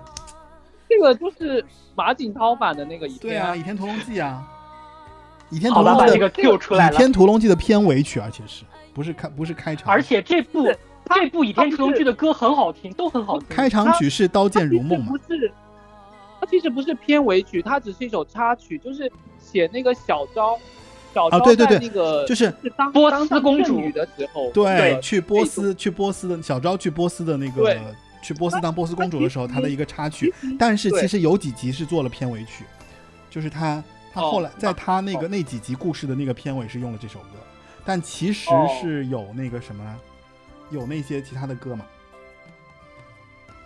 [0.89, 1.63] 这个就是
[1.95, 4.47] 马景涛版的那个倚天对啊，《倚天屠龙记》啊，
[5.55, 6.97] 《倚天屠，龙记》的这个 Q 出来《倚。
[6.97, 9.91] 天屠龙记》的片尾曲，而且是不是开不是开场？
[9.91, 10.63] 而且这部
[11.09, 13.47] 这部《倚天屠龙记》的歌很好听，都很好听。
[13.49, 15.17] 开场曲是《刀剑如梦》嘛它？
[15.27, 15.53] 其实不是，
[16.39, 20.57] 它其实不是片尾曲，它只是一首插曲，就是写那个小昭，
[21.13, 27.81] 小昭啊对对对在那个就是是波斯公主的时候，对，去波斯去波斯的小昭去波斯的那个对
[28.27, 30.33] 去波斯当波斯公主的时候，它她的一个插曲。
[30.59, 32.65] 但是其实有几集是做了片尾曲，
[33.29, 33.81] 就是他
[34.13, 37.37] 他哦后来在那他那个哦那几集故事的那个片尾是用了这首歌，
[37.85, 39.95] 但其实哦是有那个什么，
[40.71, 41.85] 有那些其他的歌嘛。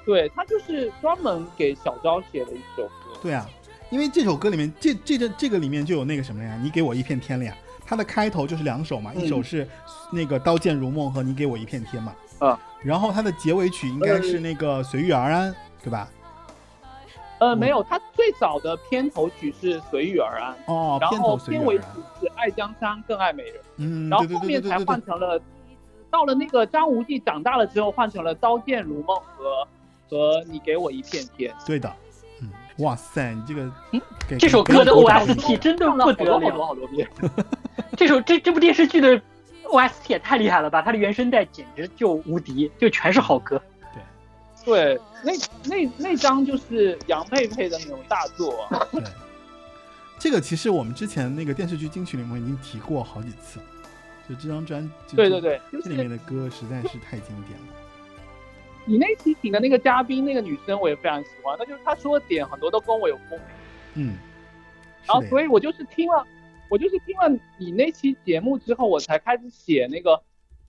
[0.06, 3.20] 对他就是专门给小昭写的一首歌。
[3.20, 3.50] 对啊，
[3.90, 6.60] 因为这首歌里面，这这个这个里面就有那个什么呀？
[6.62, 7.58] 你给我一片天了呀。
[7.84, 9.68] 它的开头就是两首嘛，嗯一首是
[10.12, 12.16] 那个《刀剑如梦》和《你给我一片天》嘛。
[12.40, 12.60] 啊。
[12.84, 15.52] 然后它的结尾曲应该是那个《随遇而安》，
[15.84, 16.08] 对吧？
[17.40, 21.84] 呃，嗯没有，它最早的片头曲是《随遇而安》，哦，然片头随后片尾曲。
[22.20, 24.78] 是《爱江山更爱美人》，嗯，然后后面才。
[24.86, 25.42] 换成了，
[26.12, 29.68] 到了那个张无忌长大了之后，换成了《刀剑如梦》和
[30.10, 31.52] 和你给我一片天。
[31.66, 31.92] 对的。
[32.42, 32.50] 嗯，
[32.80, 34.02] 哇塞，你这个嗯
[34.38, 37.08] 这首歌的 OST 真的不得好多好多，好多遍。
[37.98, 39.20] 这首这这部电视剧的
[39.72, 40.82] OST 也太厉害了吧！
[40.82, 43.62] 它的原声带简直就无敌，就全是好歌。
[44.64, 45.32] 对，对那
[45.64, 48.88] 那那张就是杨佩佩的那种大作啊。
[48.92, 49.02] 对，
[50.20, 53.60] 这个其实我们之前那个电视剧金曲里面已经提过好几次，
[54.28, 57.68] 就这张专，辑对对，对，就是这里面的歌实在是太经典了。
[58.84, 63.48] 你那期请的那个嘉宾，那个女生我也非常喜欢，那就是她说的点很多都跟我有共鸣。
[63.94, 64.18] 嗯，
[65.06, 66.26] 然后所以我就是听了，
[66.72, 70.24] 我就是听了你那期节目之后，我才开始写那个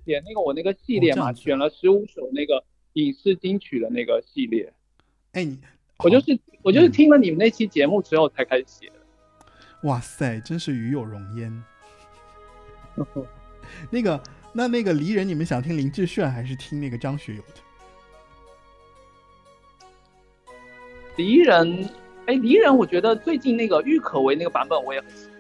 [0.05, 2.65] 写那个我那个系列嘛，选了十五首那个
[2.95, 4.73] 影视金曲的那个系列。
[5.31, 5.57] 哎，你
[5.99, 8.95] 我就是我就是嗯听了你们那期节目之后才开始写的。
[9.85, 11.65] 哇塞，真是与有荣焉。
[13.89, 14.21] 那个，
[14.53, 17.55] 那那个离人，你们想听林志炫还是听那个张学友的？
[21.17, 21.89] 离人，
[22.27, 25.32] 哎，离人，我觉得最近那个郁可唯那个版本我也很喜欢。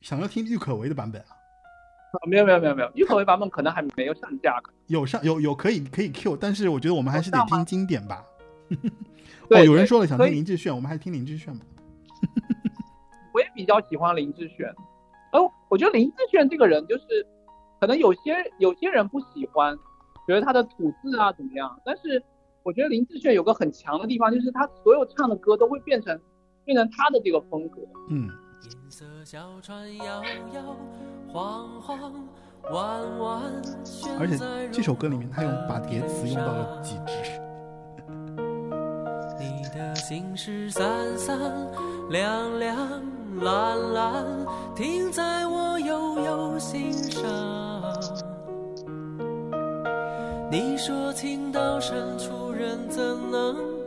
[0.00, 1.32] 想要听郁可唯的版本啊？
[2.12, 4.60] 啊，没有没有没有没有，郁可唯版本可能还没有上架。
[4.86, 8.24] 有上有有可以可以 Q，但是我觉得我们还是得听经典吧。
[8.70, 8.76] 哦，
[9.48, 11.64] 对有人说了想听林志炫，我们还是听林志炫吧。
[13.34, 14.68] 我也比较喜欢林志炫。
[15.32, 17.04] 哦，我觉得林志炫这个人就是，
[17.80, 19.76] 可能有些有些人不喜欢，
[20.26, 22.22] 觉得他的吐字啊怎么样，但是
[22.62, 26.18] 我觉得林志炫有个很强的地方，就是他所有唱的歌都会变成
[26.64, 27.82] 变成他的这个风格。
[28.08, 28.30] 嗯，
[28.64, 30.22] 银色小船摇
[30.52, 30.76] 摇
[31.32, 32.12] 晃晃，
[32.70, 37.40] 弯弯悬而且在这首歌里面他用把叠词用到了极致。
[39.38, 41.38] 你的心事闪闪
[42.10, 42.76] 亮亮
[43.36, 44.24] 蓝蓝，
[44.74, 47.22] 停在我悠悠心上。
[50.50, 53.77] 你说情到深处人怎能？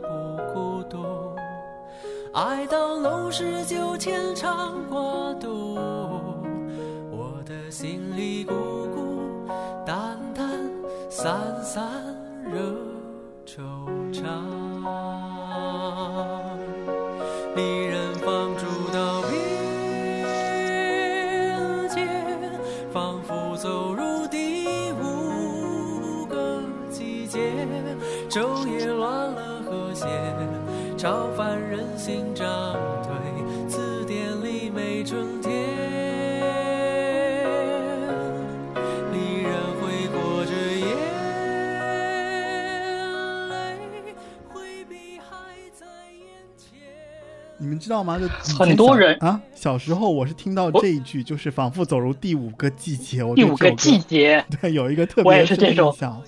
[2.32, 4.98] 爱到浓时就牵肠挂
[5.34, 5.74] 肚，
[7.10, 8.54] 我的心里孤
[8.94, 9.46] 孤
[9.84, 10.48] 单单
[11.10, 11.84] 散散
[12.50, 12.58] 惹
[13.44, 13.60] 惆
[14.14, 14.22] 怅。
[17.54, 19.30] 离人放逐到边
[21.90, 22.08] 界，
[22.90, 27.68] 仿佛走入第五个季节，
[28.30, 30.06] 昼夜乱了和谐，
[30.96, 31.60] 超凡
[47.82, 48.18] 知道吗？
[48.18, 53.24] 就 很多人啊，小时候我是听到这一句，就是仿佛走入第五个季节。
[53.24, 56.22] 我第五个季，节， 对，有一个特我也别印象，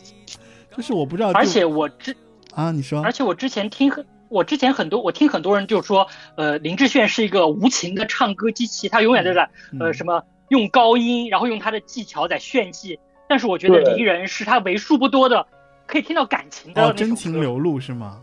[0.76, 2.14] 就是我不知道，而且我之
[2.54, 6.06] 啊，你说而且我之前听很，我之前很多我听很多人就说，
[6.36, 9.42] 呃，林志炫是一个无情的唱歌机器，他永远都在
[9.78, 12.98] 呃嗯什么用高音，然后用他的技巧在炫技。
[13.28, 15.46] 但是我觉得对离人是他为数不多的
[15.86, 18.20] 可以听到感情的哦，真情流露是吗？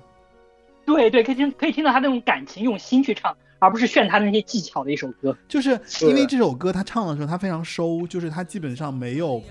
[0.93, 5.35] 对对，可以听可以听到他那种感情，用心去唱，而不是炫他的那些技巧的一首歌。
[5.47, 9.41] 就是因为这首歌他唱的时候他非常收，就是他基本上没有，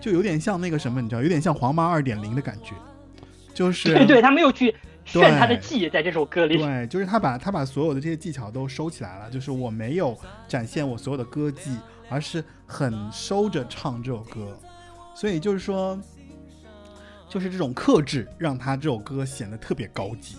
[0.00, 2.74] 就有点像那个什么，你知道，有点像黄妈二点零的感觉，
[3.54, 4.74] 就是对对，他没有去
[5.04, 6.58] 炫他的技，在这首歌里。
[6.58, 10.16] 对，就是他把他把所有的这些技巧都收起来了，就是我没有
[10.48, 11.76] 展现我所有的歌技，
[12.08, 14.58] 而是很收着唱这首歌，
[15.14, 15.98] 所以就是说，
[17.28, 20.36] 就是这种克制让他这首歌显得特别高级，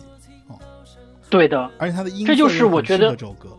[1.33, 3.49] 对的，而且他的音这就是我觉得这首歌。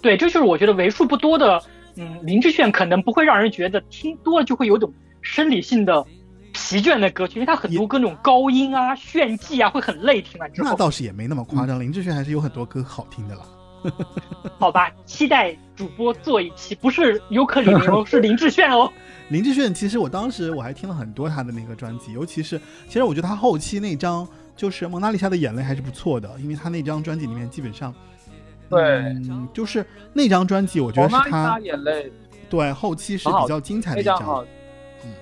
[0.00, 1.62] 对，这就是我觉得为数不多的，
[1.96, 6.02] 嗯，林志炫可能不会让人觉得听多了就会有种生理性的
[6.54, 10.74] 疲倦的歌曲，因为他很多歌那种高音啊、炫技啊会很累，听完之那。
[10.74, 13.42] 倒是也没那么嗯夸张，林志炫还是有很多歌好听的啦。
[14.58, 18.90] 好吧，期待主播做一期，不是尤克里 里哦，是林志炫哦。
[19.28, 22.58] 林志炫其实我当时我还听了很多他的那个专辑，尤其是
[22.88, 27.92] 其实我觉得他后期那张就是《蒙娜丽莎的眼泪》还是不错的，因为他那张专辑里面基本上，
[28.70, 32.12] 对嗯，就是那张专辑我觉得是蒙娜丽莎他眼泪
[32.48, 34.46] 对后期是比较精彩的一张那
[35.04, 35.12] 嗯，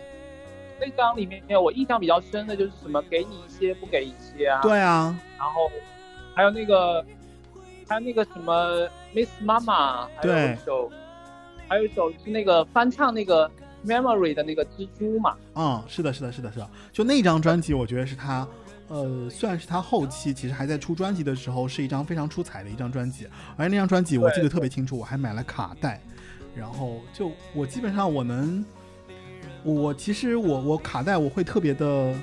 [0.80, 5.70] 那张里面我印象比较深的就是什么给你一些不给一些啊，对啊，然后
[6.34, 7.02] 还有那个
[7.88, 10.90] 还有那个什么 Miss Mama，还有对一首
[11.68, 13.50] 还有一首是那个翻唱那个
[13.86, 18.46] Memory 的那个蜘蛛嘛，嗯，是的，是的，是的，是的，就那张专辑我觉得是他。
[18.88, 23.26] 呃，算是他后期其实还在出专辑的时候，是一张非常出彩的一张专辑，
[23.56, 26.00] 而那张专辑我记得特别清楚，我还买了卡带，
[26.54, 28.64] 然后就我基本上我能，
[29.62, 32.14] 我其实我我卡带我会特别的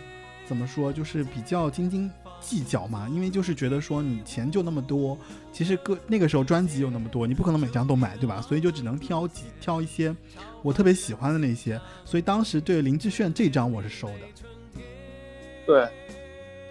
[0.45, 5.17] 怎么说，就是比较斤斤计较嘛，因为就是觉得说你钱就那么多，
[5.51, 8.41] 其实歌那个时候专辑有那么多，你不可能每张都买，对吧？
[8.41, 10.15] 所以就只能挑几挑一些
[10.61, 14.83] 我特别喜欢的那些，所以当时对林志炫这张我是收的。
[15.65, 15.87] 对，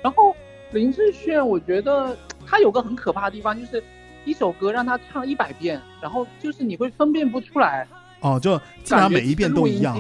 [0.09, 0.35] 然后
[0.71, 2.17] 林志炫我觉得
[2.47, 3.85] 他有个很可怕的地方，就是
[4.25, 7.87] 一首歌让他唱一百遍，然后就是你会分辨不出来，
[8.21, 9.95] 哦，就基本上每一遍都一样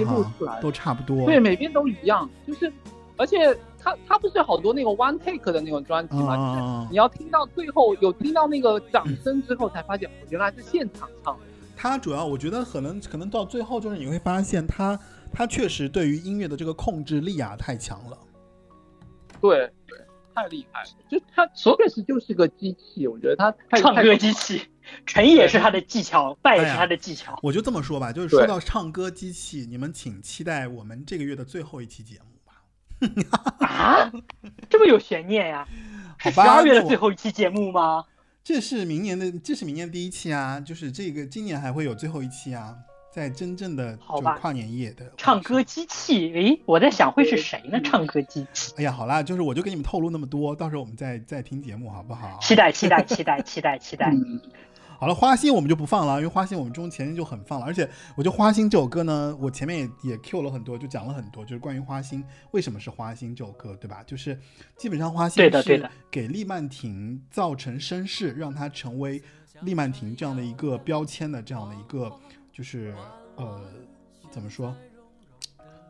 [0.62, 1.26] 都差不多。
[1.26, 2.72] 对，每遍都一样，就是
[3.18, 11.40] 而且他他不是好多那个 one take 的那种专辑嗯，嘛，嗯就是嗯嗯你要听到最后有听到那个掌声之后，才发现哦原来是现场唱的。
[11.76, 14.98] 他主要我觉得可能可能到最后就是你会发现他
[15.30, 18.16] 他确实对于音乐的这个控制力啊太强了。
[19.40, 19.70] 对对，
[20.39, 24.62] 太厉害了，就他确实就是个机器，我觉得他太唱歌机器，
[25.05, 27.36] 成也是他的技巧，败也是他的技巧。
[27.43, 33.66] 我就这么说吧，就是说到唱歌机器，你们请期待我们这个月的最后一期节目吧。
[33.66, 34.12] 啊，
[34.70, 35.66] 这么有悬念呀、
[36.19, 38.05] 好吧是十二月的最后一期节目吗？
[38.44, 42.77] 这是明年的，这是明年第一期啊，就是这个今年还会有最后一期啊，
[43.10, 43.97] 在真正的
[44.40, 47.80] 跨年夜的唱歌机器，诶，我在想会是谁呢？
[47.82, 52.39] 唱歌机器，哎呀，好啦，就是我就给你们透露那么多，到时候我们再再听节目好不好？
[52.40, 54.10] 期待期待期待期待期待。
[54.14, 54.40] 嗯，
[54.98, 64.02] 好了，花心我们就不放了，因为花心我们中前面就很放了，而且我觉得花心这首歌呢，我前面也也 Q 了很多，就讲了很多，就是关于花心为什么是花心这首歌，对吧？
[64.06, 64.39] 就是
[64.76, 69.22] 基本上花心是给厉曼婷造成声势，让她成为
[69.62, 72.12] 厉曼婷这样的一个标签的这样的一个，
[72.59, 72.93] 就是
[73.36, 73.62] 呃
[74.32, 74.74] 怎么说？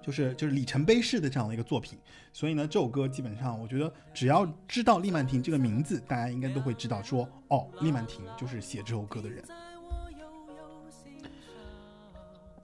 [0.02, 1.98] 就是就是里程碑式的这样的一个作品，
[2.30, 9.42] 所以呢，这首歌基本上我觉得只要知道厉曼婷这个名字，大家应该都会知道说，哦，厉曼婷就是写这首歌的人。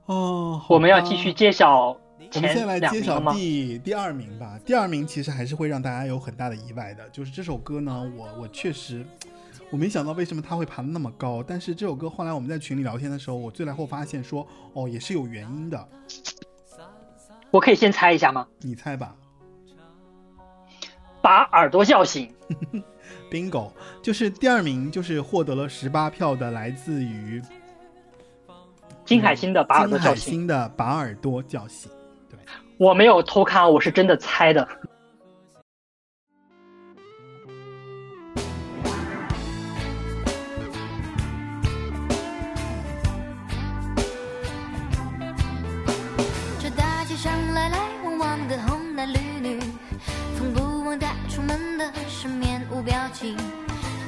[0.04, 1.88] 哦，我们要继续揭晓
[2.34, 3.32] 我们先来揭晓？
[3.32, 4.60] 第第二名吧。
[4.66, 9.02] 第二名其实还是会让大家有很大的意外的，就是这首歌呢，我我确实
[9.74, 15.88] 我没想到为什么他会爬得那么高，但是这首歌后来我们在群里聊天的时候，我最来后发现说，哦，也是有原因的。
[17.50, 18.46] 我可以先猜一下吗？
[18.60, 19.16] 你猜吧
[21.20, 22.32] 把耳朵叫醒。
[23.28, 27.42] bingo，就是第二名就是获得了十八票的，来自于
[29.04, 30.32] 金海心的把耳朵金海叫醒。
[30.34, 31.90] 心的把耳朵叫醒。
[32.30, 32.38] 对，
[32.78, 34.68] 我没有偷看，我是真的猜的。
[52.74, 53.36] 无表情。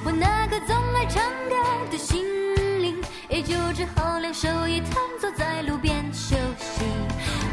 [0.05, 1.55] 我那个总爱唱歌
[1.89, 2.25] 的心
[2.83, 6.83] 灵，也就只好两手一摊坐在路边休息。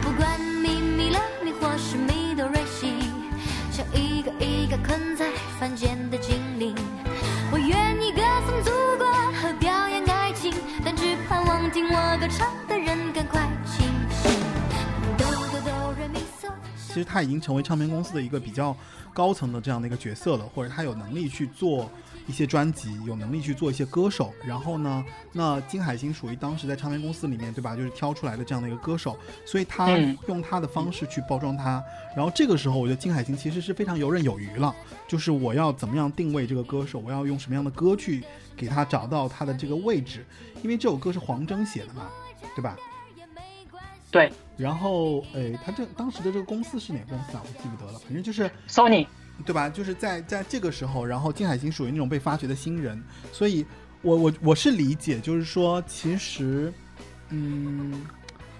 [0.02, 2.96] 不管咪咪啦咪或是咪哆瑞西，
[3.72, 5.30] 像一个一个困在
[5.60, 6.03] 凡间
[16.94, 18.76] 其实他已经成为唱片公司的一个比较
[19.16, 21.90] 高层的这样的一个角色了，或者他有能力去做
[22.28, 24.32] 一些专辑，有能力去做一些歌手。
[24.46, 27.76] 然后呢，那金海心属于当时在唱片公司里面，对吧？
[27.76, 31.84] 就是挑出来的这样的一个歌手，所以他嗯用他的方式去包装他。
[32.16, 34.76] 然后这个时候，我觉得金海心其实是非常游刃有余了，
[35.08, 38.24] 就是我要怎么样定位这个歌手，我要用什么样的歌去
[38.56, 40.24] 给他找到他的这个位置，
[40.62, 42.08] 因为这首歌是黄征写的嘛，
[42.56, 42.78] 对吧？
[44.14, 47.42] 对然后，诶，他这当时的这个公司是哪个公司啊？
[47.44, 49.08] 我记不得了，反正就是，Sony，
[49.44, 49.68] 对吧？
[49.68, 53.66] 就是在在这个时候，然后金海心属于那种被发掘的新人，所以
[54.04, 56.72] 我我我是理解，就是说，其实，
[57.30, 58.06] 嗯，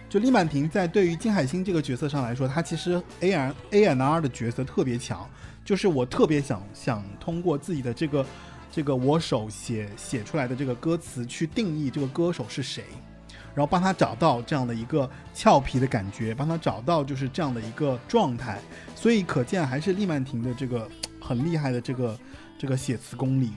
[0.10, 5.30] 就李曼婷在对于金海心这个角色上来说，她其实 A R A N R 的角色特别强，
[5.64, 8.26] 就是我特别想想通过自己的这个
[8.72, 12.86] 这个我手写写出来的这个歌词去定义这个歌手是谁。
[13.56, 18.60] 然后帮他找到这样的一个俏皮的感觉，帮他找到就是这样的一个状态，
[18.96, 20.90] 所以可见还是厉曼婷的这个
[21.20, 22.18] 很厉害的这个
[22.58, 23.52] 这个写词功力。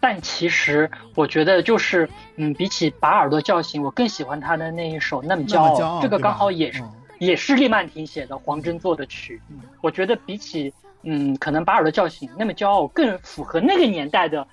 [0.00, 9.42] 但其实我觉得就是，嗯，比起把耳朵叫醒，我更喜欢他的那一首《那么骄傲》，骄傲这个刚好也是、嗯也是厉曼婷写的，黄真做的曲。
[9.80, 10.72] 我觉得比起，
[11.02, 14.46] 嗯，可能把耳朵叫醒，那么骄傲更符合那个年代的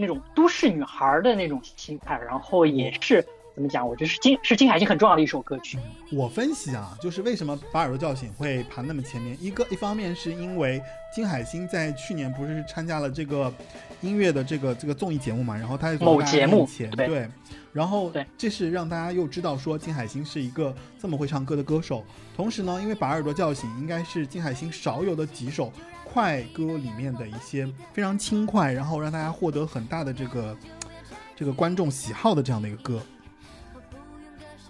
[0.00, 3.20] 那种都市女孩的那种心态，然后也是
[3.52, 3.86] 怎么讲？
[3.86, 5.76] 我觉得是金是金海心很重要的一首歌曲。
[6.12, 10.80] 我分析啊，就是为什么把耳朵叫醒会排那么前面，一个一方面是因为
[11.12, 13.52] 金海心在去年不是参加了这个
[14.00, 17.28] 音乐的这个这个综艺节目嘛，然后他在某节目前对对，
[17.72, 22.04] 然后对这是让大家又知道说金海心是一个这么会唱歌的歌手，
[22.36, 25.72] 同时呢，因为把耳朵叫醒应该是金海心少有的几首
[26.10, 30.56] 快歌里面的一些非常轻快，然后让大家获得很大的这个
[31.36, 33.00] 这个观众喜好的这样的一个歌。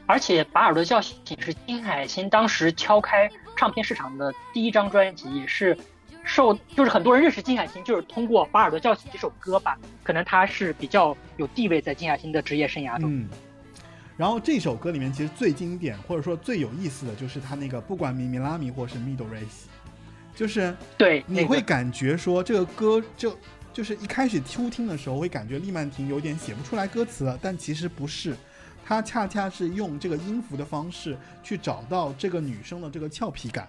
[0.06, 5.77] 而且把耳朵叫醒是金海心当时敲开唱片市场的第一张专辑，也是
[6.24, 13.15] 受就是很多人认识金海心就是通过把耳朵叫醒这首歌吧，可能他是比较有地位在金海心的职业生涯中。
[13.15, 13.28] 嗯，
[14.16, 19.69] 然后这首歌里面其实最经典或者说最有意思的就是他那个不管米米拉米或是咪哆瑞西，
[20.39, 23.36] 就是对，你会感觉说这个歌就
[23.73, 28.36] 就是一开始初听的时候会感觉厉曼婷有点写不出来歌词了，但其实不是，
[28.85, 33.69] 他恰恰是用这个音符的方式去找到这个女生的这个俏皮感，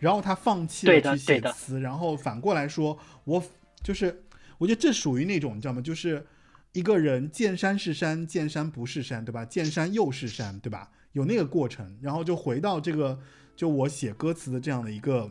[0.00, 3.40] 然后他放弃了去写词，然后反过来说，我
[3.84, 4.24] 就是
[4.58, 5.80] 我觉得这属于那种你知道吗？
[5.80, 6.26] 就是
[6.72, 9.44] 一个人见山是山，见山不是山，对吧？
[9.44, 10.90] 见山又是山，对吧？
[11.12, 13.16] 有那个过程，然后就回到这个
[13.54, 15.30] 就我写歌词的这样的一个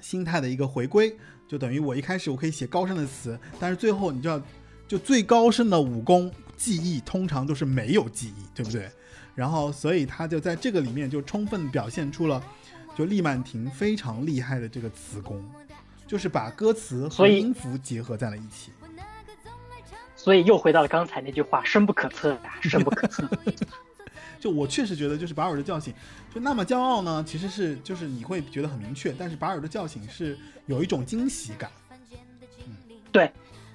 [0.00, 1.16] 心态的一个回归，
[1.46, 4.42] 就等于我一开始我可以写高深的词，但是最后你就要，
[4.86, 8.90] 就最高深的武功技艺通常都是没有记忆，对不对？
[9.34, 12.42] 然后所以他就在这个里面就充分表现出了，
[12.96, 15.44] 就厉曼婷非常厉害的这个词功，
[16.06, 18.72] 就是把歌词和音符结合在了一起。
[20.16, 23.28] 所以又回到了刚才那句话：深不可测呀，深不可测。
[24.38, 25.92] 就我确实觉得，就是把尔的叫醒，
[26.34, 31.70] 就那么骄傲呢，其实是就是你会觉得很明确，但是把尔的叫醒是有一种惊喜感，
[33.10, 33.30] 对，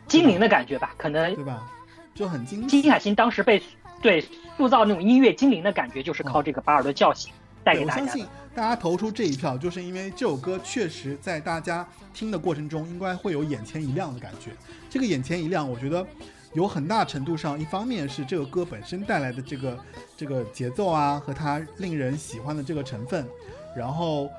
[0.07, 1.69] 精灵的感觉吧，可能对吧？
[2.15, 2.91] 就很惊喜金。
[2.91, 3.61] 海心当时被
[4.01, 4.23] 对
[4.55, 7.33] 塑造那种音乐精灵的感觉，就是靠这个把尔的叫醒
[7.63, 8.25] 带，给大家相信。
[8.55, 14.51] 大家投出这一票，就是因为这首歌确实在大家听的过程中，应该会有眼前一亮的感觉。
[14.91, 16.05] 这个眼前一亮，我觉得
[16.53, 19.79] 有很大程度上，一方面是这个歌本身带来的这个
[20.15, 23.27] 这个节奏啊，和它令人喜欢的这个成分，
[23.75, 24.29] 然后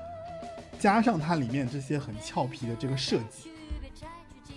[0.79, 3.49] 加上它里面这些很俏皮的这个设计。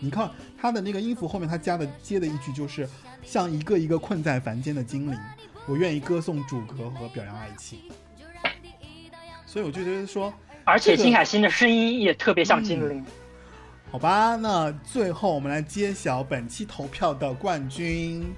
[0.01, 2.89] 你看它的那个音符后面，它加的接的一句就是
[3.24, 5.18] “像一个一个困在凡间的精灵，
[5.66, 7.80] 我愿意歌颂主格和表扬爱情”。
[9.44, 10.32] 所以我就觉得说，
[10.62, 13.05] 而且这个金海心的声音也特别像精灵。
[13.90, 18.35] 好吧，那最后我们来揭晓本期投票的冠军。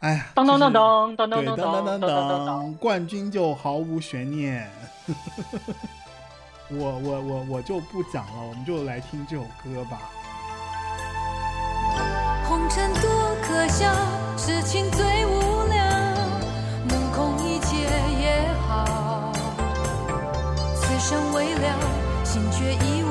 [0.00, 0.76] 哎呀，当当当就是
[1.16, 4.70] 当当当，当当当当当当冠军就毫无悬念。
[6.68, 9.98] 我我我我就不讲了，我们就来听这首歌吧。
[12.44, 13.90] 红尘多可笑，
[14.36, 15.84] 痴情最无聊，
[16.84, 17.76] 目空一切
[18.20, 19.32] 也好。
[20.74, 21.78] 此生未了，
[22.24, 23.02] 心却一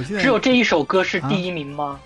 [0.00, 2.00] 我现在只有这一首歌是第一名吗？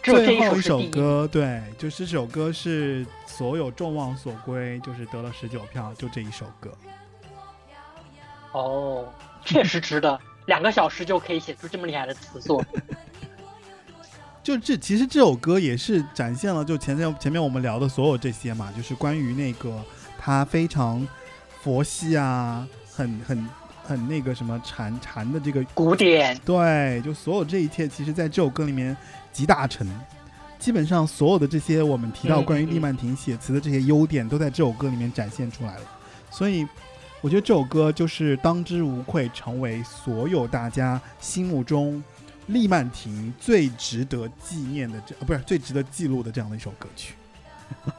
[0.00, 0.80] 只有这一首。
[0.84, 6.72] 歌，对，就是这首歌是所有众望所归，就是得了十九票，就这一首歌。
[8.52, 9.08] 哦，
[9.44, 10.16] 确实值得，
[10.46, 12.64] 两个小时就可以写出这么厉害的词作。
[14.40, 19.80] 就这其实这首歌也是展现了就前面前面我们聊的所有这些嘛，就是关于那个
[20.16, 21.04] 他非常
[21.60, 22.64] 佛系啊，
[22.94, 23.48] 很很
[23.84, 28.96] 很那个什么禅禅的这个古典，对，就所有这一切，其实在这首歌里面
[29.32, 29.86] 集大成。
[30.58, 35.84] 基本上所有的这些我们提到嗯关于厉曼婷写词的这些优点，都在这首歌里面展现出来了。
[36.30, 36.64] 所以，
[37.20, 42.00] 我觉得这首歌就是当之无愧成为所有大家心目中
[42.46, 47.14] 厉曼婷最值得纪念的这，啊，不是最值得记录的这样的一首歌曲。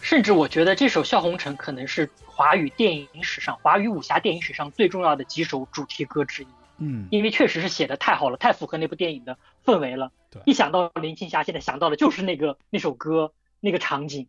[0.00, 6.46] 甚至我觉得这首《笑红尘》可能是华语电影史上、华语武侠电影史上最重要的几首主题歌之一，
[6.76, 10.42] 嗯，因为确实是写的太好了，太符合那部电影的氛围了对。
[10.44, 14.28] 一想到林青霞，现在想到的就是那个那首歌那个场景，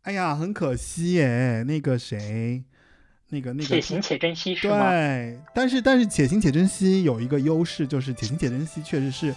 [0.00, 2.64] 哎呀，很可惜耶，那个谁，
[3.28, 4.90] 那个那个且行且珍惜，是吗？
[4.90, 9.34] 对，但是但是且行且珍惜有一个优势，就是且行且珍惜确实是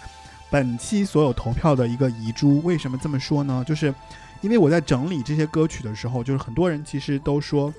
[0.50, 2.62] 本期所有投票的一个遗珠。
[2.62, 3.62] 为什么这么说呢？
[3.68, 3.94] 就是
[4.40, 7.72] 因为我在整理这些歌曲的时候，就是很多人其实都说，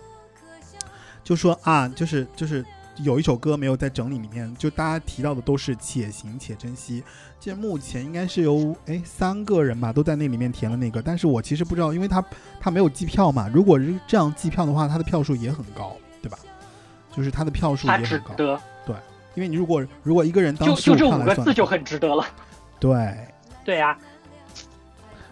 [1.23, 2.65] 就说啊，就是就是
[2.97, 7.03] 有一首歌没有在整理里面，就大家提到的都是且行且珍惜。
[7.39, 12.23] 这目前应该是有哎三个人吧，都在那里面填了那个，但是我其实不知道，因为他
[12.59, 13.49] 他没有计票嘛。
[13.53, 16.37] 如果是这样计票的话，他的票数也很高，对吧？
[17.15, 18.95] 就是他的票数也很高，对，
[19.35, 22.25] 因为你如果如果一个人当就就这五15票来算个字就很值得了。
[22.77, 23.17] 对，
[23.63, 23.97] 对啊，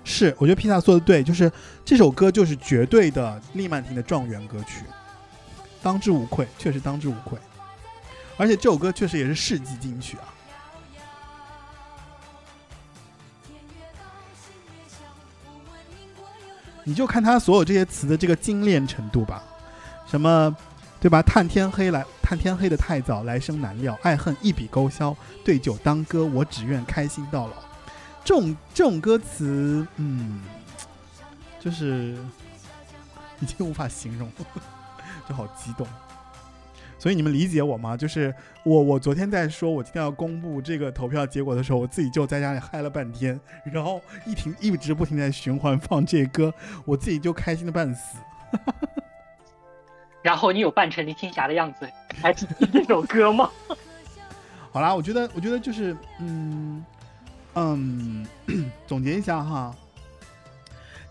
[0.03, 1.51] 是我觉得披萨说的对，就是
[1.85, 4.84] 这首歌就是绝对的利曼婷的状元歌曲，
[5.81, 7.38] 当之无愧，确实当之无愧。
[8.38, 10.27] 而且这首歌确实也是世纪金曲啊。
[16.84, 19.41] 你就看他所有这些词的这个精炼程度吧，
[20.05, 20.53] 什么，
[20.99, 21.21] 对吧？
[21.21, 25.15] 叹天黑来，叹天黑的太早，来生难料，爱恨一笔勾销，
[25.45, 27.53] 对酒当歌，我只愿开心到老。
[28.24, 30.41] 这种这种歌词，嗯，
[31.60, 32.16] 就是
[33.40, 34.32] 已经无法形容，
[35.28, 35.86] 就好激动。
[36.98, 37.98] 所以你们理解我吗？
[37.98, 38.34] 就是
[38.64, 46.54] 我我昨天在说我今天要公布这个投票结果的时候，我自己就在家里嗨了半天，然后一停一直不停在循环放这歌，
[46.86, 48.18] 我自己就开心的半死。
[50.24, 51.86] 然后你有扮成林青霞的样子，
[52.22, 53.50] 还记得这首歌吗？
[54.72, 56.86] 好啦，我觉得我觉得就是嗯
[57.55, 58.25] 嗯，
[58.88, 59.75] 总结一下哈。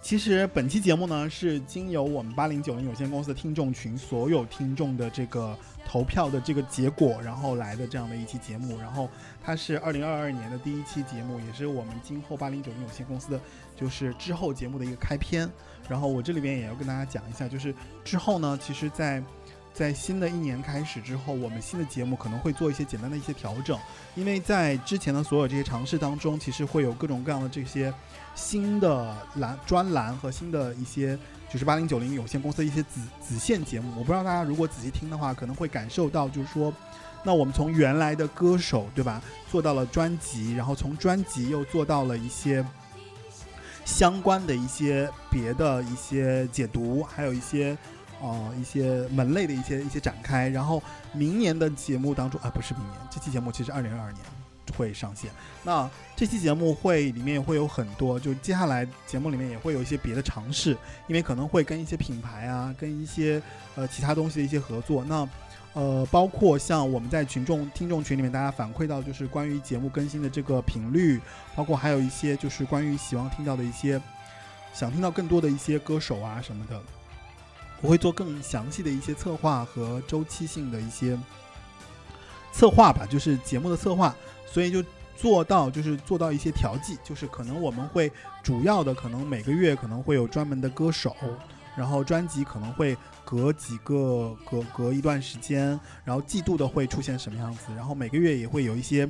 [0.01, 5.57] 其实本期节目呢是经由我们八零九零有限公司的听众群所有听众的这个
[5.87, 8.77] 投票的这个结果，然后来的这样的一期节目。
[8.81, 9.09] 然后
[9.41, 13.41] 它是二零二二年的第一期节目，也是我们今后八零九零有限公司的
[13.77, 15.49] 就是之后节目的一个开篇。
[15.89, 19.23] 然后我这里边也要跟大家讲一下，就是之后呢，其实在
[19.75, 23.79] 在新的一年开始之后，我们新的节目可能会做一些简单的一些调整，
[24.15, 27.93] 因为在之前的所有这些尝试当中，其实会有各种各样的这些
[28.35, 31.19] 新的栏专栏和新的一些
[31.51, 33.91] 就是八零九零有限公司的一些子子线节目。
[33.99, 36.73] 我不知道大家如果仔细听的话，可能会感受到，就是说，
[37.25, 42.65] 那我们从原来的歌手对吧，做到了专辑，然后从专辑又做到了一些。
[43.85, 47.77] 相关的一些别的一些解读，还有一些
[48.23, 50.49] 呃一些门类的一些一些展开。
[50.49, 50.83] 然后
[51.13, 54.25] 明年的节目当中啊，不是明年，这期节目其实二零二二年
[54.77, 55.31] 会上线。
[55.63, 60.71] 那这期节目会里面会有很多，就接下来节目里面也会有一些别的尝试，
[61.09, 63.43] 因为可能会跟一些品牌啊，跟一些
[63.75, 65.05] 呃其他东西的一些合作。
[65.05, 65.29] 那
[65.75, 71.19] 呃，包括像我们在群众听众群里面，大家反馈到就是关于节目更新的这个频率，
[71.57, 73.99] 包括还有一些就是关于希望听到的一些，
[74.75, 76.79] 想听到更多的一些歌手啊什么的，
[77.83, 81.19] 我会做更详细的一些策划和周期性的一些
[82.53, 84.15] 策划吧，就是节目的策划，
[84.47, 84.83] 所以就
[85.17, 88.11] 做到就是做到一些调剂，就是可能我们会
[88.43, 91.15] 主要的可能每个月可能会有专门的歌手，
[91.77, 99.09] 然后专辑可能会隔几个隔隔一段时间，然后季度的会出现什么样子，然后每个月也会有一些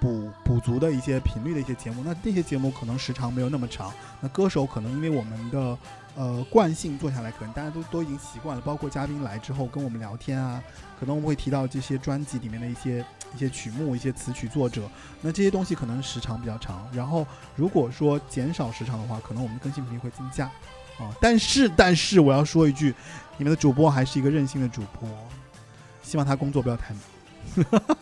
[0.00, 2.02] 补补足的一些频率的一些节目。
[2.04, 5.76] 那这些节目可能时长没有那么长，那歌手可能因为我们的
[6.16, 10.62] 呃惯性做下来，可能大家都都已经习惯了，包括嘉宾来之后跟我们聊天啊，
[10.98, 13.04] 可能我们会提到这些专辑里面的一些
[13.34, 14.82] 一些曲目、一些词曲作者，
[15.20, 16.88] 那这些东西可能时长比较长。
[16.92, 17.26] 然后
[17.56, 20.46] 如果说减少时长的话，可能我们更新频率会增加。
[20.98, 22.94] 啊，但是但是我要说一句，
[23.36, 25.08] 你们的主播还是一个任性的主播，
[26.02, 27.92] 希望他工作不要太忙。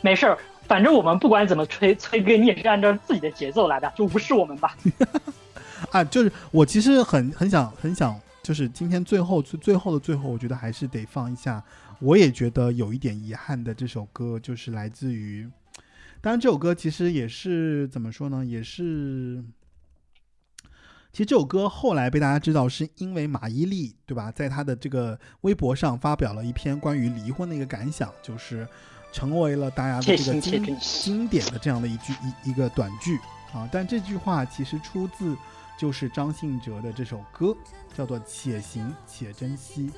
[0.00, 0.36] 没事儿，
[0.66, 4.76] 反正我们不管怎么催催更，你也是按照自己的节奏来的，就无视我们吧。
[5.90, 11.62] 啊，就是我其实很很想很想，就是今天最后最最后的最后，我觉得还是得放一下，
[12.00, 15.48] 我也觉得有一点遗憾的这首歌，就是来自于
[16.20, 18.44] 当然，这首歌其实也是怎么说呢？
[18.44, 19.44] 也是，
[21.12, 24.32] 其实这首歌后来被大家知道，是因为马伊琍，对吧？
[24.32, 28.66] 在她的这个微博上发表了一篇关于离婚的一个感想，就是
[29.12, 30.78] 成为了大家的这个经。
[30.80, 33.18] 经典的这样的一句一一个短句
[33.52, 33.68] 啊。
[33.70, 35.36] 但这句话其实出自
[35.78, 37.56] 就是张信哲的这首歌，
[37.94, 39.88] 叫做《且行且珍惜》。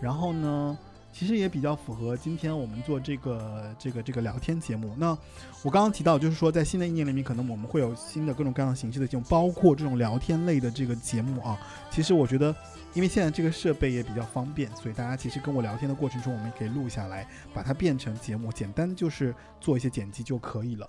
[0.00, 0.76] 然后呢，
[1.12, 4.94] 其实也比较符合今天我们做这个这个这个聊天节目。
[4.98, 5.16] 那
[5.62, 11.56] 我刚刚提到，就是说在新的一年里面，可能我们会有新的各种各样的形式的节目，包括这种聊天类的这个节目啊。
[11.90, 12.54] 其实我觉得，
[12.94, 20.88] 因为现在这个设备也比较方便，所以大家其实跟我聊天的过程中，我们也可以录下来，把它变成节目，简单就是做一些剪辑就可以了。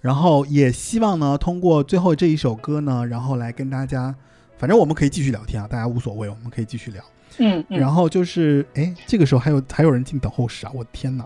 [0.00, 4.14] 然后也希望呢，通过最后这一首歌呢，然后来跟大家，
[4.56, 7.04] 反正我们可以继续聊天啊，大家无所谓，我们可以继续聊。
[7.36, 10.72] 嗯嗯，然后就是，哎，这个时候还有还有人进等候室啊！
[10.74, 11.24] 我的天哪！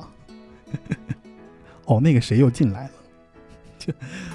[1.87, 2.91] 哦，那个谁又进来了？
[3.79, 3.93] 就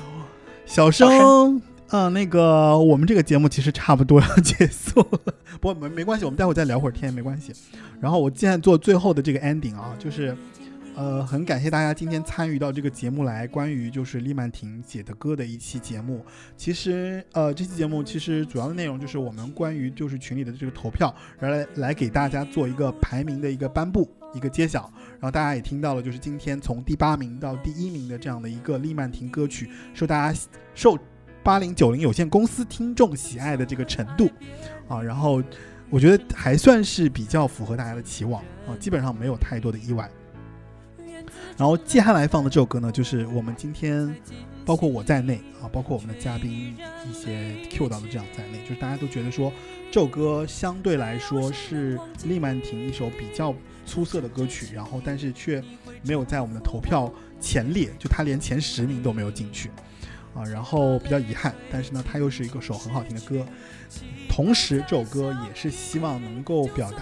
[0.66, 7.54] 小小生，啊、那个我们这个节目其实差不多要结束了，不过没没关系，我们待会儿再聊会儿天，没关系。
[8.00, 10.34] 然后我现在做最后的这个 ending 啊，就是。
[11.00, 16.26] 呃，很感谢大家今天参与到这个节目来，关于就是丽曼婷写的歌的一期节目。
[16.58, 24.92] 其实，呃，这期节目其实主要的内容就是我们关于就是群里的这个投票，然后来来给大家做一个排名的一个颁布、一个揭晓。
[25.12, 30.38] 然后大家也听到了，就是今天从第八名到第一名的这样的一个丽曼婷歌曲，受大家
[30.76, 31.00] 受
[31.42, 34.30] 八零九零有限公司听众喜爱的这个程度
[34.90, 35.42] 啊，然后
[35.90, 40.12] 我觉得还算是比较符合大家的期望啊，基本上没有太多的意外。
[41.60, 44.16] 然后接下来放的这首歌呢，就是我们今天
[44.66, 46.74] 包括我在内啊，包括我们的嘉宾
[47.06, 49.52] 一些 Q 到的这样在内，就是大家都觉得说
[49.92, 53.54] 这首歌相对来说是利曼婷一首比较
[53.86, 55.62] 出色的歌曲，然后但是却
[56.02, 57.12] 没有在我们的投票
[57.42, 59.70] 前列，就它连前十名都没有进去
[60.34, 63.46] 啊，然后比较遗憾，但是呢，它又是一个首很好听的歌，
[64.30, 67.00] 同时这首歌也是希望能够表达。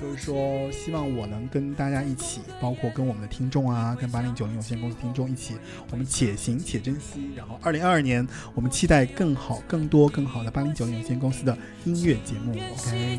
[0.00, 5.54] 就是说，希望我能跟大家一起，包括跟我们的听众啊，跟八零九零有限公司听众一起，
[5.90, 7.30] 我们且行且珍惜。
[7.36, 12.52] 然后，二零二二年，我们期待更好、更多、更好的八零九零有限公司的音乐节目。
[12.52, 13.18] OK，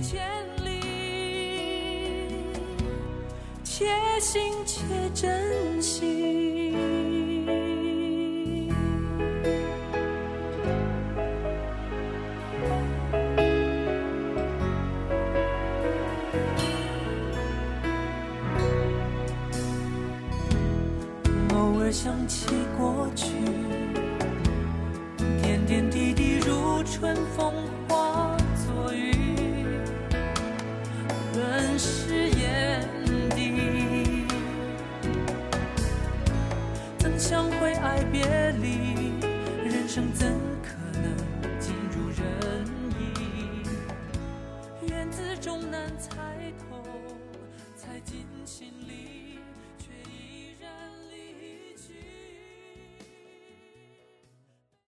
[3.63, 3.85] 且
[4.19, 4.83] 行且
[5.13, 6.73] 珍惜。
[21.93, 23.27] 想起过去，
[25.43, 27.53] 点点滴滴如春风
[27.87, 29.67] 化作雨，
[31.35, 32.89] 润湿眼
[33.35, 34.25] 底。
[36.97, 39.13] 曾相会爱别离，
[39.63, 40.27] 人生怎
[40.63, 41.15] 可能
[41.59, 42.65] 尽如人
[42.97, 44.89] 意？
[44.89, 46.11] 缘字终难猜
[46.57, 46.83] 透，
[47.77, 48.82] 猜进心。